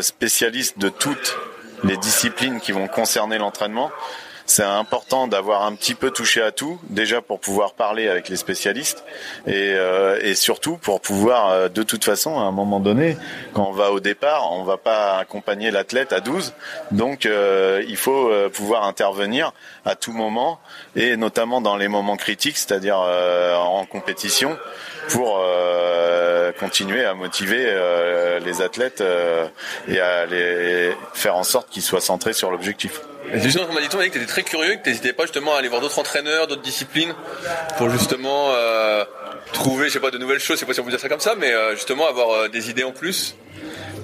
spécialiste 0.00 0.78
de 0.78 0.88
toutes 0.88 1.36
les 1.84 1.96
disciplines 1.96 2.60
qui 2.60 2.72
vont 2.72 2.88
concerner 2.88 3.38
l'entraînement 3.38 3.90
c'est 4.46 4.62
important 4.62 5.26
d'avoir 5.26 5.62
un 5.64 5.74
petit 5.74 5.94
peu 5.94 6.10
touché 6.10 6.40
à 6.40 6.52
tout, 6.52 6.78
déjà 6.88 7.20
pour 7.20 7.40
pouvoir 7.40 7.74
parler 7.74 8.08
avec 8.08 8.28
les 8.28 8.36
spécialistes 8.36 9.04
et, 9.46 9.74
euh, 9.74 10.18
et 10.22 10.34
surtout 10.34 10.76
pour 10.76 11.00
pouvoir, 11.00 11.50
euh, 11.50 11.68
de 11.68 11.82
toute 11.82 12.04
façon, 12.04 12.38
à 12.38 12.42
un 12.42 12.52
moment 12.52 12.80
donné, 12.80 13.16
quand 13.52 13.66
on 13.68 13.72
va 13.72 13.90
au 13.90 14.00
départ, 14.00 14.52
on 14.52 14.62
va 14.62 14.76
pas 14.76 15.18
accompagner 15.18 15.70
l'athlète 15.70 16.12
à 16.12 16.20
12, 16.20 16.54
donc 16.92 17.26
euh, 17.26 17.82
il 17.88 17.96
faut 17.96 18.30
pouvoir 18.52 18.84
intervenir 18.84 19.52
à 19.84 19.96
tout 19.96 20.12
moment 20.12 20.60
et 20.94 21.16
notamment 21.16 21.60
dans 21.60 21.76
les 21.76 21.88
moments 21.88 22.16
critiques, 22.16 22.56
c'est-à-dire 22.56 22.98
en 22.98 23.84
compétition, 23.84 24.56
pour 25.08 25.40
continuer 26.58 27.04
à 27.04 27.14
motiver 27.14 27.74
les 28.44 28.62
athlètes 28.62 29.02
et 29.88 30.00
à 30.00 30.26
les 30.26 30.92
faire 31.14 31.36
en 31.36 31.44
sorte 31.44 31.68
qu'ils 31.70 31.82
soient 31.82 32.00
centrés 32.00 32.32
sur 32.32 32.50
l'objectif. 32.50 33.00
Justement, 33.34 33.66
comme 33.66 33.76
a 33.76 33.80
dit 33.80 33.88
dit 33.88 33.96
que 33.96 34.12
tu 34.12 34.18
étais 34.18 34.26
très 34.26 34.42
curieux, 34.42 34.76
que 34.76 34.82
tu 34.82 34.88
n'hésitais 34.88 35.12
pas 35.12 35.24
justement 35.24 35.54
à 35.54 35.58
aller 35.58 35.68
voir 35.68 35.80
d'autres 35.80 35.98
entraîneurs, 35.98 36.46
d'autres 36.46 36.62
disciplines, 36.62 37.12
pour 37.76 37.90
justement 37.90 38.52
euh, 38.52 39.04
trouver, 39.52 39.88
je 39.88 39.94
sais 39.94 40.00
pas, 40.00 40.10
de 40.10 40.18
nouvelles 40.18 40.38
choses, 40.38 40.56
je 40.56 40.60
sais 40.60 40.66
pas 40.66 40.74
si 40.74 40.80
on 40.80 40.84
peut 40.84 40.90
dire 40.90 41.00
ça 41.00 41.08
comme 41.08 41.20
ça, 41.20 41.34
mais 41.36 41.52
euh, 41.52 41.74
justement 41.74 42.06
avoir 42.06 42.30
euh, 42.30 42.48
des 42.48 42.70
idées 42.70 42.84
en 42.84 42.92
plus? 42.92 43.36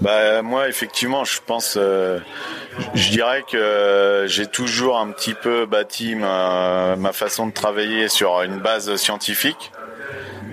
Bah 0.00 0.42
moi, 0.42 0.68
effectivement, 0.68 1.24
je 1.24 1.38
pense, 1.46 1.78
je 1.78 3.10
dirais 3.10 3.44
que 3.48 4.24
j'ai 4.26 4.46
toujours 4.46 4.98
un 4.98 5.12
petit 5.12 5.34
peu 5.34 5.66
bâti 5.66 6.16
ma, 6.16 6.96
ma 6.96 7.12
façon 7.12 7.46
de 7.46 7.52
travailler 7.52 8.08
sur 8.08 8.42
une 8.42 8.58
base 8.58 8.96
scientifique. 8.96 9.70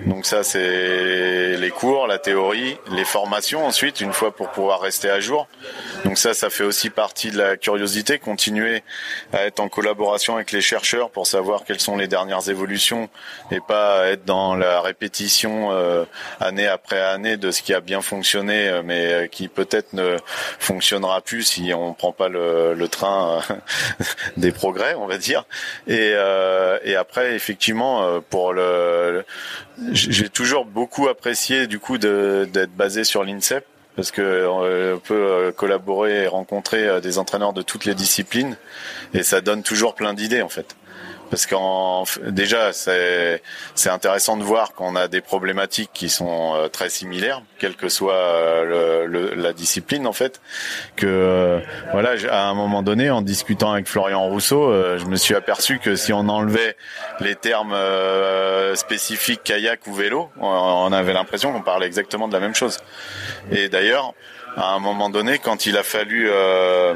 Donc 0.06 0.24
ça, 0.24 0.42
c'est 0.42 1.56
les 1.56 1.70
cours, 1.70 2.06
la 2.06 2.18
théorie, 2.18 2.78
les 2.90 3.04
formations 3.04 3.66
ensuite, 3.66 4.00
une 4.00 4.12
fois 4.12 4.34
pour 4.34 4.50
pouvoir 4.50 4.80
rester 4.80 5.10
à 5.10 5.20
jour. 5.20 5.46
Donc 6.04 6.16
ça, 6.16 6.32
ça 6.32 6.48
fait 6.48 6.64
aussi 6.64 6.88
partie 6.88 7.30
de 7.30 7.36
la 7.38 7.56
curiosité, 7.56 8.18
continuer 8.18 8.82
à 9.32 9.44
être 9.44 9.60
en 9.60 9.68
collaboration 9.68 10.36
avec 10.36 10.52
les 10.52 10.62
chercheurs 10.62 11.10
pour 11.10 11.26
savoir 11.26 11.64
quelles 11.64 11.80
sont 11.80 11.96
les 11.96 12.08
dernières 12.08 12.48
évolutions 12.48 13.10
et 13.50 13.60
pas 13.60 14.06
être 14.06 14.24
dans 14.24 14.56
la 14.56 14.80
répétition 14.80 15.72
euh, 15.72 16.04
année 16.40 16.66
après 16.66 17.00
année 17.00 17.36
de 17.36 17.50
ce 17.50 17.62
qui 17.62 17.74
a 17.74 17.80
bien 17.80 18.00
fonctionné, 18.00 18.68
euh, 18.68 18.82
mais 18.84 19.12
euh, 19.12 19.26
qui 19.26 19.48
peut-être 19.48 19.92
ne 19.92 20.16
fonctionnera 20.58 21.20
plus 21.20 21.42
si 21.42 21.72
on 21.74 21.92
prend 21.92 22.12
pas 22.12 22.28
le, 22.28 22.74
le 22.74 22.88
train 22.88 23.42
des 24.38 24.52
progrès, 24.52 24.94
on 24.94 25.06
va 25.06 25.18
dire. 25.18 25.44
Et, 25.86 26.14
et 26.84 26.96
après, 26.96 27.34
effectivement, 27.34 28.20
pour 28.30 28.52
le 28.52 29.24
j'ai 29.92 30.28
toujours 30.28 30.64
beaucoup 30.64 31.08
apprécié 31.08 31.66
du 31.66 31.78
coup 31.78 31.98
d'être 31.98 32.74
basé 32.76 33.04
sur 33.04 33.24
l'INSEP 33.24 33.64
parce 33.96 34.10
que 34.10 34.22
euh, 34.22 34.94
on 34.96 34.98
peut 34.98 35.14
euh, 35.14 35.52
collaborer 35.52 36.24
et 36.24 36.26
rencontrer 36.26 36.86
euh, 36.86 37.00
des 37.00 37.18
entraîneurs 37.18 37.52
de 37.52 37.62
toutes 37.62 37.84
les 37.84 37.94
disciplines 37.94 38.56
et 39.14 39.22
ça 39.22 39.40
donne 39.40 39.62
toujours 39.62 39.94
plein 39.94 40.14
d'idées 40.14 40.42
en 40.42 40.48
fait 40.48 40.76
parce 41.30 41.46
qu'en 41.46 42.04
déjà 42.26 42.72
c'est 42.72 43.42
c'est 43.74 43.88
intéressant 43.88 44.36
de 44.36 44.42
voir 44.42 44.74
qu'on 44.74 44.96
a 44.96 45.08
des 45.08 45.20
problématiques 45.20 45.90
qui 45.94 46.08
sont 46.08 46.54
euh, 46.54 46.68
très 46.68 46.90
similaires, 46.90 47.42
quelle 47.58 47.76
que 47.76 47.88
soit 47.88 48.14
euh, 48.14 49.06
le, 49.06 49.34
la 49.34 49.52
discipline 49.52 50.06
en 50.06 50.12
fait. 50.12 50.40
Que 50.96 51.06
euh, 51.06 51.60
voilà, 51.92 52.14
à 52.30 52.48
un 52.48 52.54
moment 52.54 52.82
donné, 52.82 53.10
en 53.10 53.22
discutant 53.22 53.72
avec 53.72 53.86
Florian 53.88 54.26
Rousseau, 54.26 54.72
je 54.98 55.04
me 55.06 55.16
suis 55.16 55.34
aperçu 55.34 55.78
que 55.78 55.96
si 55.96 56.12
on 56.12 56.28
enlevait 56.28 56.76
les 57.20 57.34
termes 57.34 57.76
spécifiques 58.74 59.42
kayak 59.44 59.86
ou 59.86 59.94
vélo, 59.94 60.30
on 60.40 60.92
avait 60.92 61.12
l'impression 61.12 61.52
qu'on 61.52 61.62
parlait 61.62 61.86
exactement 61.86 62.28
de 62.28 62.32
la 62.32 62.40
même 62.40 62.54
chose. 62.54 62.78
Et 63.50 63.68
d'ailleurs, 63.68 64.14
à 64.56 64.74
un 64.74 64.78
moment 64.78 65.10
donné, 65.10 65.38
quand 65.38 65.66
il 65.66 65.76
a 65.76 65.82
fallu 65.82 66.28
euh, 66.28 66.94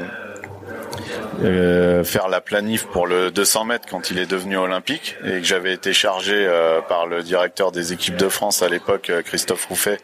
faire 2.03 2.27
la 2.27 2.41
planif 2.41 2.85
pour 2.85 3.07
le 3.07 3.31
200 3.31 3.65
mètres 3.65 3.87
quand 3.89 4.11
il 4.11 4.19
est 4.19 4.25
devenu 4.25 4.57
olympique 4.57 5.17
et 5.23 5.39
que 5.39 5.43
j'avais 5.43 5.73
été 5.73 5.93
chargé 5.93 6.33
euh, 6.35 6.81
par 6.81 7.07
le 7.07 7.23
directeur 7.23 7.71
des 7.71 7.93
équipes 7.93 8.17
de 8.17 8.29
France 8.29 8.61
à 8.61 8.69
l'époque, 8.69 9.09
euh, 9.09 9.21
Christophe 9.21 9.65
Rouffet, 9.65 9.99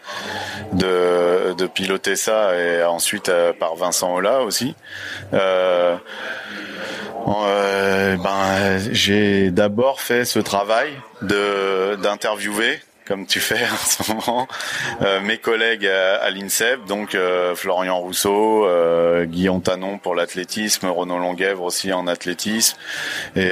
de, 0.73 1.53
de 1.53 1.67
piloter 1.67 2.15
ça 2.15 2.55
et 2.57 2.83
ensuite 2.83 3.31
par 3.59 3.75
Vincent 3.75 4.13
Ola 4.13 4.41
aussi. 4.41 4.75
ben, 8.17 8.79
j'ai 8.91 9.51
d'abord 9.51 10.01
fait 10.01 10.25
ce 10.25 10.39
travail 10.39 10.89
de 11.21 11.95
d'interviewer 11.95 12.79
comme 13.11 13.25
tu 13.25 13.41
fais 13.41 13.65
en 13.73 13.75
ce 13.75 14.13
moment, 14.13 14.47
euh, 15.01 15.19
mes 15.19 15.37
collègues 15.37 15.85
à, 15.85 16.29
l'INSEP, 16.29 16.85
donc 16.85 17.13
euh, 17.13 17.55
Florian 17.55 17.99
Rousseau, 17.99 18.65
euh, 18.65 19.25
Guillaume 19.25 19.61
Tanon 19.61 19.97
pour 19.97 20.15
l'athlétisme, 20.15 20.87
Renaud 20.87 21.17
Longuèvre 21.17 21.61
aussi 21.63 21.91
en 21.91 22.07
athlétisme, 22.07 22.77
et 23.35 23.51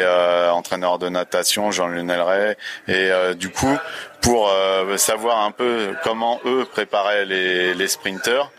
entraîneur 0.52 0.98
de 0.98 1.10
natation, 1.10 1.72
Jean-Lionel 1.72 2.22
Ray, 2.22 2.56
et 2.88 3.12
du 3.36 3.50
coup, 3.50 3.78
pour 4.22 4.50
savoir 4.96 5.44
un 5.44 5.52
peu 5.52 5.94
comment 6.04 6.40
eux 6.46 6.66
préparaient 6.72 7.26
les, 7.26 7.74
les 7.74 7.88
sprinters, 7.90 8.50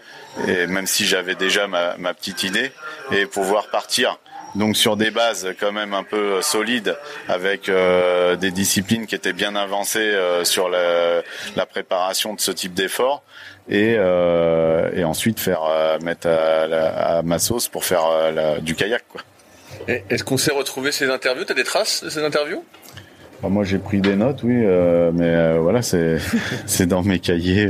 et 0.47 0.67
même 0.67 0.87
si 0.87 1.07
j'avais 1.07 1.35
déjà 1.35 1.67
ma, 1.67 1.97
ma 1.97 2.13
petite 2.13 2.43
idée, 2.43 2.73
et 3.11 3.25
pouvoir 3.25 3.69
partir 3.71 4.19
donc 4.55 4.77
sur 4.77 4.97
des 4.97 5.11
bases 5.11 5.49
quand 5.59 5.73
même 5.73 5.95
un 5.95 6.03
peu 6.03 6.43
solides, 6.43 6.97
avec 7.29 7.69
euh, 7.69 8.37
des 8.37 8.51
disciplines 8.51 9.07
qui 9.07 9.15
étaient 9.15 9.33
bien 9.33 9.55
avancées 9.57 9.99
euh, 9.99 10.45
sur 10.45 10.69
la, 10.69 11.23
la, 11.57 11.67
préparation 11.67 12.35
de 12.35 12.41
ce 12.41 12.51
type 12.51 12.75
d'effort, 12.75 13.23
et, 13.69 13.95
euh, 13.97 14.91
et 14.95 15.05
ensuite 15.05 15.39
faire 15.39 15.63
mettre 16.03 16.29
à, 16.29 17.19
à, 17.19 17.23
ma 17.23 17.39
sauce 17.39 17.69
pour 17.69 17.85
faire 17.85 18.03
du 18.61 18.75
kayak. 18.75 19.05
Quoi. 19.09 19.23
Est-ce 19.87 20.25
qu'on 20.25 20.39
s'est 20.39 20.53
retrouvé 20.53 20.93
ces 20.93 21.09
interviews? 21.09 21.45
T'as 21.45 21.55
des 21.55 21.65
traces 21.65 22.03
de 22.03 22.11
ces 22.11 22.25
interviews? 22.25 22.65
Bah, 23.43 23.49
moi 23.49 23.65
j'ai 23.65 23.79
pris 23.79 24.01
des 24.01 24.17
notes, 24.17 24.43
oui, 24.43 24.55
mais 25.15 25.57
voilà, 25.59 25.83
c'est 25.83 26.19
c'est 26.67 26.87
dans 26.87 27.03
mes 27.03 27.21
cahiers. 27.21 27.69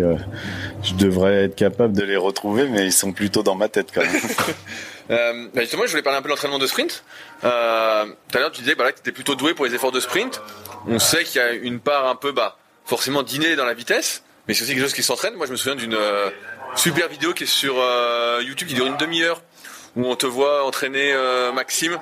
je 0.83 0.95
devrais 0.95 1.45
être 1.45 1.55
capable 1.55 1.95
de 1.95 2.03
les 2.03 2.17
retrouver, 2.17 2.67
mais 2.69 2.87
ils 2.87 2.93
sont 2.93 3.13
plutôt 3.13 3.43
dans 3.43 3.55
ma 3.55 3.69
tête 3.69 3.89
quand 3.95 4.03
même. 4.03 4.11
Euh, 5.11 5.49
bah, 5.55 5.63
justement, 5.63 5.85
je 5.87 5.91
voulais 5.91 6.03
parler 6.03 6.19
un 6.19 6.23
peu 6.23 6.29
de 6.29 6.35
l'entraînement 6.35 6.59
de 6.59 6.67
sprint. 6.67 7.05
Euh, 7.45 8.07
tout 8.31 8.39
à 8.39 8.41
l'heure, 8.41 8.53
tu 8.53 8.63
disais 8.63 8.75
bah, 8.75 8.91
que 8.93 8.97
tu 8.97 9.01
étais 9.01 9.13
plutôt 9.13 9.35
doué 9.35 9.55
pour 9.55 9.65
les 9.65 9.75
efforts 9.75 9.93
de 9.93 10.01
sprint. 10.01 10.41
On 10.87 10.99
sait 10.99 11.25
qu'il 11.25 11.41
y 11.41 11.45
a 11.45 11.53
une 11.53 11.81
part 11.81 12.07
un 12.07 12.15
peu, 12.15 12.33
bah, 12.33 12.57
forcément 12.85 13.23
d'inné 13.23 13.57
dans 13.57 13.65
la 13.65 13.75
vitesse, 13.75 14.23
mais 14.47 14.55
c'est 14.55 14.63
aussi 14.63 14.73
quelque 14.73 14.83
chose 14.83 14.95
qui 14.95 15.03
s'entraîne. 15.03 15.35
Moi, 15.35 15.47
je 15.47 15.53
me 15.53 15.57
souviens 15.57 15.75
d'une 15.75 15.95
euh, 15.95 16.31
super 16.77 17.09
vidéo 17.09 17.33
qui 17.33 17.45
est 17.45 17.47
sur 17.47 17.75
YouTube 18.41 18.69
qui 18.69 18.75
dure 18.75 18.87
une 18.87 18.97
demi-heure, 18.97 19.43
où 19.97 20.07
on 20.07 20.17
te 20.17 20.27
voit 20.27 20.65
entraîner 20.65 21.15
Maxime. 21.53 21.99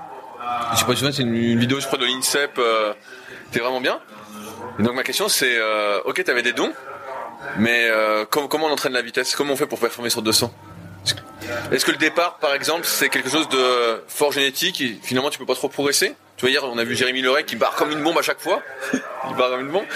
Je 0.72 0.78
sais 0.78 0.84
pas, 0.84 0.94
c'est 0.94 1.22
une, 1.22 1.58
vidéo, 1.58 1.80
je 1.80 1.86
crois, 1.86 1.98
de 1.98 2.04
l'INSEP. 2.04 2.60
T'es 3.50 3.60
vraiment 3.60 3.80
bien. 3.80 3.98
Donc 4.78 4.94
ma 4.94 5.02
question, 5.02 5.28
c'est, 5.28 5.58
ok, 6.04 6.22
t'avais 6.22 6.42
des 6.42 6.52
dons, 6.52 6.72
mais 7.56 7.90
comment 8.30 8.66
on 8.66 8.72
entraîne 8.72 8.92
la 8.92 9.02
vitesse? 9.02 9.34
Comment 9.34 9.54
on 9.54 9.56
fait 9.56 9.66
pour 9.66 9.80
performer 9.80 10.10
sur 10.10 10.20
200 10.20 10.52
est-ce 11.72 11.84
que 11.84 11.90
le 11.90 11.96
départ, 11.96 12.38
par 12.38 12.54
exemple, 12.54 12.82
c'est 12.84 13.08
quelque 13.08 13.30
chose 13.30 13.48
de 13.48 14.02
fort 14.08 14.32
génétique 14.32 14.80
et 14.80 14.98
finalement 15.02 15.30
tu 15.30 15.38
peux 15.38 15.46
pas 15.46 15.54
trop 15.54 15.68
progresser? 15.68 16.14
Tu 16.36 16.42
vois, 16.42 16.50
hier, 16.50 16.62
on 16.64 16.78
a 16.78 16.84
vu 16.84 16.94
Jérémy 16.94 17.20
Leray 17.20 17.44
qui 17.44 17.56
barre 17.56 17.74
comme 17.74 17.90
une 17.90 18.02
bombe 18.02 18.18
à 18.18 18.22
chaque 18.22 18.40
fois. 18.40 18.62
Il 18.92 19.36
barre 19.36 19.50
comme 19.50 19.60
une 19.60 19.72
bombe. 19.72 19.86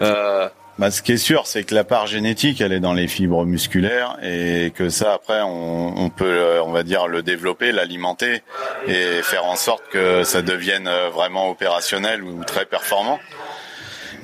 Euh... 0.00 0.48
Bah, 0.78 0.90
ce 0.90 1.02
qui 1.02 1.12
est 1.12 1.18
sûr, 1.18 1.46
c'est 1.46 1.64
que 1.64 1.74
la 1.74 1.84
part 1.84 2.06
génétique, 2.06 2.60
elle 2.60 2.72
est 2.72 2.80
dans 2.80 2.94
les 2.94 3.06
fibres 3.06 3.44
musculaires 3.44 4.16
et 4.22 4.72
que 4.74 4.88
ça, 4.88 5.12
après, 5.12 5.42
on, 5.42 5.98
on 5.98 6.08
peut, 6.08 6.24
euh, 6.24 6.62
on 6.62 6.72
va 6.72 6.82
dire, 6.82 7.08
le 7.08 7.22
développer, 7.22 7.72
l'alimenter 7.72 8.42
et 8.86 9.22
faire 9.22 9.44
en 9.44 9.56
sorte 9.56 9.82
que 9.90 10.24
ça 10.24 10.40
devienne 10.40 10.88
euh, 10.88 11.10
vraiment 11.10 11.50
opérationnel 11.50 12.22
ou 12.22 12.42
très 12.44 12.64
performant. 12.64 13.20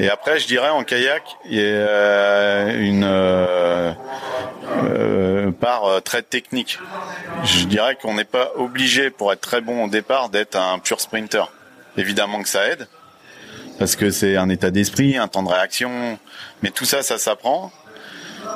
Et 0.00 0.08
après, 0.08 0.38
je 0.38 0.46
dirais 0.46 0.68
en 0.68 0.84
kayak, 0.84 1.24
il 1.46 1.56
y 1.56 1.60
a 1.60 1.64
euh, 1.64 2.80
une 2.80 3.02
euh, 3.04 3.92
euh, 4.84 5.50
part 5.50 6.02
très 6.04 6.22
technique. 6.22 6.78
Je 7.44 7.64
dirais 7.64 7.96
qu'on 8.00 8.14
n'est 8.14 8.24
pas 8.24 8.52
obligé 8.56 9.10
pour 9.10 9.32
être 9.32 9.40
très 9.40 9.60
bon 9.60 9.84
au 9.84 9.88
départ 9.88 10.28
d'être 10.28 10.56
un 10.56 10.78
pur 10.78 11.00
sprinter. 11.00 11.50
Évidemment 11.96 12.42
que 12.42 12.48
ça 12.48 12.66
aide 12.68 12.86
parce 13.78 13.94
que 13.94 14.10
c'est 14.10 14.36
un 14.36 14.48
état 14.48 14.72
d'esprit, 14.72 15.16
un 15.16 15.28
temps 15.28 15.44
de 15.44 15.48
réaction, 15.48 16.18
mais 16.64 16.70
tout 16.70 16.84
ça, 16.84 17.04
ça 17.04 17.16
s'apprend. 17.16 17.70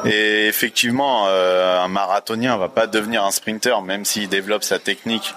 Et 0.05 0.49
effectivement, 0.49 1.29
un 1.29 1.87
marathonien 1.87 2.57
va 2.57 2.69
pas 2.69 2.89
devenir 2.89 3.25
un 3.25 3.31
sprinter, 3.31 3.83
même 3.83 4.05
s'il 4.05 4.29
développe 4.29 4.65
sa 4.65 4.81
technique 4.81 5.33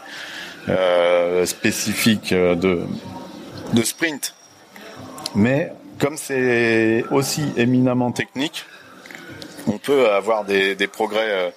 spécifique 1.45 2.33
de, 2.33 2.87
de 3.73 3.83
sprint. 3.83 4.33
Mais 5.35 5.71
comme 5.99 6.17
c'est 6.17 7.03
aussi 7.11 7.43
éminemment 7.57 8.11
technique, 8.11 8.65
on 9.67 9.77
peut 9.77 10.09
avoir 10.09 10.45
des, 10.45 10.75
progrès 10.87 11.27
euh, 11.27 11.49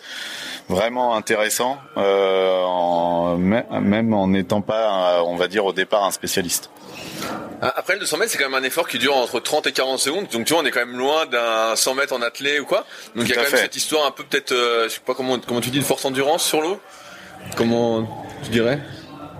vraiment 0.68 1.14
intéressant, 1.14 1.78
en, 1.97 3.36
même 3.36 4.14
en 4.14 4.28
n'étant 4.28 4.61
pas, 4.61 5.22
on 5.24 5.36
va 5.36 5.49
dire 5.49 5.64
au 5.64 5.72
départ, 5.72 6.05
un 6.05 6.11
spécialiste. 6.11 6.70
Ah, 7.61 7.72
après 7.76 7.95
le 7.95 8.01
200 8.01 8.18
mètres, 8.18 8.32
c'est 8.32 8.39
quand 8.39 8.49
même 8.49 8.62
un 8.62 8.66
effort 8.66 8.86
qui 8.86 8.99
dure 8.99 9.16
entre 9.16 9.41
30 9.41 9.66
et 9.66 9.72
40 9.72 9.99
secondes. 9.99 10.28
Donc 10.28 10.47
tu 10.47 10.53
vois, 10.53 10.62
on 10.62 10.66
est 10.66 10.70
quand 10.70 10.84
même 10.84 10.97
loin 10.97 11.26
d'un 11.26 11.74
100 11.74 11.95
mètres 11.95 12.14
en 12.14 12.22
athlée 12.22 12.61
ou 12.61 12.64
quoi. 12.64 12.84
Donc 13.16 13.24
il 13.24 13.30
y 13.30 13.32
a 13.32 13.36
quand 13.36 13.51
même 13.51 13.61
cette 13.61 13.76
histoire 13.76 14.07
un 14.07 14.12
peu 14.12 14.22
peut-être, 14.22 14.53
euh, 14.53 14.84
je 14.84 14.95
sais 14.95 15.01
pas 15.05 15.14
comment 15.14 15.39
comment 15.41 15.61
tu 15.61 15.70
dis, 15.70 15.80
de 15.80 15.84
force 15.84 16.05
endurance 16.05 16.45
sur 16.45 16.61
l'eau? 16.61 16.80
Comment 17.57 18.26
tu 18.45 18.51
dirais? 18.51 18.78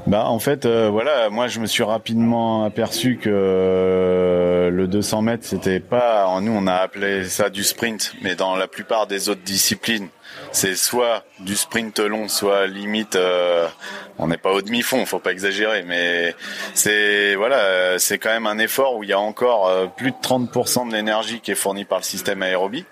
Bah 0.09 0.25
en 0.25 0.39
fait 0.39 0.65
euh, 0.65 0.89
voilà 0.91 1.29
moi 1.29 1.49
je 1.49 1.61
me 1.61 1.67
suis 1.67 1.83
rapidement 1.83 2.65
aperçu 2.65 3.19
que 3.23 3.29
euh, 3.31 4.71
le 4.71 4.89
200 4.89 5.21
mètres 5.21 5.45
c'était 5.45 5.81
pas 5.81 6.41
nous 6.41 6.53
on 6.53 6.67
a 6.67 6.77
appelé 6.77 7.25
ça 7.25 7.51
du 7.51 7.63
sprint 7.63 8.15
mais 8.23 8.35
dans 8.35 8.57
la 8.57 8.69
plupart 8.69 9.07
des 9.07 9.29
autres 9.29 9.43
disciplines 9.43 10.09
c'est 10.51 10.77
soit 10.77 11.25
du 11.41 11.57
sprint 11.57 11.99
long 11.99 12.27
soit 12.27 12.67
limite 12.67 13.17
euh, 13.17 13.69
on 14.17 14.29
n'est 14.29 14.39
pas 14.39 14.53
au 14.53 14.63
demi-fond 14.63 15.05
faut 15.05 15.19
pas 15.19 15.33
exagérer 15.33 15.83
mais 15.87 16.35
c'est 16.73 17.35
voilà 17.35 17.99
c'est 17.99 18.17
quand 18.17 18.31
même 18.31 18.47
un 18.47 18.59
effort 18.59 18.97
où 18.97 19.05
il 19.05 19.11
y 19.11 19.13
a 19.13 19.21
encore 19.21 19.71
plus 19.97 20.13
de 20.13 20.17
30% 20.17 20.89
de 20.89 20.95
l'énergie 20.95 21.41
qui 21.41 21.51
est 21.51 21.55
fournie 21.55 21.85
par 21.85 21.99
le 21.99 22.05
système 22.05 22.41
aérobie 22.41 22.87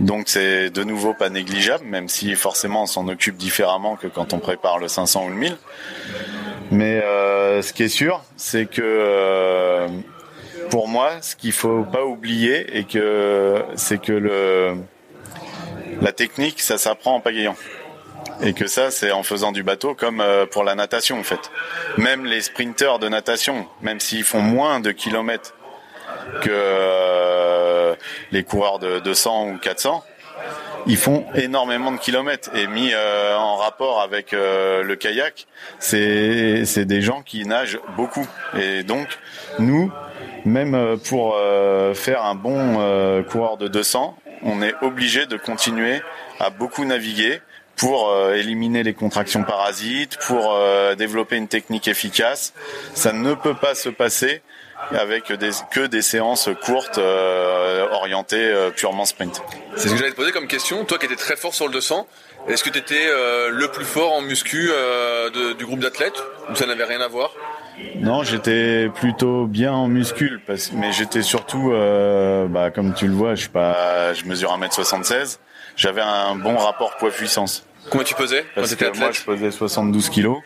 donc 0.00 0.28
c'est 0.28 0.70
de 0.70 0.84
nouveau 0.84 1.12
pas 1.12 1.28
négligeable, 1.28 1.84
même 1.84 2.08
si 2.08 2.34
forcément 2.36 2.84
on 2.84 2.86
s'en 2.86 3.08
occupe 3.08 3.36
différemment 3.36 3.96
que 3.96 4.06
quand 4.06 4.32
on 4.32 4.38
prépare 4.38 4.78
le 4.78 4.86
500 4.86 5.26
ou 5.26 5.28
le 5.30 5.34
1000. 5.34 5.56
Mais 6.70 7.00
euh, 7.02 7.62
ce 7.62 7.72
qui 7.72 7.84
est 7.84 7.88
sûr, 7.88 8.22
c'est 8.36 8.66
que 8.66 8.82
euh, 8.82 9.88
pour 10.70 10.88
moi, 10.88 11.12
ce 11.22 11.34
qu'il 11.34 11.52
faut 11.52 11.84
pas 11.84 12.04
oublier, 12.04 12.78
et 12.78 12.84
que 12.84 13.62
c'est 13.74 14.00
que 14.00 14.12
le 14.12 14.74
la 16.00 16.12
technique, 16.12 16.60
ça 16.60 16.78
s'apprend 16.78 17.14
en 17.14 17.20
pagayant. 17.20 17.56
Et 18.40 18.52
que 18.52 18.68
ça, 18.68 18.90
c'est 18.90 19.10
en 19.10 19.24
faisant 19.24 19.50
du 19.50 19.64
bateau 19.64 19.94
comme 19.94 20.20
euh, 20.20 20.46
pour 20.46 20.62
la 20.62 20.74
natation 20.74 21.18
en 21.18 21.24
fait. 21.24 21.50
Même 21.96 22.24
les 22.24 22.42
sprinteurs 22.42 22.98
de 22.98 23.08
natation, 23.08 23.66
même 23.82 23.98
s'ils 23.98 24.22
font 24.22 24.40
moins 24.40 24.78
de 24.78 24.92
kilomètres 24.92 25.54
que 26.42 27.96
les 28.30 28.44
coureurs 28.44 28.78
de 28.78 29.00
200 29.00 29.48
ou 29.48 29.58
400, 29.58 30.04
ils 30.86 30.96
font 30.96 31.26
énormément 31.34 31.92
de 31.92 31.98
kilomètres 31.98 32.50
et 32.54 32.66
mis 32.66 32.90
euh, 32.92 33.36
en 33.36 33.56
rapport 33.56 34.00
avec 34.00 34.32
euh, 34.32 34.82
le 34.82 34.96
kayak, 34.96 35.46
c'est 35.78 36.64
c'est 36.64 36.84
des 36.84 37.02
gens 37.02 37.22
qui 37.22 37.44
nagent 37.44 37.80
beaucoup 37.96 38.26
et 38.58 38.82
donc 38.82 39.06
nous 39.58 39.92
même 40.44 40.74
euh, 40.74 40.96
pour 40.96 41.36
faire 41.94 42.24
un 42.24 42.34
bon 42.34 42.74
coureur 43.30 43.56
de 43.56 43.68
200, 43.68 44.16
on 44.42 44.62
est 44.62 44.74
obligé 44.82 45.26
de 45.26 45.36
continuer 45.36 46.00
à 46.40 46.50
beaucoup 46.50 46.84
naviguer 46.84 47.40
pour 47.76 48.12
éliminer 48.34 48.82
les 48.82 48.94
contractions 48.94 49.44
parasites, 49.44 50.18
pour 50.26 50.58
développer 50.96 51.36
une 51.36 51.46
technique 51.46 51.86
efficace. 51.86 52.52
Ça 52.94 53.12
ne 53.12 53.34
peut 53.34 53.54
pas 53.54 53.74
se 53.76 53.88
passer 53.88 54.42
avec 54.90 55.32
des, 55.32 55.50
que 55.70 55.86
des 55.86 56.02
séances 56.02 56.48
courtes 56.62 56.98
euh, 56.98 57.86
orientées 57.90 58.36
euh, 58.36 58.70
purement 58.70 59.04
sprint. 59.04 59.42
C'est 59.76 59.88
ce 59.88 59.92
que 59.92 59.98
j'allais 59.98 60.12
te 60.12 60.16
poser 60.16 60.32
comme 60.32 60.46
question. 60.46 60.84
Toi 60.84 60.98
qui 60.98 61.06
étais 61.06 61.16
très 61.16 61.36
fort 61.36 61.54
sur 61.54 61.66
le 61.66 61.72
200, 61.72 62.06
est-ce 62.48 62.64
que 62.64 62.70
tu 62.70 62.78
étais 62.78 63.06
euh, 63.08 63.50
le 63.50 63.68
plus 63.68 63.84
fort 63.84 64.12
en 64.12 64.22
muscu 64.22 64.70
du 65.58 65.64
groupe 65.66 65.80
d'athlètes 65.80 66.22
ou 66.50 66.54
ça 66.54 66.66
n'avait 66.66 66.84
rien 66.84 67.00
à 67.00 67.08
voir? 67.08 67.32
Non, 67.96 68.24
j'étais 68.24 68.88
plutôt 68.88 69.46
bien 69.46 69.72
en 69.72 69.86
muscule, 69.86 70.40
mais 70.72 70.92
j'étais 70.92 71.22
surtout, 71.22 71.70
bah, 72.48 72.70
comme 72.70 72.94
tu 72.94 73.06
le 73.06 73.14
vois, 73.14 73.34
je 73.34 73.42
suis 73.42 73.48
pas, 73.50 74.14
je 74.14 74.24
mesure 74.24 74.56
1m76. 74.58 75.38
J'avais 75.76 76.00
un 76.00 76.34
bon 76.34 76.56
rapport 76.56 76.96
poids-puissance. 76.96 77.64
Combien 77.90 78.04
tu 78.04 78.14
pesais 78.14 78.44
Parce 78.56 78.74
que 78.74 78.98
moi, 78.98 79.12
je 79.12 79.22
pesais 79.22 79.50
72 79.52 80.08
kilos. 80.08 80.38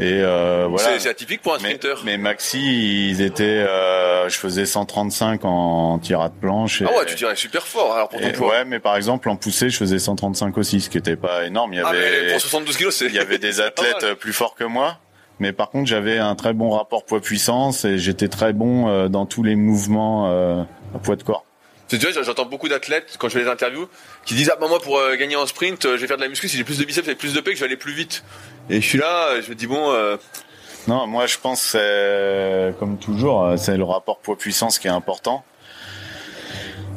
Et 0.00 0.20
euh, 0.22 0.66
voilà. 0.68 0.98
C'est 0.98 1.08
atypique 1.08 1.42
pour 1.42 1.54
un 1.54 1.58
sprinter. 1.58 2.02
Mais, 2.04 2.16
Maxi, 2.16 3.10
ils 3.10 3.20
étaient, 3.20 3.44
euh, 3.44 4.28
je 4.28 4.36
faisais 4.36 4.64
135 4.64 5.44
en 5.44 5.98
tirade 5.98 6.32
planche. 6.40 6.82
Et, 6.82 6.86
ah 6.88 6.96
ouais, 6.96 7.06
tu 7.06 7.14
dirais 7.14 7.36
super 7.36 7.66
fort 7.66 7.94
alors 7.94 8.08
pour 8.08 8.20
ton 8.20 8.32
poids. 8.32 8.48
Ouais, 8.48 8.64
mais 8.64 8.78
par 8.80 8.96
exemple 8.96 9.28
en 9.28 9.36
poussée, 9.36 9.68
je 9.68 9.76
faisais 9.76 9.98
135 9.98 10.56
aussi, 10.58 10.80
ce 10.80 10.90
qui 10.90 10.98
était 10.98 11.16
pas 11.16 11.44
énorme. 11.44 11.74
Il 11.74 11.76
y 11.76 11.82
ah, 11.82 11.88
avait, 11.88 12.24
mais 12.24 12.32
pour 12.32 12.40
72 12.40 12.76
kilos, 12.76 12.96
c'est. 12.96 13.06
Il 13.06 13.14
y 13.14 13.18
avait 13.18 13.38
des 13.38 13.60
athlètes 13.60 14.14
plus 14.14 14.32
forts 14.32 14.54
que 14.54 14.64
moi. 14.64 14.98
Mais 15.40 15.52
par 15.52 15.70
contre, 15.70 15.88
j'avais 15.88 16.18
un 16.18 16.34
très 16.34 16.52
bon 16.52 16.70
rapport 16.70 17.04
poids-puissance 17.04 17.86
et 17.86 17.98
j'étais 17.98 18.28
très 18.28 18.52
bon 18.52 18.88
euh, 18.88 19.08
dans 19.08 19.24
tous 19.24 19.42
les 19.42 19.56
mouvements 19.56 20.30
euh, 20.30 20.62
à 20.94 20.98
poids 20.98 21.16
de 21.16 21.22
corps. 21.22 21.46
J'entends 21.98 22.46
beaucoup 22.46 22.68
d'athlètes 22.68 23.16
quand 23.18 23.28
je 23.28 23.34
fais 23.34 23.44
des 23.44 23.50
interviews 23.50 23.88
qui 24.24 24.34
disent 24.34 24.50
ah 24.52 24.58
bah 24.60 24.68
moi 24.68 24.80
pour 24.80 24.98
euh, 24.98 25.16
gagner 25.16 25.36
en 25.36 25.46
sprint, 25.46 25.82
je 25.82 25.96
vais 25.96 26.06
faire 26.06 26.16
de 26.16 26.22
la 26.22 26.28
muscu, 26.28 26.48
si 26.48 26.56
j'ai 26.56 26.64
plus 26.64 26.78
de 26.78 26.84
biceps 26.84 27.08
et 27.08 27.14
plus 27.14 27.34
de 27.34 27.40
pecs, 27.40 27.56
je 27.56 27.60
vais 27.60 27.66
aller 27.66 27.76
plus 27.76 27.92
vite. 27.92 28.22
Et 28.68 28.80
je 28.80 28.86
suis 28.86 28.98
là, 28.98 29.40
je 29.40 29.50
me 29.50 29.54
dis 29.54 29.66
bon. 29.66 29.90
Euh... 29.90 30.16
Non, 30.86 31.06
moi 31.06 31.26
je 31.26 31.36
pense 31.38 31.60
c'est 31.60 32.74
comme 32.78 32.98
toujours, 32.98 33.54
c'est 33.56 33.76
le 33.76 33.84
rapport 33.84 34.18
poids-puissance 34.18 34.78
qui 34.78 34.86
est 34.86 34.90
important. 34.90 35.44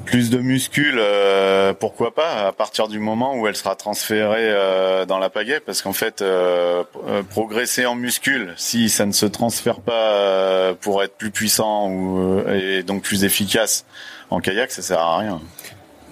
Plus 0.05 0.29
de 0.29 0.37
muscles, 0.37 0.97
euh, 0.97 1.73
pourquoi 1.73 2.13
pas, 2.13 2.47
à 2.47 2.51
partir 2.51 2.87
du 2.87 2.99
moment 2.99 3.35
où 3.35 3.47
elle 3.47 3.55
sera 3.55 3.75
transférée 3.75 4.49
euh, 4.49 5.05
dans 5.05 5.17
la 5.17 5.29
pagaie, 5.29 5.61
parce 5.61 5.81
qu'en 5.81 5.93
fait, 5.93 6.21
euh, 6.21 6.83
progresser 7.29 7.85
en 7.85 7.95
muscles, 7.95 8.53
si 8.57 8.89
ça 8.89 9.05
ne 9.05 9.13
se 9.13 9.25
transfère 9.25 9.79
pas 9.79 10.73
pour 10.81 11.03
être 11.03 11.15
plus 11.15 11.31
puissant 11.31 11.89
ou 11.89 12.43
et 12.49 12.83
donc 12.83 13.03
plus 13.03 13.23
efficace 13.23 13.85
en 14.29 14.39
kayak, 14.39 14.71
ça 14.71 14.81
sert 14.81 14.99
à 14.99 15.17
rien. 15.17 15.41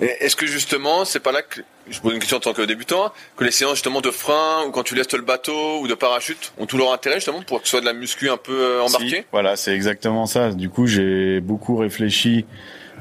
Est-ce 0.01 0.35
que 0.35 0.47
justement, 0.47 1.05
c'est 1.05 1.19
pas 1.19 1.31
là 1.31 1.43
que 1.43 1.61
je 1.87 1.99
pose 1.99 2.13
une 2.13 2.19
question 2.19 2.37
en 2.37 2.39
tant 2.39 2.53
que 2.53 2.61
débutant, 2.63 3.11
que 3.37 3.43
les 3.43 3.51
séances 3.51 3.75
justement 3.75 4.01
de 4.01 4.09
frein 4.09 4.63
ou 4.67 4.71
quand 4.71 4.81
tu 4.81 4.95
laisses 4.95 5.11
le 5.13 5.21
bateau 5.21 5.79
ou 5.79 5.87
de 5.87 5.93
parachute 5.93 6.53
ont 6.57 6.65
tout 6.65 6.77
leur 6.77 6.91
intérêt 6.91 7.15
justement 7.15 7.41
pour 7.43 7.59
que 7.61 7.67
ce 7.67 7.71
soit 7.71 7.81
de 7.81 7.85
la 7.85 7.93
muscu 7.93 8.29
un 8.29 8.37
peu 8.37 8.53
euh, 8.53 8.81
embarquée? 8.81 9.25
Voilà, 9.31 9.55
c'est 9.55 9.73
exactement 9.73 10.25
ça. 10.25 10.51
Du 10.51 10.69
coup, 10.69 10.87
j'ai 10.87 11.39
beaucoup 11.39 11.77
réfléchi 11.77 12.45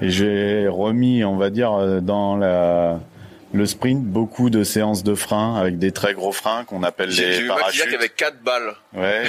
et 0.03 0.11
j'ai 0.11 0.67
remis, 0.69 1.25
on 1.25 1.37
va 1.37 1.49
dire, 1.49 1.73
euh, 1.73 2.01
dans 2.01 2.37
la 2.37 3.01
le 3.53 3.67
sprint, 3.67 4.05
beaucoup 4.05 4.49
de 4.49 4.63
séances 4.63 5.03
de 5.03 5.15
frein 5.15 5.57
avec 5.57 5.79
des 5.79 5.91
très 5.91 6.15
gros 6.15 6.31
freins 6.31 6.65
qu'on 6.65 6.83
appelle 6.85 7.11
les 7.11 7.47
parachutes. 7.49 7.87
J'ai 7.89 7.97
avec 7.97 8.15
quatre 8.15 8.41
balles. 8.43 8.75
Ouais. 8.95 9.25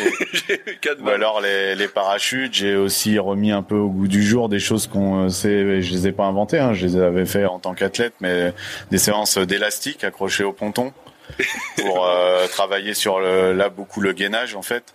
Ou 1.04 1.10
alors 1.10 1.42
les, 1.42 1.76
les 1.76 1.88
parachutes. 1.88 2.54
J'ai 2.54 2.76
aussi 2.76 3.18
remis 3.18 3.52
un 3.52 3.64
peu 3.64 3.76
au 3.76 3.90
goût 3.90 4.08
du 4.08 4.24
jour 4.24 4.48
des 4.48 4.60
choses 4.60 4.86
qu'on 4.88 5.30
sait. 5.30 5.82
Je 5.82 5.92
les 5.92 6.08
ai 6.08 6.12
pas 6.12 6.26
inventées. 6.26 6.60
Hein, 6.60 6.74
je 6.74 6.86
les 6.86 6.98
avais 6.98 7.26
fait 7.26 7.46
en 7.46 7.58
tant 7.60 7.74
qu'athlète, 7.74 8.14
mais 8.22 8.54
des 8.92 9.00
séances 9.00 9.38
d'élastique 9.40 10.04
accrochées 10.04 10.44
au 10.44 10.54
ponton 10.54 10.94
pour 11.78 12.06
euh, 12.06 12.48
travailler 12.48 12.94
sur 12.94 13.20
le, 13.20 13.54
là 13.54 13.70
beaucoup 13.70 14.02
le 14.02 14.14
gainage 14.14 14.56
en 14.56 14.62
fait. 14.62 14.94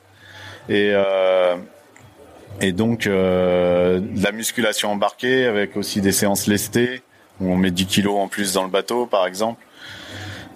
Et 0.69 0.93
euh, 0.95 1.57
et 2.61 2.73
donc 2.73 3.07
euh, 3.07 4.01
la 4.15 4.33
musculation 4.33 4.91
embarquée 4.91 5.47
avec 5.47 5.77
aussi 5.77 6.01
des 6.01 6.13
séances 6.13 6.47
lestées 6.47 7.03
où 7.41 7.51
on 7.51 7.57
met 7.57 7.71
10 7.71 7.87
kilos 7.87 8.19
en 8.19 8.29
plus 8.29 8.53
dans 8.53 8.63
le 8.63 8.71
bateau, 8.71 9.07
par 9.07 9.27
exemple. 9.27 9.63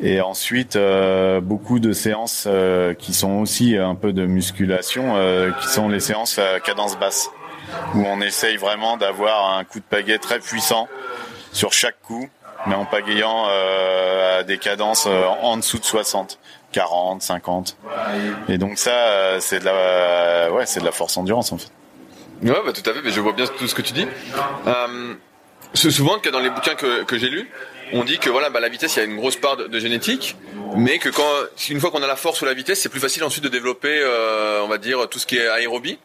Et 0.02 0.20
ensuite, 0.20 0.76
euh, 0.76 1.40
beaucoup 1.40 1.78
de 1.78 1.92
séances 1.92 2.44
euh, 2.46 2.94
qui 2.94 3.12
sont 3.12 3.32
aussi 3.40 3.76
un 3.76 3.94
peu 3.94 4.12
de 4.12 4.24
musculation, 4.24 5.16
euh, 5.16 5.50
qui 5.60 5.68
sont 5.68 5.88
les 5.88 6.00
séances 6.00 6.38
à 6.38 6.58
cadence 6.58 6.98
basse, 6.98 7.30
où 7.94 8.04
on 8.06 8.20
essaye 8.22 8.56
vraiment 8.56 8.96
d'avoir 8.96 9.58
un 9.58 9.64
coup 9.64 9.78
de 9.78 9.84
pagaie 9.84 10.18
très 10.18 10.38
puissant 10.38 10.88
sur 11.52 11.74
chaque 11.74 12.00
coup, 12.00 12.30
mais 12.66 12.74
en 12.74 12.86
pagayant 12.86 13.44
à 13.46 14.42
des 14.42 14.58
cadences 14.58 15.06
en 15.06 15.56
dessous 15.56 15.78
de 15.78 15.84
60, 15.84 16.38
40, 16.72 17.22
50. 17.22 17.76
Et 18.48 18.56
donc 18.56 18.78
ça, 18.78 19.38
c'est 19.40 19.60
de 19.60 19.64
la, 19.64 20.52
ouais, 20.52 20.66
c'est 20.66 20.80
de 20.80 20.84
la 20.84 20.92
force 20.92 21.16
endurance 21.16 21.52
en 21.52 21.58
fait. 21.58 21.70
Ouais, 22.42 22.56
bah, 22.64 22.72
tout 22.72 22.88
à 22.88 22.94
fait. 22.94 23.02
Mais 23.02 23.10
je 23.10 23.20
vois 23.20 23.32
bien 23.32 23.46
tout 23.46 23.66
ce 23.66 23.74
que 23.74 23.82
tu 23.82 23.92
dis. 23.92 24.06
Souvent 25.74 26.18
que 26.18 26.28
dans 26.28 26.40
les 26.40 26.50
bouquins 26.50 26.74
que, 26.74 27.04
que 27.04 27.18
j'ai 27.18 27.28
lus, 27.28 27.48
on 27.92 28.04
dit 28.04 28.18
que 28.18 28.30
voilà, 28.30 28.50
bah, 28.50 28.60
la 28.60 28.68
vitesse, 28.68 28.96
il 28.96 28.98
y 29.00 29.02
a 29.02 29.04
une 29.04 29.16
grosse 29.16 29.36
part 29.36 29.56
de, 29.56 29.78
génétique, 29.78 30.36
mais 30.76 30.98
que 30.98 31.08
quand, 31.08 31.30
une 31.68 31.80
fois 31.80 31.90
qu'on 31.90 32.02
a 32.02 32.06
la 32.06 32.16
force 32.16 32.40
ou 32.42 32.44
la 32.44 32.54
vitesse, 32.54 32.80
c'est 32.80 32.88
plus 32.88 33.00
facile 33.00 33.24
ensuite 33.24 33.44
de 33.44 33.48
développer, 33.48 34.00
euh, 34.00 34.62
on 34.62 34.68
va 34.68 34.78
dire, 34.78 35.08
tout 35.08 35.18
ce 35.18 35.26
qui 35.26 35.36
est 35.36 35.48
aérobie. 35.48 35.98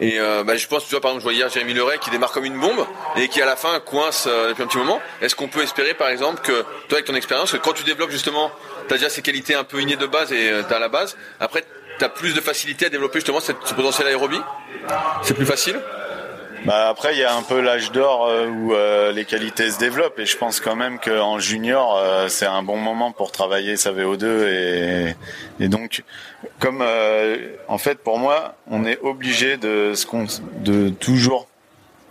Et 0.00 0.18
euh, 0.18 0.42
bah, 0.42 0.56
je 0.56 0.66
pense, 0.66 0.84
tu 0.84 0.90
vois, 0.90 1.00
par 1.00 1.10
exemple, 1.10 1.20
je 1.20 1.24
vois 1.24 1.34
hier 1.34 1.48
Jérémy 1.48 1.74
Leray 1.74 1.98
qui 1.98 2.10
démarre 2.10 2.32
comme 2.32 2.44
une 2.44 2.58
bombe 2.58 2.84
et 3.16 3.28
qui 3.28 3.40
à 3.42 3.46
la 3.46 3.56
fin 3.56 3.78
coince 3.78 4.26
euh, 4.26 4.48
depuis 4.48 4.62
un 4.62 4.66
petit 4.66 4.78
moment. 4.78 5.00
Est-ce 5.20 5.36
qu'on 5.36 5.48
peut 5.48 5.62
espérer, 5.62 5.94
par 5.94 6.08
exemple, 6.08 6.40
que 6.40 6.62
toi, 6.88 6.94
avec 6.98 7.04
ton 7.04 7.14
expérience, 7.14 7.52
que 7.52 7.58
quand 7.58 7.74
tu 7.74 7.84
développes 7.84 8.10
justement, 8.10 8.50
tu 8.88 8.94
as 8.94 8.96
déjà 8.96 9.10
ces 9.10 9.22
qualités 9.22 9.54
un 9.54 9.64
peu 9.64 9.80
innées 9.80 9.96
de 9.96 10.06
base 10.06 10.32
et 10.32 10.50
tu 10.66 10.74
as 10.74 10.78
la 10.78 10.88
base, 10.88 11.16
après, 11.38 11.64
tu 11.98 12.04
as 12.04 12.08
plus 12.08 12.34
de 12.34 12.40
facilité 12.40 12.86
à 12.86 12.88
développer 12.88 13.20
justement 13.20 13.40
ce 13.40 13.52
potentiel 13.52 14.08
aérobie? 14.08 14.40
C'est 15.22 15.34
plus 15.34 15.46
facile? 15.46 15.78
Bah 16.64 16.88
après, 16.88 17.14
il 17.14 17.18
y 17.18 17.24
a 17.24 17.34
un 17.34 17.42
peu 17.42 17.60
l'âge 17.60 17.90
d'or 17.90 18.26
euh, 18.26 18.46
où 18.46 18.72
euh, 18.72 19.10
les 19.10 19.24
qualités 19.24 19.68
se 19.68 19.80
développent 19.80 20.20
et 20.20 20.26
je 20.26 20.36
pense 20.36 20.60
quand 20.60 20.76
même 20.76 21.00
qu'en 21.00 21.40
junior, 21.40 21.96
euh, 21.96 22.28
c'est 22.28 22.46
un 22.46 22.62
bon 22.62 22.76
moment 22.76 23.10
pour 23.10 23.32
travailler 23.32 23.76
sa 23.76 23.90
VO2 23.90 24.24
et, 24.46 25.16
et 25.58 25.68
donc, 25.68 26.04
comme 26.60 26.84
en 27.66 27.78
fait 27.78 27.98
pour 27.98 28.18
moi, 28.18 28.54
on 28.70 28.84
est 28.84 29.00
obligé 29.00 29.56
de, 29.56 29.92
de 30.60 30.88
toujours 30.90 31.48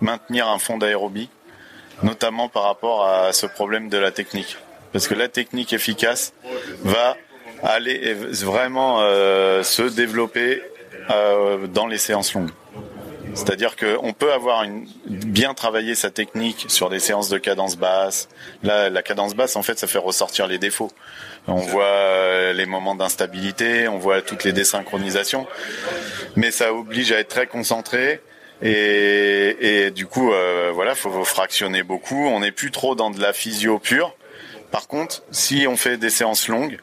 maintenir 0.02 0.49
un 0.49 0.60
fond 0.60 0.78
d'aérobie, 0.78 1.30
notamment 2.04 2.49
par 2.49 2.64
rapport 2.64 3.08
à 3.08 3.32
ce 3.32 3.45
problème 3.45 3.88
de 3.88 3.97
la 3.97 4.12
technique. 4.12 4.58
parce 4.91 5.08
que 5.08 5.14
la 5.14 5.30
technique 5.30 5.72
efficace 5.72 6.34
va 6.84 7.16
aller 7.64 8.14
vraiment 8.16 8.99
se 8.99 9.84
développer 9.84 10.62
dans 11.70 11.88
les 11.88 11.97
séances 11.97 12.34
longues. 12.34 12.52
C'est-à-dire 13.34 13.75
qu'on 13.75 14.13
peut 14.13 14.34
avoir 14.34 14.63
une, 14.63 14.86
bien 15.05 15.53
travailler 15.53 15.95
sa 15.95 16.09
technique 16.09 16.65
sur 16.67 16.89
des 16.89 16.99
séances 16.99 17.29
de 17.29 17.38
cadence 17.38 17.77
basse. 17.77 18.29
Là, 18.63 18.89
la 18.89 19.01
cadence 19.01 19.36
basse, 19.36 19.55
en 19.55 19.63
fait, 19.63 19.79
ça 19.79 19.88
fait 19.88 19.97
ressortir 19.97 20.47
les 20.47 20.57
défauts. 20.57 20.91
On 21.47 21.55
voit 21.55 21.84
euh, 21.84 22.53
les 22.53 22.65
moments 22.65 22.95
d'instabilité, 22.95 23.88
on 23.88 23.97
voit 23.97 24.21
toutes 24.21 24.43
les 24.43 24.53
désynchronisations, 24.53 25.47
mais 26.36 26.51
ça 26.51 26.73
oblige 26.73 27.11
à 27.11 27.19
être 27.19 27.29
très 27.29 27.47
concentré. 27.47 28.21
Et, 28.61 29.86
et 29.86 29.91
du 29.91 30.05
coup, 30.05 30.32
euh, 30.32 30.71
voilà, 30.73 30.93
faut 30.93 31.23
fractionner 31.23 31.84
beaucoup. 31.84 32.27
On 32.27 32.41
n'est 32.41 32.51
plus 32.51 32.69
trop 32.69 32.93
dans 32.95 33.09
de 33.09 33.19
la 33.19 33.34
physio 33.34 33.79
pure. 33.79 34.15
Par 34.71 34.88
contre, 34.88 35.23
si 35.32 35.65
on 35.67 35.75
fait 35.75 35.97
des 35.97 36.09
séances 36.09 36.47
longues, 36.47 36.79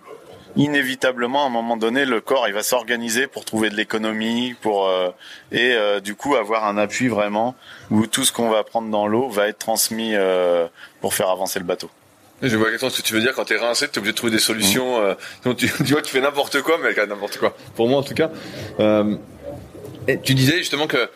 inévitablement 0.59 1.45
à 1.45 1.47
un 1.47 1.51
moment 1.51 1.77
donné 1.77 2.05
le 2.05 2.21
corps 2.21 2.47
il 2.49 2.53
va 2.53 2.63
s'organiser 2.63 3.29
pour 3.29 3.45
trouver 3.45 3.71
de 3.71 3.77
l'économie 3.77 4.55
pour 4.61 4.89
euh, 4.89 5.11
et 5.53 5.73
euh, 5.73 6.01
du 6.01 6.17
coup 6.17 6.35
avoir 6.35 6.67
un 6.67 6.77
appui 6.77 7.09
vraiment 7.09 7.55
où 7.91 8.07
tout 8.07 8.25
ce 8.25 8.33
qu'on 8.33 8.51
va 8.51 8.65
prendre 8.65 8.91
dans 8.91 9.07
l'eau 9.07 9.29
va 9.29 9.49
être 9.49 9.59
transmis 9.59 10.15
euh, 10.15 10.67
pour 11.01 11.15
faire 11.15 11.31
avancer 11.31 11.61
le 11.61 11.65
bateau. 11.65 11.89
Je 12.43 12.57
vois 12.57 12.67
exactement 12.67 12.91
ce 12.91 13.01
que 13.01 13.07
tu 13.07 13.15
veux 13.15 13.21
dire 13.21 13.35
quand 13.35 13.47
t'es 13.47 13.57
rincé, 13.57 13.89
t'es 13.89 13.99
obligé 13.99 14.13
de 14.13 14.17
trouver 14.17 14.33
des 14.33 14.39
solutions. 14.39 15.01
Mmh. 15.45 15.55
tu, 15.55 15.67
vois, 15.93 16.03
tu 16.03 16.11
fais 16.13 16.21
n'importe 16.21 16.61
quoi, 16.63 16.79
mais 16.81 16.95
n'importe 17.07 17.39
quoi. 17.39 17.57
Pour 17.75 17.89
moi, 17.89 17.99
en 17.99 18.03
tout 18.05 18.15
cas. 18.15 18.31
tu 20.23 20.35
disais 20.35 20.59
justement 20.59 20.87
que 20.87 21.09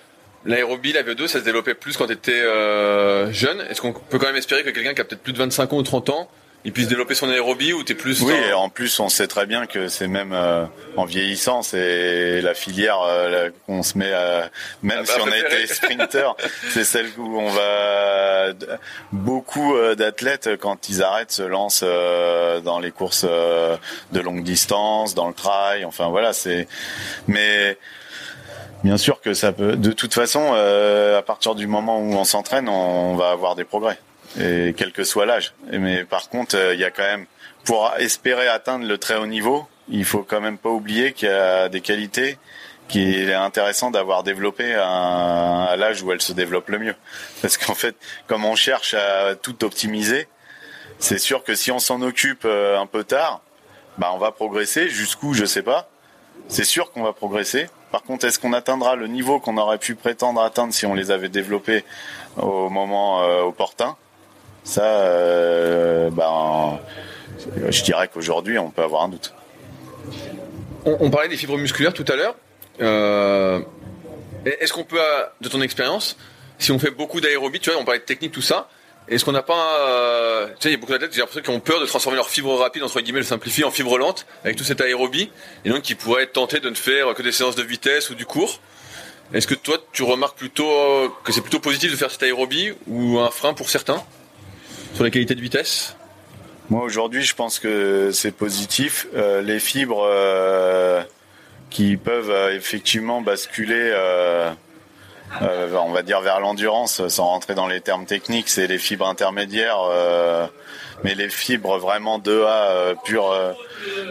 l'aérobie, 0.44 0.92
la 0.92 1.04
VO2, 1.04 1.28
ça 1.28 1.38
se 1.38 1.44
développait 1.44 1.74
plus 1.74 1.96
quand 1.96 2.08
t'étais 2.08 2.42
jeune. 3.32 3.60
Est-ce 3.70 3.80
qu'on 3.80 3.92
peut 3.92 4.18
quand 4.18 4.26
même 4.26 4.36
espérer 4.36 4.64
que 4.64 4.70
quelqu'un 4.70 4.94
qui 4.94 5.00
a 5.00 5.04
peut-être 5.04 5.22
plus 5.22 5.32
de 5.32 5.38
25 5.38 5.72
ans 5.72 5.76
ou 5.76 5.82
30 5.84 6.10
ans 6.10 6.28
il 6.64 6.72
puisse 6.72 6.86
développer 6.86 7.14
son 7.14 7.28
aérobie 7.28 7.72
ou 7.72 7.82
t'es 7.82 7.94
plus 7.94 8.22
Oui, 8.22 8.34
et 8.34 8.52
en 8.52 8.68
plus 8.68 9.00
on 9.00 9.08
sait 9.08 9.26
très 9.26 9.46
bien 9.46 9.66
que 9.66 9.88
c'est 9.88 10.06
même 10.06 10.32
euh, 10.32 10.64
en 10.96 11.04
vieillissant, 11.04 11.62
c'est 11.62 12.40
la 12.40 12.54
filière 12.54 13.00
euh, 13.04 13.50
qu'on 13.66 13.82
se 13.82 13.98
met 13.98 14.12
à, 14.12 14.48
même 14.82 15.02
ah, 15.02 15.06
si 15.06 15.20
on 15.20 15.30
a 15.30 15.38
été 15.38 15.66
sprinter, 15.66 16.36
c'est 16.70 16.84
celle 16.84 17.08
où 17.18 17.38
on 17.38 17.48
va 17.48 18.52
beaucoup 19.10 19.74
euh, 19.74 19.96
d'athlètes 19.96 20.50
quand 20.60 20.88
ils 20.88 21.02
arrêtent 21.02 21.32
se 21.32 21.42
lancent 21.42 21.84
dans 22.64 22.78
les 22.78 22.90
courses 22.90 23.24
de 23.24 24.20
longue 24.20 24.44
distance, 24.44 25.14
dans 25.14 25.28
le 25.28 25.34
trail, 25.34 25.84
enfin 25.84 26.08
voilà, 26.08 26.32
c'est 26.32 26.68
mais 27.26 27.76
Bien 28.84 28.96
sûr 28.96 29.20
que 29.20 29.32
ça 29.32 29.52
peut. 29.52 29.76
De 29.76 29.92
toute 29.92 30.12
façon, 30.12 30.54
à 30.54 31.22
partir 31.22 31.54
du 31.54 31.68
moment 31.68 32.00
où 32.00 32.14
on 32.14 32.24
s'entraîne, 32.24 32.68
on 32.68 33.14
va 33.14 33.30
avoir 33.30 33.54
des 33.54 33.62
progrès 33.62 33.96
et 34.40 34.74
quel 34.76 34.92
que 34.92 35.04
soit 35.04 35.26
l'âge. 35.26 35.54
Mais 35.70 36.04
par 36.04 36.28
contre, 36.28 36.56
euh, 36.56 36.74
il 36.74 36.80
y 36.80 36.84
a 36.84 36.90
quand 36.90 37.02
même, 37.02 37.26
pour 37.64 37.92
espérer 37.98 38.48
atteindre 38.48 38.86
le 38.86 38.98
très 38.98 39.16
haut 39.16 39.26
niveau, 39.26 39.66
il 39.88 40.04
faut 40.04 40.22
quand 40.22 40.40
même 40.40 40.58
pas 40.58 40.70
oublier 40.70 41.12
qu'il 41.12 41.28
y 41.28 41.32
a 41.32 41.68
des 41.68 41.80
qualités 41.80 42.38
qu'il 42.88 43.30
est 43.30 43.34
intéressant 43.34 43.90
d'avoir 43.90 44.22
développé 44.22 44.74
à, 44.74 45.74
l'âge 45.78 46.02
où 46.02 46.12
elles 46.12 46.20
se 46.20 46.32
développent 46.32 46.68
le 46.68 46.78
mieux. 46.78 46.94
Parce 47.40 47.56
qu'en 47.56 47.74
fait, 47.74 47.96
comme 48.26 48.44
on 48.44 48.54
cherche 48.54 48.94
à 48.94 49.34
tout 49.34 49.64
optimiser, 49.64 50.28
c'est 50.98 51.18
sûr 51.18 51.42
que 51.42 51.54
si 51.54 51.70
on 51.70 51.78
s'en 51.78 52.02
occupe 52.02 52.44
euh, 52.44 52.78
un 52.78 52.86
peu 52.86 53.02
tard, 53.04 53.40
bah 53.98 54.10
on 54.14 54.18
va 54.18 54.30
progresser. 54.30 54.88
Jusqu'où, 54.88 55.32
je 55.32 55.44
sais 55.44 55.62
pas. 55.62 55.88
C'est 56.48 56.64
sûr 56.64 56.92
qu'on 56.92 57.02
va 57.02 57.12
progresser. 57.12 57.68
Par 57.90 58.02
contre, 58.02 58.26
est-ce 58.26 58.38
qu'on 58.38 58.52
atteindra 58.52 58.94
le 58.96 59.06
niveau 59.06 59.40
qu'on 59.40 59.56
aurait 59.56 59.78
pu 59.78 59.94
prétendre 59.94 60.40
atteindre 60.40 60.72
si 60.72 60.86
on 60.86 60.94
les 60.94 61.10
avait 61.10 61.28
développés 61.28 61.84
au 62.36 62.68
moment 62.68 63.22
euh, 63.22 63.42
opportun? 63.42 63.96
Ça, 64.64 64.84
euh, 64.84 66.10
ben, 66.10 66.78
je 67.70 67.82
dirais 67.82 68.08
qu'aujourd'hui, 68.12 68.58
on 68.58 68.70
peut 68.70 68.82
avoir 68.82 69.02
un 69.02 69.08
doute. 69.08 69.32
On, 70.84 71.10
parlait 71.10 71.28
des 71.28 71.36
fibres 71.36 71.58
musculaires 71.58 71.92
tout 71.92 72.04
à 72.08 72.16
l'heure. 72.16 72.34
Euh, 72.80 73.60
est-ce 74.44 74.72
qu'on 74.72 74.84
peut, 74.84 74.98
de 75.40 75.48
ton 75.48 75.62
expérience, 75.62 76.16
si 76.58 76.72
on 76.72 76.78
fait 76.78 76.90
beaucoup 76.90 77.20
d'aérobie, 77.20 77.60
tu 77.60 77.70
vois, 77.70 77.80
on 77.80 77.84
parlait 77.84 78.00
de 78.00 78.04
technique, 78.04 78.32
tout 78.32 78.42
ça, 78.42 78.68
est-ce 79.08 79.24
qu'on 79.24 79.32
n'a 79.32 79.42
pas, 79.42 79.78
euh, 79.88 80.46
tu 80.48 80.54
sais, 80.60 80.68
il 80.68 80.72
y 80.72 80.74
a 80.74 80.78
beaucoup 80.78 80.92
d'athlètes, 80.92 81.12
j'ai 81.12 81.20
l'impression 81.20 81.42
qui 81.42 81.50
ont 81.50 81.60
peur 81.60 81.80
de 81.80 81.86
transformer 81.86 82.16
leur 82.16 82.28
fibre 82.28 82.56
rapide, 82.56 82.82
entre 82.82 83.00
guillemets, 83.00 83.20
le 83.20 83.26
simplifier 83.26 83.64
en 83.64 83.70
fibre 83.70 83.98
lente, 83.98 84.26
avec 84.44 84.56
tout 84.56 84.64
cet 84.64 84.80
aérobie, 84.80 85.30
et 85.64 85.70
donc 85.70 85.82
qui 85.82 85.94
pourraient 85.94 86.24
être 86.24 86.32
tentés 86.32 86.60
de 86.60 86.70
ne 86.70 86.74
faire 86.74 87.14
que 87.14 87.22
des 87.22 87.32
séances 87.32 87.56
de 87.56 87.62
vitesse 87.62 88.10
ou 88.10 88.14
du 88.14 88.26
court. 88.26 88.60
Est-ce 89.34 89.46
que 89.46 89.54
toi, 89.54 89.78
tu 89.92 90.02
remarques 90.02 90.36
plutôt 90.36 90.70
que 91.24 91.32
c'est 91.32 91.40
plutôt 91.40 91.60
positif 91.60 91.90
de 91.90 91.96
faire 91.96 92.10
cette 92.10 92.22
aérobie 92.22 92.72
ou 92.86 93.18
un 93.18 93.30
frein 93.30 93.54
pour 93.54 93.70
certains? 93.70 94.02
Sur 94.94 95.04
la 95.04 95.10
qualité 95.10 95.34
de 95.34 95.40
vitesse 95.40 95.96
Moi 96.70 96.82
aujourd'hui 96.82 97.22
je 97.22 97.34
pense 97.34 97.58
que 97.58 98.10
c'est 98.12 98.32
positif. 98.32 99.06
Euh, 99.14 99.40
les 99.40 99.58
fibres 99.58 100.04
euh, 100.06 101.02
qui 101.70 101.96
peuvent 101.96 102.30
euh, 102.30 102.54
effectivement 102.54 103.22
basculer 103.22 103.94
on 105.40 105.92
va 105.92 106.02
dire 106.02 106.20
vers 106.20 106.40
l'endurance 106.40 107.06
sans 107.08 107.26
rentrer 107.26 107.54
dans 107.54 107.66
les 107.66 107.80
termes 107.80 108.04
techniques, 108.04 108.50
c'est 108.50 108.66
les 108.66 108.78
fibres 108.78 109.06
intermédiaires 109.06 109.80
mais 111.04 111.14
les 111.14 111.30
fibres 111.30 111.78
vraiment 111.78 112.18
2A 112.18 112.94
pure 113.02 113.34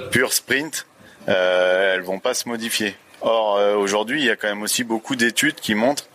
pure 0.10 0.34
sprint, 0.34 0.88
elles 1.28 2.02
vont 2.02 2.20
pas 2.20 2.34
se 2.34 2.50
modifier. 2.50 2.96
Or 3.22 3.60
aujourd'hui, 3.78 4.22
il 4.22 4.26
y 4.26 4.32
a 4.32 4.36
quand 4.36 4.48
même 4.48 4.64
aussi 4.64 4.84
beaucoup 4.84 5.16
d'études 5.16 5.56
qui 5.56 5.76
montrent 5.76 6.06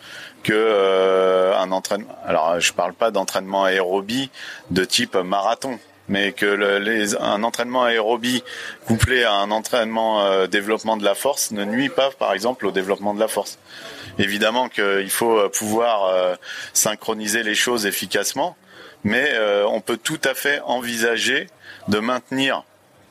que 0.47 0.53
euh, 0.55 1.59
un 1.59 1.73
entraînement. 1.73 2.17
Alors, 2.25 2.61
je 2.61 2.73
parle 2.73 2.95
pas 2.95 3.11
d'entraînement 3.11 3.65
aérobie 3.65 4.31
de 4.71 4.85
type 4.85 5.17
marathon, 5.17 5.81
mais 6.09 6.31
que 6.31 7.19
un 7.21 7.43
entraînement 7.43 7.83
aérobie 7.83 8.45
couplé 8.87 9.25
à 9.25 9.33
un 9.33 9.51
entraînement 9.51 10.23
euh, 10.23 10.47
développement 10.47 10.97
de 10.97 11.05
la 11.05 11.17
force 11.17 11.51
ne 11.51 11.65
nuit 11.65 11.89
pas, 11.89 12.13
par 12.13 12.33
exemple, 12.33 12.65
au 12.65 12.71
développement 12.71 13.13
de 13.13 13.19
la 13.19 13.27
force. 13.27 13.59
Évidemment 14.21 14.69
qu'il 14.69 15.11
faut 15.11 15.37
euh, 15.37 15.49
pouvoir 15.49 16.39
synchroniser 16.73 17.43
les 17.43 17.57
choses 17.57 17.85
efficacement, 17.85 18.57
mais 19.03 19.33
on 19.67 19.81
peut 19.81 19.97
tout 19.97 20.21
à 20.23 20.35
fait 20.35 20.61
envisager 20.65 21.49
de 21.89 21.99
maintenir 21.99 22.63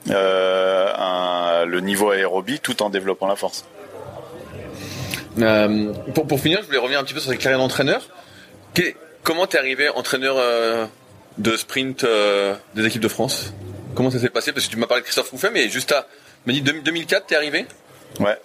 le 0.08 1.80
niveau 1.82 2.12
aérobie 2.12 2.62
tout 2.62 2.82
en 2.82 2.90
développant 2.90 3.28
la 3.28 3.36
force. 3.36 3.66
Euh, 5.40 5.94
pour, 6.14 6.28
pour 6.28 6.40
finir, 6.40 6.60
je 6.62 6.68
voulais 6.68 6.78
revenir 6.78 7.00
un 7.00 7.04
petit 7.04 7.14
peu 7.14 7.20
sur 7.20 7.32
ta 7.32 7.38
carrière 7.38 7.60
d'entraîneur. 7.60 8.08
Comment 9.24 9.48
t'es 9.48 9.58
arrivé 9.58 9.90
entraîneur 9.90 10.36
euh, 10.38 10.86
de 11.40 11.58
sprint 11.58 12.04
euh, 12.04 12.56
des 12.76 12.86
équipes 12.86 13.02
de 13.02 13.08
France? 13.08 13.54
Comment 13.96 14.12
ça 14.12 14.20
s'est 14.20 14.30
passé? 14.30 14.52
Parce 14.52 14.68
que 14.68 14.72
tu 14.72 14.78
m'as 14.78 14.86
parlé 14.86 15.02
de 15.02 15.06
Christophe 15.06 15.32
Rouffet, 15.32 15.50
mais 15.52 15.68
juste 15.70 15.92
à... 15.92 16.08
Dit 16.46 16.62
2004, 16.62 17.26
t'es 17.26 17.36
arrivé? 17.36 17.66
Ouais. 18.20 18.38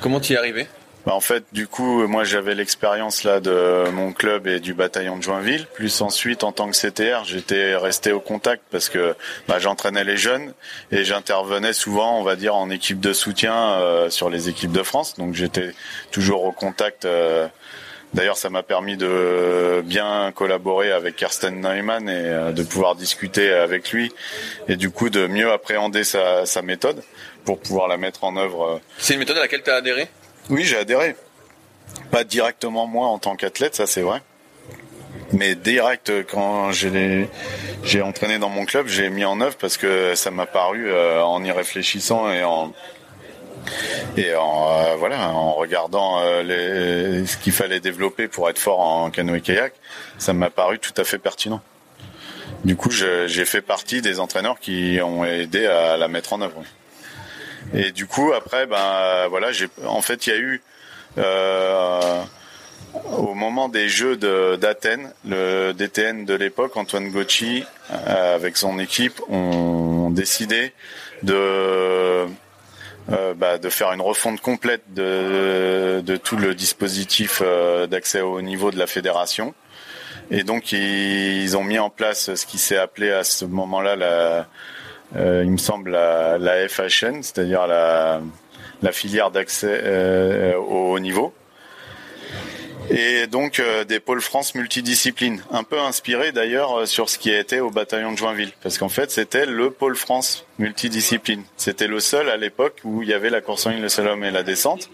Comment 0.00 0.20
t'y 0.20 0.32
es 0.32 0.38
arrivé? 0.38 0.66
Bah, 1.06 1.14
en 1.14 1.20
fait, 1.20 1.44
du 1.52 1.68
coup, 1.68 2.04
moi 2.08 2.24
j'avais 2.24 2.56
l'expérience 2.56 3.22
là 3.22 3.38
de 3.38 3.88
mon 3.90 4.12
club 4.12 4.48
et 4.48 4.58
du 4.58 4.74
bataillon 4.74 5.16
de 5.16 5.22
Joinville. 5.22 5.66
Plus 5.66 6.02
ensuite, 6.02 6.42
en 6.42 6.50
tant 6.50 6.68
que 6.68 6.76
CTR, 6.76 7.22
j'étais 7.24 7.76
resté 7.76 8.10
au 8.10 8.18
contact 8.18 8.64
parce 8.72 8.88
que 8.88 9.14
bah, 9.46 9.60
j'entraînais 9.60 10.02
les 10.02 10.16
jeunes 10.16 10.52
et 10.90 11.04
j'intervenais 11.04 11.72
souvent, 11.72 12.18
on 12.18 12.24
va 12.24 12.34
dire, 12.34 12.56
en 12.56 12.70
équipe 12.70 12.98
de 12.98 13.12
soutien 13.12 13.54
euh, 13.54 14.10
sur 14.10 14.30
les 14.30 14.48
équipes 14.48 14.72
de 14.72 14.82
France. 14.82 15.14
Donc 15.16 15.34
j'étais 15.34 15.70
toujours 16.10 16.42
au 16.42 16.50
contact. 16.50 17.04
Euh, 17.04 17.46
d'ailleurs, 18.12 18.36
ça 18.36 18.50
m'a 18.50 18.64
permis 18.64 18.96
de 18.96 19.82
bien 19.84 20.32
collaborer 20.34 20.90
avec 20.90 21.14
Karsten 21.14 21.60
Neumann 21.60 22.08
et 22.08 22.14
euh, 22.14 22.50
de 22.50 22.64
pouvoir 22.64 22.96
discuter 22.96 23.52
avec 23.52 23.92
lui 23.92 24.10
et 24.66 24.74
du 24.74 24.90
coup 24.90 25.08
de 25.08 25.28
mieux 25.28 25.52
appréhender 25.52 26.02
sa, 26.02 26.46
sa 26.46 26.62
méthode 26.62 27.00
pour 27.44 27.60
pouvoir 27.60 27.86
la 27.86 27.96
mettre 27.96 28.24
en 28.24 28.36
œuvre. 28.36 28.80
C'est 28.98 29.14
une 29.14 29.20
méthode 29.20 29.36
à 29.36 29.42
laquelle 29.42 29.62
tu 29.62 29.70
as 29.70 29.76
adhéré? 29.76 30.08
Oui, 30.50 30.64
j'ai 30.64 30.76
adhéré. 30.76 31.16
Pas 32.10 32.24
directement 32.24 32.86
moi 32.86 33.06
en 33.08 33.18
tant 33.18 33.36
qu'athlète, 33.36 33.74
ça 33.74 33.86
c'est 33.86 34.02
vrai. 34.02 34.22
Mais 35.32 35.54
direct 35.54 36.12
quand 36.30 36.70
j'ai 36.72 38.02
entraîné 38.02 38.38
dans 38.38 38.48
mon 38.48 38.64
club, 38.64 38.86
j'ai 38.86 39.10
mis 39.10 39.24
en 39.24 39.40
œuvre 39.40 39.56
parce 39.56 39.76
que 39.76 40.14
ça 40.14 40.30
m'a 40.30 40.46
paru 40.46 40.88
euh, 40.88 41.22
en 41.22 41.42
y 41.42 41.50
réfléchissant 41.50 42.30
et 42.30 42.44
en 42.44 42.72
euh, 44.18 44.96
regardant 45.56 46.20
euh, 46.22 47.26
ce 47.26 47.36
qu'il 47.36 47.52
fallait 47.52 47.80
développer 47.80 48.28
pour 48.28 48.48
être 48.48 48.58
fort 48.58 48.80
en 48.80 49.10
canoë 49.10 49.40
kayak, 49.40 49.72
ça 50.18 50.32
m'a 50.32 50.50
paru 50.50 50.78
tout 50.78 50.94
à 50.96 51.04
fait 51.04 51.18
pertinent. 51.18 51.60
Du 52.64 52.76
coup, 52.76 52.90
j'ai 52.90 53.44
fait 53.44 53.62
partie 53.62 54.02
des 54.02 54.20
entraîneurs 54.20 54.58
qui 54.60 54.98
ont 55.02 55.24
aidé 55.24 55.66
à 55.66 55.96
la 55.96 56.08
mettre 56.08 56.32
en 56.32 56.40
œuvre. 56.40 56.62
Et 57.74 57.92
du 57.92 58.06
coup, 58.06 58.32
après, 58.32 58.66
ben 58.66 59.28
voilà, 59.28 59.52
j'ai 59.52 59.68
en 59.84 60.02
fait, 60.02 60.26
il 60.26 60.32
y 60.32 60.36
a 60.36 60.38
eu 60.38 60.62
euh, 61.18 62.22
au 63.16 63.34
moment 63.34 63.68
des 63.68 63.88
Jeux 63.88 64.16
d'Athènes, 64.16 65.12
le 65.26 65.72
DTN 65.72 66.24
de 66.24 66.34
l'époque, 66.34 66.76
Antoine 66.76 67.10
Gauchi, 67.10 67.64
euh, 67.90 68.34
avec 68.34 68.56
son 68.56 68.78
équipe, 68.78 69.20
ont 69.28 70.10
décidé 70.10 70.72
de 71.22 72.26
euh, 73.12 73.34
bah, 73.34 73.58
de 73.58 73.68
faire 73.68 73.92
une 73.92 74.00
refonte 74.00 74.40
complète 74.40 74.82
de, 74.94 76.02
de 76.04 76.16
tout 76.16 76.36
le 76.36 76.54
dispositif 76.54 77.42
d'accès 77.88 78.20
au 78.20 78.42
niveau 78.42 78.70
de 78.70 78.78
la 78.78 78.86
fédération. 78.86 79.54
Et 80.30 80.42
donc 80.42 80.72
ils, 80.72 81.56
ont 81.56 81.62
mis 81.62 81.78
en 81.78 81.90
place 81.90 82.34
ce 82.34 82.46
qui 82.46 82.58
s'est 82.58 82.76
appelé 82.76 83.10
à 83.10 83.22
ce 83.22 83.44
moment-là 83.44 83.96
la, 83.96 84.06
euh, 84.06 84.42
il 85.14 85.50
me 85.50 85.56
semble 85.56 85.90
la, 85.90 86.68
FHN, 86.68 87.22
c'est-à-dire 87.22 87.66
la, 87.66 88.20
filière 88.92 89.30
d'accès 89.30 89.80
euh, 89.82 90.56
au 90.56 90.92
haut 90.92 90.98
niveau 90.98 91.32
et 92.90 93.26
donc 93.26 93.58
euh, 93.58 93.84
des 93.84 94.00
pôles 94.00 94.20
France 94.20 94.54
multidisciplines, 94.54 95.42
un 95.50 95.64
peu 95.64 95.78
inspiré 95.80 96.32
d'ailleurs 96.32 96.80
euh, 96.80 96.86
sur 96.86 97.08
ce 97.08 97.18
qui 97.18 97.32
a 97.32 97.38
été 97.38 97.60
au 97.60 97.70
bataillon 97.70 98.12
de 98.12 98.18
Joinville, 98.18 98.52
parce 98.62 98.78
qu'en 98.78 98.88
fait 98.88 99.10
c'était 99.10 99.46
le 99.46 99.70
pôle 99.70 99.96
France 99.96 100.46
multidiscipline. 100.58 101.42
C'était 101.56 101.88
le 101.88 102.00
seul 102.00 102.28
à 102.28 102.36
l'époque 102.36 102.80
où 102.84 103.02
il 103.02 103.08
y 103.08 103.14
avait 103.14 103.30
la 103.30 103.40
course 103.40 103.66
en 103.66 103.70
ligne, 103.70 103.82
le 103.82 103.88
slalom 103.88 104.22
et 104.24 104.30
la 104.30 104.42
descente. 104.42 104.88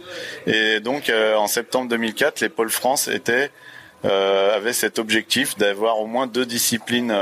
Et 0.46 0.80
donc 0.80 1.10
euh, 1.10 1.36
en 1.36 1.46
septembre 1.46 1.88
2004, 1.90 2.40
les 2.40 2.48
pôles 2.48 2.70
France 2.70 3.08
avaient 3.08 4.72
cet 4.72 4.98
objectif 4.98 5.56
d'avoir 5.58 6.00
au 6.00 6.06
moins 6.06 6.26
deux 6.26 6.46
disciplines 6.46 7.14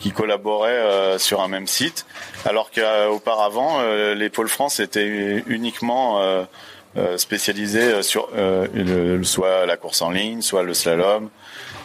qui 0.00 0.12
collaboraient 0.12 1.18
sur 1.18 1.40
un 1.40 1.48
même 1.48 1.66
site, 1.66 2.06
alors 2.44 2.70
qu'auparavant 2.70 3.82
les 4.14 4.30
pôles 4.30 4.48
France 4.48 4.80
étaient 4.80 5.44
uniquement 5.46 6.46
euh, 6.96 7.18
spécialisé 7.18 7.82
euh, 7.82 8.02
sur 8.02 8.30
euh, 8.36 9.22
soit 9.22 9.64
la 9.64 9.76
course 9.76 10.02
en 10.02 10.10
ligne, 10.10 10.42
soit 10.42 10.64
le 10.64 10.74
slalom, 10.74 11.30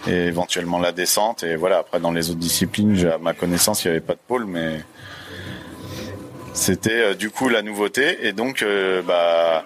et 0.08 0.14
éventuellement 0.14 0.80
la 0.80 0.92
descente. 0.92 1.44
Et 1.44 1.56
voilà, 1.56 1.78
après 1.78 2.00
dans 2.00 2.12
les 2.12 2.32
autres 2.32 2.40
disciplines, 2.40 3.06
à 3.06 3.20
ma 3.20 3.34
connaissance, 3.34 3.84
il 3.84 3.90
n'y 3.90 3.92
avait 3.92 4.06
pas 4.06 4.16
de 4.16 4.20
pôle, 4.28 4.46
mais 4.46 4.80
c'était 6.54 7.14
du 7.14 7.30
coup 7.30 7.50
la 7.50 7.62
nouveauté. 7.62 8.26
Et 8.26 8.34
donc, 8.34 8.66
bah, 9.06 9.66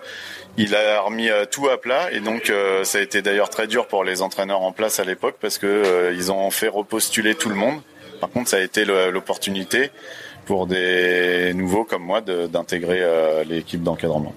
il 0.57 0.75
a 0.75 0.99
remis 0.99 1.29
tout 1.51 1.69
à 1.69 1.79
plat. 1.79 2.11
Et 2.11 2.19
donc, 2.19 2.51
ça 2.83 2.97
a 2.97 3.01
été 3.01 3.21
d'ailleurs 3.21 3.49
très 3.49 3.67
dur 3.67 3.87
pour 3.87 4.03
les 4.03 4.21
entraîneurs 4.21 4.61
en 4.61 4.73
place 4.73 4.99
à 4.99 5.05
l'époque 5.05 5.35
parce 5.39 5.57
que 5.57 6.11
ils 6.13 6.31
ont 6.31 6.49
fait 6.51 6.67
repostuler 6.67 7.35
tout 7.35 7.49
le 7.49 7.55
monde. 7.55 7.79
Par 8.20 8.30
contre, 8.30 8.49
ça 8.49 8.57
a 8.57 8.61
été 8.61 8.86
l'opportunité 8.86 9.91
pour 10.45 10.67
des 10.67 11.53
nouveaux 11.53 11.84
comme 11.84 12.03
moi 12.03 12.22
d'intégrer 12.22 13.03
l'équipe 13.45 13.84
d'encadrement. 13.84 14.34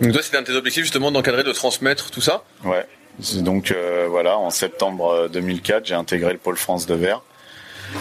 Donc 0.00 0.12
toi, 0.12 0.22
c'était 0.22 0.38
un 0.38 0.42
de 0.42 0.46
tes 0.46 0.54
objectifs 0.54 0.84
justement 0.84 1.10
d'encadrer, 1.10 1.44
de 1.44 1.52
transmettre 1.52 2.10
tout 2.10 2.22
ça? 2.22 2.44
Ouais. 2.64 2.86
Donc 3.40 3.70
euh, 3.70 4.06
voilà, 4.08 4.38
en 4.38 4.50
septembre 4.50 5.28
2004, 5.28 5.76
euh, 5.76 5.80
j'ai 5.84 5.94
intégré 5.94 6.32
le 6.32 6.38
pôle 6.38 6.56
France 6.56 6.86
de 6.86 6.94
Verre. 6.94 7.22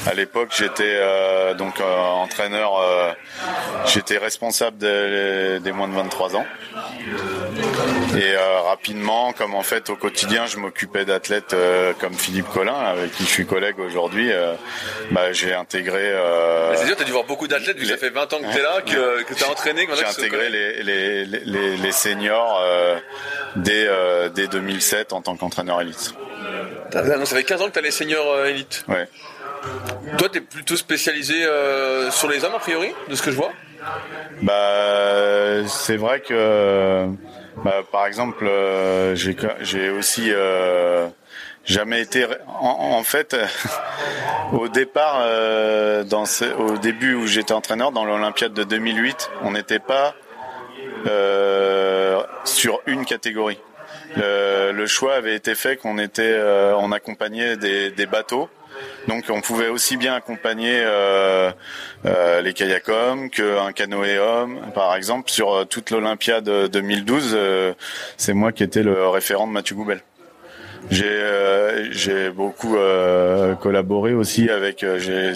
À 0.08 0.14
l'époque, 0.14 0.50
j'étais 0.56 0.84
euh, 0.86 1.54
donc 1.54 1.80
euh, 1.80 1.84
entraîneur, 1.84 2.80
euh, 2.80 3.12
j'étais 3.86 4.18
responsable 4.18 4.78
des 4.78 5.72
moins 5.72 5.88
de 5.88 5.94
23 5.94 6.36
ans. 6.36 6.46
Et 8.18 8.36
rapidement, 8.66 9.34
comme 9.34 9.56
en 9.56 9.64
fait 9.64 9.90
au 9.90 9.96
quotidien, 9.96 10.46
je 10.46 10.58
m'occupais 10.58 11.06
d'athlètes 11.06 11.56
comme 12.00 12.14
Philippe 12.14 12.50
Collin, 12.50 12.74
avec 12.74 13.12
qui 13.14 13.24
je 13.24 13.30
suis 13.30 13.46
collègue 13.46 13.80
aujourd'hui, 13.80 14.32
bah, 15.12 15.32
j'ai 15.32 15.54
intégré. 15.54 16.14
C'est 16.76 16.88
sûr, 16.88 16.96
tu 16.96 17.04
as 17.04 17.06
dû 17.06 17.12
voir 17.12 17.26
beaucoup 17.26 17.48
d'athlètes, 17.48 17.78
vu 17.78 17.84
que 17.84 17.90
ça 17.90 17.98
fait 17.98 18.10
20 18.10 18.34
ans 18.34 18.40
que 18.40 18.52
tu 18.52 18.58
es 18.58 18.62
là, 18.62 18.82
que, 18.82 19.24
que 19.24 19.34
tu 19.34 19.44
as 19.44 19.50
entraîné. 19.50 19.88
J'ai 19.96 20.06
intégré 20.06 20.50
les, 20.50 20.84
les, 20.84 21.26
les, 21.26 21.78
les, 21.78 21.92
seniors 21.92 22.64
dès, 23.56 23.88
dès 24.34 24.48
2007 24.48 25.14
en 25.14 25.22
tant 25.22 25.36
qu'entraîneur 25.36 25.82
élite. 25.82 26.14
ça 26.92 27.26
fait 27.26 27.44
15 27.44 27.62
ans 27.62 27.68
que 27.68 27.74
tu 27.74 27.80
as 27.80 27.84
les 27.84 27.92
seniors 27.92 28.46
élite 28.46 28.86
Ouais. 28.88 29.08
Toi, 30.18 30.30
tu 30.30 30.38
es 30.40 30.42
plutôt 30.42 30.76
spécialisé 30.76 31.46
euh, 31.46 32.12
sur 32.12 32.30
les 32.30 32.44
hommes, 32.44 32.56
a 32.56 32.60
priori, 32.60 32.94
de 33.10 33.16
ce 33.16 33.22
que 33.22 33.32
je 33.32 33.36
vois? 33.36 33.52
Bah, 34.42 35.68
c'est 35.68 35.98
vrai 35.98 36.22
que, 36.22 37.08
bah, 37.64 37.82
par 37.92 38.06
exemple, 38.06 38.46
euh, 38.48 39.16
j'ai 39.16 39.90
aussi 39.90 40.30
euh, 40.32 41.08
jamais 41.66 42.02
été. 42.02 42.26
En, 42.48 43.04
fait, 43.04 43.36
au 44.54 44.68
départ, 44.68 45.24
dans 46.06 46.26
au 46.58 46.78
début 46.78 47.14
où 47.16 47.28
j'étais 47.28 47.54
entraîneur 47.54 47.92
dans 47.92 48.06
l'Olympiade 48.06 48.54
de 48.54 48.64
2008, 48.64 49.32
on 49.44 49.52
n'était 49.52 49.80
pas 49.80 50.16
sur 52.46 52.82
une 52.88 53.06
catégorie. 53.06 53.60
Le, 54.16 54.86
choix 54.88 55.16
avait 55.16 55.36
été 55.36 55.56
fait 55.56 55.78
qu'on 55.78 55.98
était, 55.98 56.38
on 56.78 56.92
accompagnait 56.92 57.58
des, 57.58 57.92
des 57.92 58.06
bateaux 58.06 58.50
donc 59.08 59.26
on 59.30 59.42
pouvait 59.42 59.70
aussi 59.70 59.98
bien 59.98 60.14
accompagner 60.14 60.82
euh, 60.84 61.52
euh, 62.06 62.42
les 62.42 62.54
kayakums 62.54 63.30
qu'un 63.30 63.72
canoë 63.72 64.20
homme, 64.20 64.60
par 64.76 64.96
exemple. 64.96 65.32
Sur 65.32 65.54
euh, 65.54 65.66
toute 65.66 65.90
l'Olympiade 65.90 66.50
2012, 66.70 67.38
c'est 68.18 68.34
moi 68.34 68.52
qui 68.52 68.64
étais 68.64 68.84
le 68.84 69.08
référent 69.08 69.48
de 69.48 69.52
Mathieu 69.52 69.76
Goubel. 69.76 70.02
J'ai 70.92 72.30
beaucoup 72.30 72.78
collaboré 73.62 74.14
aussi 74.14 74.50
avec 74.50 74.86
j'ai 74.98 75.34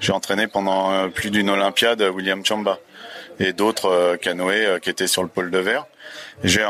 j'ai 0.00 0.12
entraîné 0.12 0.46
pendant 0.46 1.08
plus 1.10 1.30
d'une 1.30 1.48
Olympiade 1.48 2.02
William 2.02 2.44
Chamba 2.44 2.78
et 3.40 3.52
d'autres 3.52 4.16
canoës 4.16 4.78
qui 4.80 4.90
étaient 4.90 5.06
sur 5.06 5.22
le 5.22 5.28
pôle 5.28 5.50
de 5.50 5.58
verre. 5.58 5.86
J'ai 6.44 6.66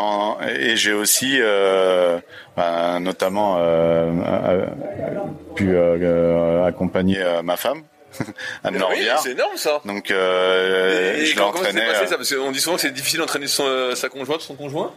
et 0.48 0.76
j'ai 0.76 0.92
aussi 0.92 1.38
euh, 1.40 2.18
bah, 2.56 2.98
notamment 3.00 3.56
euh, 3.58 4.10
euh 4.24 4.66
pu 5.54 5.74
euh, 5.74 6.64
accompagner 6.64 7.22
ma 7.42 7.56
femme. 7.56 7.82
Anne 8.64 8.82
oui, 8.90 9.06
c'est 9.22 9.32
énorme 9.32 9.56
ça. 9.56 9.80
Donc 9.84 10.10
euh, 10.10 11.16
et, 11.16 11.26
je 11.26 11.38
l'entraînais. 11.38 12.06
ça? 12.06 12.16
Parce 12.16 12.34
qu'on 12.34 12.52
dit 12.52 12.60
souvent 12.60 12.76
que 12.76 12.82
c'est 12.82 12.90
difficile 12.90 13.20
d'entraîner 13.20 13.46
sa 13.46 14.08
conjointe, 14.08 14.40
son 14.40 14.54
conjoint. 14.54 14.92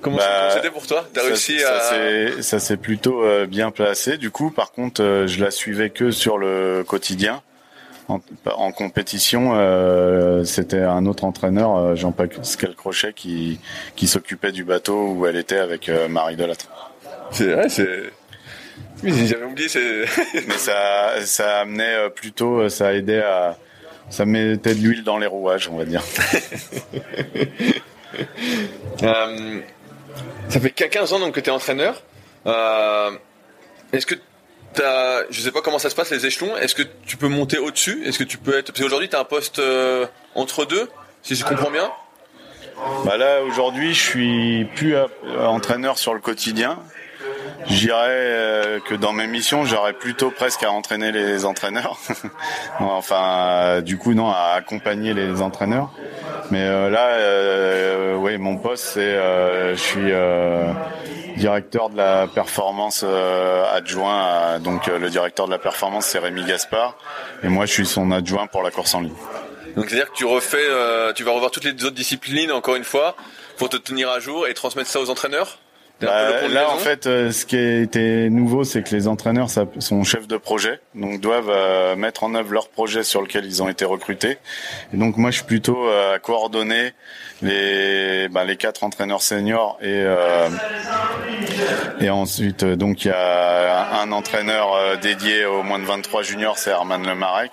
Comment 0.00 0.16
bah, 0.16 0.50
c'était 0.54 0.70
pour 0.70 0.86
toi? 0.86 1.06
T'as 1.12 1.22
réussi 1.22 1.62
à 1.62 2.42
ça 2.42 2.58
s'est 2.58 2.76
plutôt 2.76 3.22
bien 3.46 3.70
placé. 3.70 4.16
Du 4.16 4.30
coup, 4.30 4.50
par 4.50 4.72
contre, 4.72 5.24
je 5.26 5.44
la 5.44 5.50
suivais 5.50 5.90
que 5.90 6.10
sur 6.10 6.38
le 6.38 6.84
quotidien 6.86 7.42
en, 8.46 8.72
compétition, 8.72 9.52
euh, 9.54 10.44
c'était 10.44 10.82
un 10.82 11.06
autre 11.06 11.24
entraîneur, 11.24 11.76
euh, 11.76 11.94
Jean-Pascal 11.94 12.74
Crochet, 12.74 13.12
qui, 13.12 13.60
qui 13.96 14.06
s'occupait 14.06 14.52
du 14.52 14.64
bateau 14.64 15.12
où 15.12 15.26
elle 15.26 15.36
était 15.36 15.58
avec 15.58 15.88
euh, 15.88 16.08
Marie 16.08 16.36
Delattre. 16.36 16.68
C'est 17.30 17.52
vrai, 17.52 17.68
c'est. 17.68 18.12
J'avais 19.02 19.44
oublié. 19.44 19.68
Mais 20.34 20.58
ça, 20.58 21.24
ça 21.24 21.60
amenait 21.60 22.10
plutôt, 22.10 22.68
ça 22.68 22.88
a 22.88 22.92
aidé 22.92 23.18
à, 23.18 23.56
ça 24.10 24.24
mettait 24.24 24.74
de 24.74 24.80
l'huile 24.80 25.04
dans 25.04 25.18
les 25.18 25.26
rouages, 25.26 25.68
on 25.68 25.76
va 25.76 25.84
dire. 25.84 26.02
ça 28.98 30.60
fait 30.60 30.70
15 30.70 31.12
ans 31.12 31.20
donc 31.20 31.34
que 31.34 31.40
tu 31.40 31.48
es 31.48 31.52
entraîneur. 31.52 32.02
Est-ce 33.92 34.06
que 34.06 34.16
T'as, 34.74 35.22
je 35.30 35.40
sais 35.40 35.50
pas 35.50 35.62
comment 35.62 35.78
ça 35.78 35.90
se 35.90 35.96
passe 35.96 36.10
les 36.10 36.26
échelons. 36.26 36.56
Est-ce 36.56 36.74
que 36.74 36.82
tu 37.06 37.16
peux 37.16 37.28
monter 37.28 37.58
au-dessus? 37.58 38.04
Est-ce 38.06 38.18
que 38.18 38.24
tu 38.24 38.38
peux 38.38 38.56
être 38.56 38.66
Parce 38.66 38.80
qu'aujourd'hui, 38.80 39.08
tu 39.08 39.16
as 39.16 39.20
un 39.20 39.24
poste 39.24 39.58
euh, 39.58 40.06
entre 40.34 40.64
deux, 40.64 40.88
si 41.22 41.34
je 41.34 41.44
comprends 41.44 41.70
bien. 41.70 41.90
Bah 43.04 43.16
là, 43.16 43.42
aujourd'hui, 43.42 43.92
je 43.92 44.00
suis 44.00 44.64
plus 44.76 44.94
entraîneur 45.38 45.98
sur 45.98 46.14
le 46.14 46.20
quotidien. 46.20 46.78
Je 47.66 47.74
dirais 47.74 48.08
euh, 48.08 48.80
que 48.80 48.94
dans 48.94 49.12
mes 49.12 49.26
missions, 49.26 49.64
j'aurais 49.64 49.92
plutôt 49.92 50.30
presque 50.30 50.62
à 50.62 50.70
entraîner 50.70 51.12
les 51.12 51.44
entraîneurs. 51.44 51.98
enfin, 52.80 53.82
du 53.82 53.98
coup, 53.98 54.14
non, 54.14 54.30
à 54.30 54.54
accompagner 54.56 55.14
les 55.14 55.42
entraîneurs. 55.42 55.90
Mais 56.50 56.62
euh, 56.62 56.88
là, 56.90 58.16
oui, 58.18 58.38
mon 58.38 58.56
poste, 58.56 58.84
c'est, 58.94 59.14
je 59.14 59.76
suis 59.76 60.12
directeur 61.40 61.88
de 61.88 61.96
la 61.96 62.28
performance 62.28 63.02
euh, 63.04 63.64
adjoint. 63.74 64.60
donc 64.60 64.88
euh, 64.88 64.98
le 64.98 65.10
directeur 65.10 65.46
de 65.46 65.50
la 65.50 65.58
performance 65.58 66.06
c'est 66.06 66.18
Rémi 66.18 66.44
Gaspard 66.44 66.96
et 67.42 67.48
moi 67.48 67.66
je 67.66 67.72
suis 67.72 67.86
son 67.86 68.12
adjoint 68.12 68.46
pour 68.46 68.62
la 68.62 68.70
course 68.70 68.94
en 68.94 69.00
ligne. 69.00 69.14
Donc 69.74 69.86
c'est-à-dire 69.88 70.10
que 70.10 70.16
tu 70.16 70.26
refais, 70.26 70.58
euh, 70.60 71.12
tu 71.12 71.24
vas 71.24 71.32
revoir 71.32 71.50
toutes 71.50 71.64
les 71.64 71.72
autres 71.84 71.94
disciplines 71.94 72.52
encore 72.52 72.76
une 72.76 72.84
fois 72.84 73.16
pour 73.56 73.68
te 73.68 73.76
tenir 73.76 74.10
à 74.10 74.20
jour 74.20 74.46
et 74.46 74.54
transmettre 74.54 74.90
ça 74.90 75.00
aux 75.00 75.10
entraîneurs? 75.10 75.58
Bah, 76.00 76.48
là, 76.48 76.70
en 76.70 76.78
fait, 76.78 77.04
ce 77.04 77.44
qui 77.44 77.58
été 77.58 78.30
nouveau, 78.30 78.64
c'est 78.64 78.82
que 78.82 78.96
les 78.96 79.06
entraîneurs 79.06 79.48
sont 79.50 80.02
chefs 80.02 80.26
de 80.26 80.38
projet, 80.38 80.80
donc 80.94 81.20
doivent 81.20 81.94
mettre 81.98 82.24
en 82.24 82.34
œuvre 82.34 82.54
leur 82.54 82.68
projet 82.70 83.02
sur 83.02 83.20
lequel 83.20 83.44
ils 83.44 83.62
ont 83.62 83.68
été 83.68 83.84
recrutés. 83.84 84.38
Et 84.94 84.96
donc 84.96 85.18
moi, 85.18 85.30
je 85.30 85.36
suis 85.36 85.44
plutôt 85.44 85.86
à 85.90 86.18
coordonner 86.18 86.94
les 87.42 88.28
bah, 88.28 88.44
les 88.44 88.56
quatre 88.56 88.84
entraîneurs 88.84 89.22
seniors 89.22 89.78
et 89.80 90.02
euh, 90.04 90.48
et 92.00 92.10
ensuite 92.10 92.64
donc 92.64 93.04
il 93.04 93.08
y 93.08 93.12
a 93.12 94.00
un 94.00 94.12
entraîneur 94.12 94.74
euh, 94.74 94.96
dédié 94.96 95.46
aux 95.46 95.62
moins 95.62 95.78
de 95.78 95.84
23 95.84 96.22
juniors 96.22 96.58
c'est 96.58 96.70
Herman 96.70 97.06
Lemarec 97.06 97.52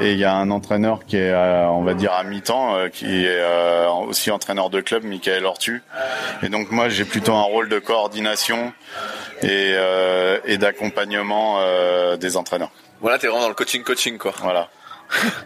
et 0.00 0.12
il 0.12 0.18
y 0.18 0.24
a 0.24 0.34
un 0.34 0.50
entraîneur 0.50 1.04
qui 1.06 1.16
est 1.16 1.30
euh, 1.30 1.66
on 1.68 1.82
va 1.82 1.94
dire 1.94 2.12
à 2.12 2.24
mi-temps 2.24 2.88
qui 2.92 3.26
est 3.26 3.42
aussi 4.06 4.30
entraîneur 4.30 4.70
de 4.70 4.80
club 4.80 5.04
Michael 5.04 5.44
Ortu 5.44 5.82
et 6.42 6.48
donc 6.48 6.70
moi 6.70 6.88
j'ai 6.88 7.04
plutôt 7.04 7.34
un 7.34 7.42
rôle 7.42 7.68
de 7.68 7.78
coordination 7.78 8.72
et 9.42 9.74
et 10.44 10.58
d'accompagnement 10.58 11.58
des 12.16 12.36
entraîneurs. 12.36 12.70
Voilà, 13.00 13.18
t'es 13.18 13.26
vraiment 13.26 13.42
dans 13.42 13.48
le 13.48 13.54
coaching 13.54 13.82
coaching 13.82 14.18
quoi. 14.18 14.32
Voilà 14.42 14.68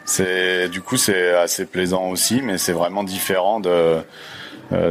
c'est 0.04 0.68
du 0.68 0.80
coup 0.80 0.96
c'est 0.96 1.34
assez 1.34 1.66
plaisant 1.66 2.08
aussi, 2.08 2.42
mais 2.42 2.58
c'est 2.58 2.72
vraiment 2.72 3.04
différent 3.04 3.60
de 3.60 3.98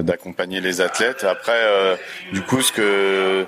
d'accompagner 0.03 0.61
les 0.61 0.79
athlètes. 0.79 1.23
Après, 1.23 1.59
du 2.31 2.43
coup, 2.43 2.61
ce 2.61 2.71
que 2.71 3.47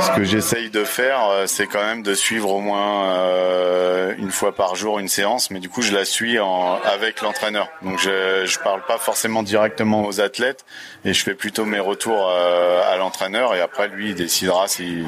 ce 0.00 0.10
que 0.10 0.24
j'essaye 0.24 0.70
de 0.70 0.84
faire, 0.84 1.28
euh, 1.28 1.46
c'est 1.46 1.66
quand 1.66 1.82
même 1.82 2.02
de 2.02 2.14
suivre 2.14 2.50
au 2.50 2.60
moins 2.60 3.04
euh, 3.14 4.14
une 4.18 4.30
fois 4.30 4.54
par 4.54 4.74
jour 4.74 4.98
une 4.98 5.08
séance, 5.08 5.50
mais 5.50 5.60
du 5.60 5.68
coup 5.68 5.82
je 5.82 5.92
la 5.92 6.04
suis 6.04 6.38
en, 6.38 6.80
avec 6.82 7.20
l'entraîneur. 7.20 7.68
Donc 7.82 7.98
je 7.98 8.44
je 8.44 8.58
parle 8.58 8.82
pas 8.82 8.98
forcément 8.98 9.42
directement 9.42 10.04
aux 10.04 10.20
athlètes 10.20 10.64
et 11.04 11.12
je 11.12 11.22
fais 11.22 11.34
plutôt 11.34 11.64
mes 11.64 11.78
retours 11.78 12.28
euh, 12.30 12.92
à 12.92 12.96
l'entraîneur 12.96 13.54
et 13.54 13.60
après 13.60 13.88
lui 13.88 14.10
il 14.10 14.14
décidera 14.14 14.66
s'il 14.66 15.06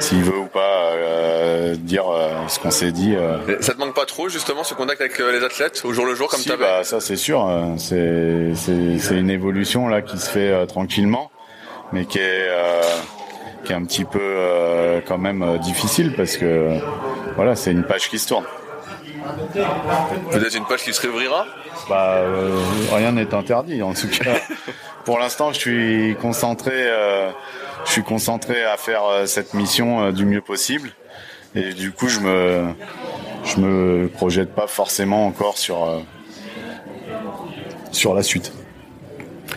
s'il 0.00 0.22
veut 0.22 0.38
ou 0.38 0.46
pas 0.46 0.83
dire 1.76 2.04
ce 2.48 2.58
qu'on 2.58 2.70
s'est 2.70 2.92
dit. 2.92 3.14
Ça 3.60 3.74
te 3.74 3.78
manque 3.78 3.94
pas 3.94 4.06
trop 4.06 4.28
justement 4.28 4.64
ce 4.64 4.74
contact 4.74 5.00
avec 5.00 5.18
les 5.18 5.44
athlètes 5.44 5.82
au 5.84 5.92
jour 5.92 6.06
le 6.06 6.14
jour 6.14 6.28
comme 6.28 6.40
si, 6.40 6.50
bah, 6.58 6.84
ça 6.84 7.00
c'est 7.00 7.16
sûr, 7.16 7.48
c'est 7.78 8.52
c'est 8.54 9.16
une 9.16 9.30
évolution 9.30 9.88
là 9.88 10.02
qui 10.02 10.18
se 10.18 10.30
fait 10.30 10.66
tranquillement, 10.66 11.30
mais 11.92 12.06
qui 12.06 12.18
est 12.18 12.48
qui 13.64 13.72
est 13.72 13.76
un 13.76 13.84
petit 13.84 14.04
peu 14.04 14.20
euh, 14.20 15.00
quand 15.06 15.18
même 15.18 15.42
euh, 15.42 15.58
difficile 15.58 16.14
parce 16.16 16.36
que 16.36 16.78
voilà, 17.34 17.56
c'est 17.56 17.72
une 17.72 17.84
page 17.84 18.08
qui 18.08 18.18
se 18.18 18.28
tourne. 18.28 18.44
Peut-être 20.30 20.54
une 20.54 20.66
page 20.66 20.82
qui 20.82 20.92
se 20.92 21.00
réouvrira 21.00 21.46
Bah 21.88 22.16
euh, 22.16 22.58
rien 22.92 23.12
n'est 23.12 23.34
interdit 23.34 23.82
en 23.82 23.94
tout 23.94 24.08
cas. 24.08 24.34
Pour 25.04 25.18
l'instant, 25.18 25.52
je 25.52 25.58
suis 25.58 26.16
concentré 26.20 26.88
je 27.84 27.90
suis 27.90 28.02
concentré 28.02 28.64
à 28.64 28.78
faire 28.78 29.02
cette 29.26 29.52
mission 29.52 30.10
du 30.12 30.24
mieux 30.24 30.40
possible 30.40 30.92
et 31.54 31.72
du 31.72 31.92
coup, 31.92 32.08
je 32.08 32.20
me 32.20 32.74
je 33.44 33.60
me 33.60 34.08
projette 34.08 34.54
pas 34.54 34.66
forcément 34.66 35.26
encore 35.26 35.58
sur 35.58 36.04
sur 37.92 38.14
la 38.14 38.22
suite. 38.22 38.52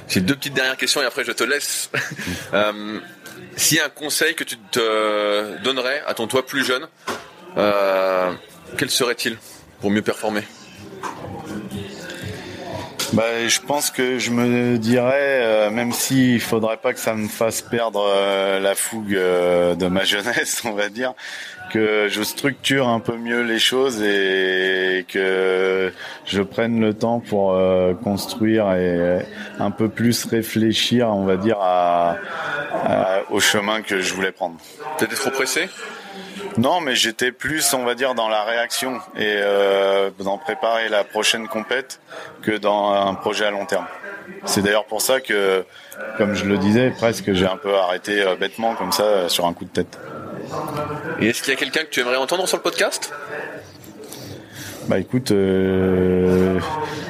J'ai 0.08 0.22
deux 0.22 0.36
petites 0.36 0.54
dernières 0.54 0.78
questions 0.78 1.02
et 1.02 1.06
après 1.06 1.24
je 1.24 1.32
te 1.32 1.43
laisse. 1.43 1.89
S'il 3.58 3.78
y 3.78 3.80
a 3.80 3.86
un 3.86 3.89
conseil 3.89 4.36
que 4.36 4.43
tu 4.43 4.56
te 4.56 5.64
donnerais 5.64 6.04
à 6.06 6.14
ton 6.14 6.28
toi 6.28 6.45
plus 6.45 6.64
jeune, 6.64 6.88
euh, 7.58 8.32
quel 8.78 8.89
serait-il 8.89 9.38
pour 9.82 9.89
mieux 9.89 10.04
performer? 10.04 10.43
Bah, 13.14 13.48
je 13.48 13.60
pense 13.62 13.89
que 13.89 14.20
je 14.20 14.30
me 14.30 14.78
dirais, 14.78 15.41
euh, 15.41 15.70
même 15.72 15.91
s'il 15.91 16.39
faudrait 16.39 16.78
pas 16.78 16.93
que 16.93 17.00
ça 17.00 17.16
me 17.16 17.28
fasse 17.28 17.64
perdre 17.64 18.06
euh, 18.08 18.60
la 18.60 18.76
fougue 18.76 19.16
de 19.16 19.88
ma 19.88 20.04
jeunesse, 20.04 20.62
on 20.64 20.74
va 20.74 20.89
dire, 20.89 21.14
que 21.72 22.07
je 22.09 22.24
structure 22.24 22.88
un 22.88 22.99
peu 22.99 23.18
mieux 23.18 23.41
les 23.41 23.59
choses 23.59 24.01
et 24.01 25.05
que 25.07 25.91
je 26.26 26.41
prenne 26.41 26.80
le 26.80 26.93
temps 26.93 27.20
pour 27.20 27.59
construire 28.03 28.72
et 28.74 29.26
un 29.59 29.72
peu 29.72 29.89
plus 29.89 30.26
réfléchir, 30.26 31.09
on 31.09 31.26
va 31.26 31.38
dire, 31.38 31.57
à, 31.61 32.18
au 33.30 33.39
chemin 33.39 33.82
que 33.82 33.99
je 33.99 34.13
voulais 34.13 34.32
prendre. 34.32 34.57
T'étais 34.97 35.15
trop 35.15 35.32
pressé? 35.32 35.70
Non, 36.57 36.82
mais 36.82 36.95
j'étais 36.95 37.32
plus, 37.32 37.74
on 37.74 37.84
va 37.84 37.93
dire, 37.93 38.15
dans 38.15 38.30
la 38.30 38.43
réaction 38.43 38.97
et 39.15 39.36
euh, 39.38 40.09
dans 40.20 40.38
préparer 40.38 40.89
la 40.89 41.03
prochaine 41.03 41.47
compète 41.47 41.99
que 42.41 42.57
dans 42.57 42.93
un 42.93 43.13
projet 43.13 43.45
à 43.45 43.51
long 43.51 43.65
terme. 43.65 43.86
C'est 44.45 44.61
d'ailleurs 44.61 44.86
pour 44.86 45.01
ça 45.01 45.22
que, 45.22 45.63
comme 46.18 46.34
je 46.34 46.45
le 46.45 46.57
disais, 46.57 46.91
presque 46.91 47.32
j'ai 47.34 47.45
un 47.45 47.57
peu 47.57 47.76
arrêté 47.76 48.22
euh, 48.22 48.36
bêtement 48.36 48.74
comme 48.76 48.91
ça 48.91 49.30
sur 49.30 49.45
un 49.45 49.53
coup 49.53 49.65
de 49.65 49.70
tête. 49.70 49.99
Et 51.20 51.28
est-ce 51.30 51.41
qu'il 51.41 51.54
y 51.54 51.56
a 51.56 51.60
quelqu'un 51.60 51.82
que 51.82 51.89
tu 51.89 52.00
aimerais 52.00 52.18
entendre 52.18 52.48
sur 52.48 52.58
le 52.58 52.64
podcast? 52.64 53.14
Bah 54.88 55.00
écoute, 55.00 55.32
euh, 55.32 56.60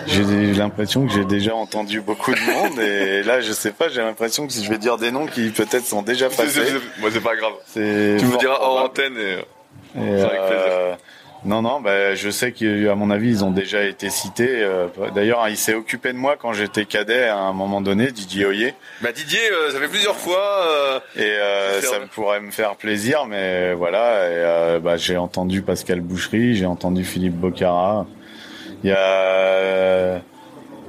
j'ai 0.07 0.53
l'impression 0.53 1.05
que 1.05 1.13
j'ai 1.13 1.25
déjà 1.25 1.53
entendu 1.53 2.01
beaucoup 2.01 2.33
de 2.33 2.39
monde 2.39 2.79
et 2.79 3.21
là 3.21 3.39
je 3.39 3.51
sais 3.51 3.71
pas, 3.71 3.88
j'ai 3.88 4.01
l'impression 4.01 4.47
que 4.47 4.53
si 4.53 4.63
je 4.65 4.69
vais 4.71 4.79
dire 4.79 4.97
des 4.97 5.11
noms 5.11 5.27
qui 5.27 5.49
peut-être 5.51 5.85
sont 5.85 6.01
déjà 6.01 6.27
passés. 6.27 6.63
Moi 6.99 7.11
c'est 7.13 7.21
pas 7.21 7.35
grave. 7.35 7.53
Tu 7.73 7.79
me 7.79 8.39
diras 8.39 8.57
hors 8.61 8.83
antenne 8.85 9.15
et, 9.17 10.01
et 10.01 10.21
avec 10.21 10.41
plaisir. 10.47 10.97
Non, 11.45 11.61
non, 11.61 11.81
bah, 11.81 12.15
je 12.15 12.29
sais 12.29 12.51
qu'à 12.51 12.95
mon 12.95 13.09
avis, 13.09 13.29
ils 13.29 13.45
ont 13.45 13.51
déjà 13.51 13.83
été 13.83 14.09
cités. 14.09 14.63
Euh, 14.63 14.88
d'ailleurs, 15.13 15.47
il 15.49 15.57
s'est 15.57 15.75
occupé 15.75 16.11
de 16.11 16.17
moi 16.17 16.35
quand 16.38 16.53
j'étais 16.53 16.85
cadet 16.85 17.25
à 17.25 17.38
un 17.38 17.53
moment 17.53 17.81
donné, 17.81 18.11
Didier 18.11 18.45
Oyer. 18.45 18.73
Bah, 19.01 19.11
Didier, 19.11 19.39
euh, 19.51 19.71
ça 19.71 19.79
fait 19.79 19.88
plusieurs 19.88 20.17
fois. 20.17 20.99
Euh, 21.17 21.79
et 21.79 21.81
ça 21.81 21.99
pourrait 22.13 22.41
me 22.41 22.51
faire 22.51 22.75
plaisir, 22.75 23.25
mais 23.25 23.73
voilà. 23.73 24.79
Bah, 24.79 24.97
j'ai 24.97 25.17
entendu 25.17 25.61
Pascal 25.61 26.01
Boucherie, 26.01 26.55
j'ai 26.55 26.65
entendu 26.65 27.03
Philippe 27.03 27.35
Bocara. 27.35 28.05
Il 28.83 28.89
y 28.89 28.93
a 28.93 30.21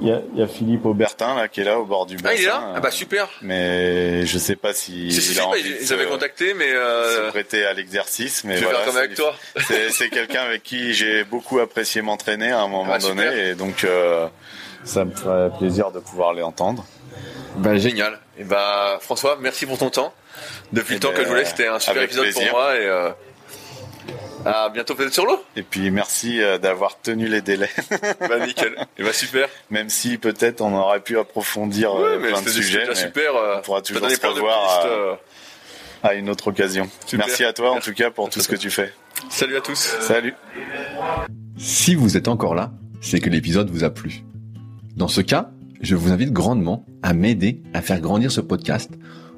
il 0.01 0.07
y, 0.07 0.41
a, 0.41 0.47
Philippe 0.47 0.85
Aubertin 0.85 1.35
là 1.35 1.47
qui 1.47 1.61
est 1.61 1.63
là 1.63 1.79
au 1.79 1.85
bord 1.85 2.05
du 2.05 2.15
bassin. 2.15 2.29
Ah 2.29 2.35
il 2.35 2.43
est 2.43 2.47
là 2.47 2.73
Ah 2.75 2.79
bah 2.79 2.91
super. 2.91 3.27
Mais 3.41 4.25
je 4.25 4.37
sais 4.37 4.55
pas 4.55 4.73
si. 4.73 5.11
Si, 5.11 5.21
si, 5.21 5.39
il 5.57 5.77
ils 5.81 5.93
avaient 5.93 6.05
contacté 6.05 6.53
mais. 6.53 6.71
Euh... 6.71 7.27
Se 7.27 7.31
prêter 7.31 7.65
à 7.65 7.73
l'exercice 7.73 8.43
mais. 8.43 8.57
Je 8.57 8.63
voilà, 8.63 8.79
faire 8.79 8.87
comme 8.87 8.97
avec 8.97 9.15
toi. 9.15 9.35
C'est 9.89 10.09
quelqu'un 10.09 10.41
avec 10.41 10.63
qui 10.63 10.93
j'ai 10.93 11.23
beaucoup 11.23 11.59
apprécié 11.59 12.01
m'entraîner 12.01 12.51
à 12.51 12.61
un 12.61 12.67
moment 12.67 12.93
ah, 12.93 12.99
donné 12.99 13.49
et 13.49 13.55
donc 13.55 13.83
euh, 13.83 14.27
ça 14.85 15.03
me 15.03 15.11
ferait 15.11 15.49
plaisir 15.57 15.91
de 15.91 15.99
pouvoir 15.99 16.33
les 16.33 16.43
entendre. 16.43 16.85
Bah 17.57 17.77
génial. 17.77 18.19
Et 18.37 18.43
bah 18.43 18.99
François 19.01 19.37
merci 19.41 19.65
pour 19.65 19.77
ton 19.77 19.89
temps. 19.89 20.13
Depuis 20.71 20.93
le 20.93 20.99
temps 21.01 21.11
que 21.11 21.23
je 21.23 21.27
voulais 21.27 21.45
c'était 21.45 21.67
un 21.67 21.79
super 21.79 22.03
épisode 22.03 22.31
pour 22.31 22.51
moi 22.51 22.75
et. 22.77 22.85
Euh... 22.85 23.09
À 24.45 24.69
bientôt 24.69 24.95
peut-être 24.95 25.13
sur 25.13 25.25
l'eau. 25.25 25.43
Et 25.55 25.63
puis 25.63 25.91
merci 25.91 26.41
euh, 26.41 26.57
d'avoir 26.57 26.99
tenu 26.99 27.27
les 27.27 27.41
délais. 27.41 27.69
bah 28.19 28.45
nickel. 28.45 28.75
Et 28.97 29.03
bah 29.03 29.13
super. 29.13 29.47
Même 29.69 29.89
si 29.89 30.17
peut-être 30.17 30.61
on 30.61 30.73
aurait 30.75 31.01
pu 31.01 31.17
approfondir 31.17 31.93
euh, 31.93 32.19
plein 32.19 32.41
de 32.41 32.49
sujets. 32.49 32.85
Mais 32.87 32.95
super. 32.95 33.35
Euh, 33.35 33.55
on 33.57 33.61
pourra 33.61 33.81
toujours 33.81 34.09
se 34.09 34.25
revoir 34.25 35.17
à, 36.03 36.13
une 36.13 36.29
autre 36.29 36.47
occasion. 36.47 36.89
Merci 37.13 37.43
à 37.43 37.53
toi 37.53 37.71
en 37.71 37.79
tout 37.79 37.93
cas 37.93 38.11
pour 38.11 38.29
tout 38.29 38.39
ce 38.39 38.47
que 38.47 38.55
tu 38.55 38.69
fais. 38.69 38.93
Salut 39.29 39.57
à 39.57 39.61
tous. 39.61 39.97
Salut. 39.99 40.33
Si 41.57 41.95
vous 41.95 42.15
êtes 42.15 42.29
encore 42.29 42.55
là, 42.55 42.71
c'est 43.01 43.19
que 43.19 43.29
l'épisode 43.29 43.69
vous 43.69 43.83
a 43.83 43.89
plu. 43.89 44.23
Dans 44.95 45.09
ce 45.09 45.19
cas, 45.19 45.49
je 45.81 45.95
vous 45.95 46.11
invite 46.11 46.31
grandement 46.31 46.85
à 47.03 47.13
m'aider 47.13 47.61
à 47.73 47.81
faire 47.81 47.99
grandir 47.99 48.31
ce 48.31 48.41
podcast 48.41 48.91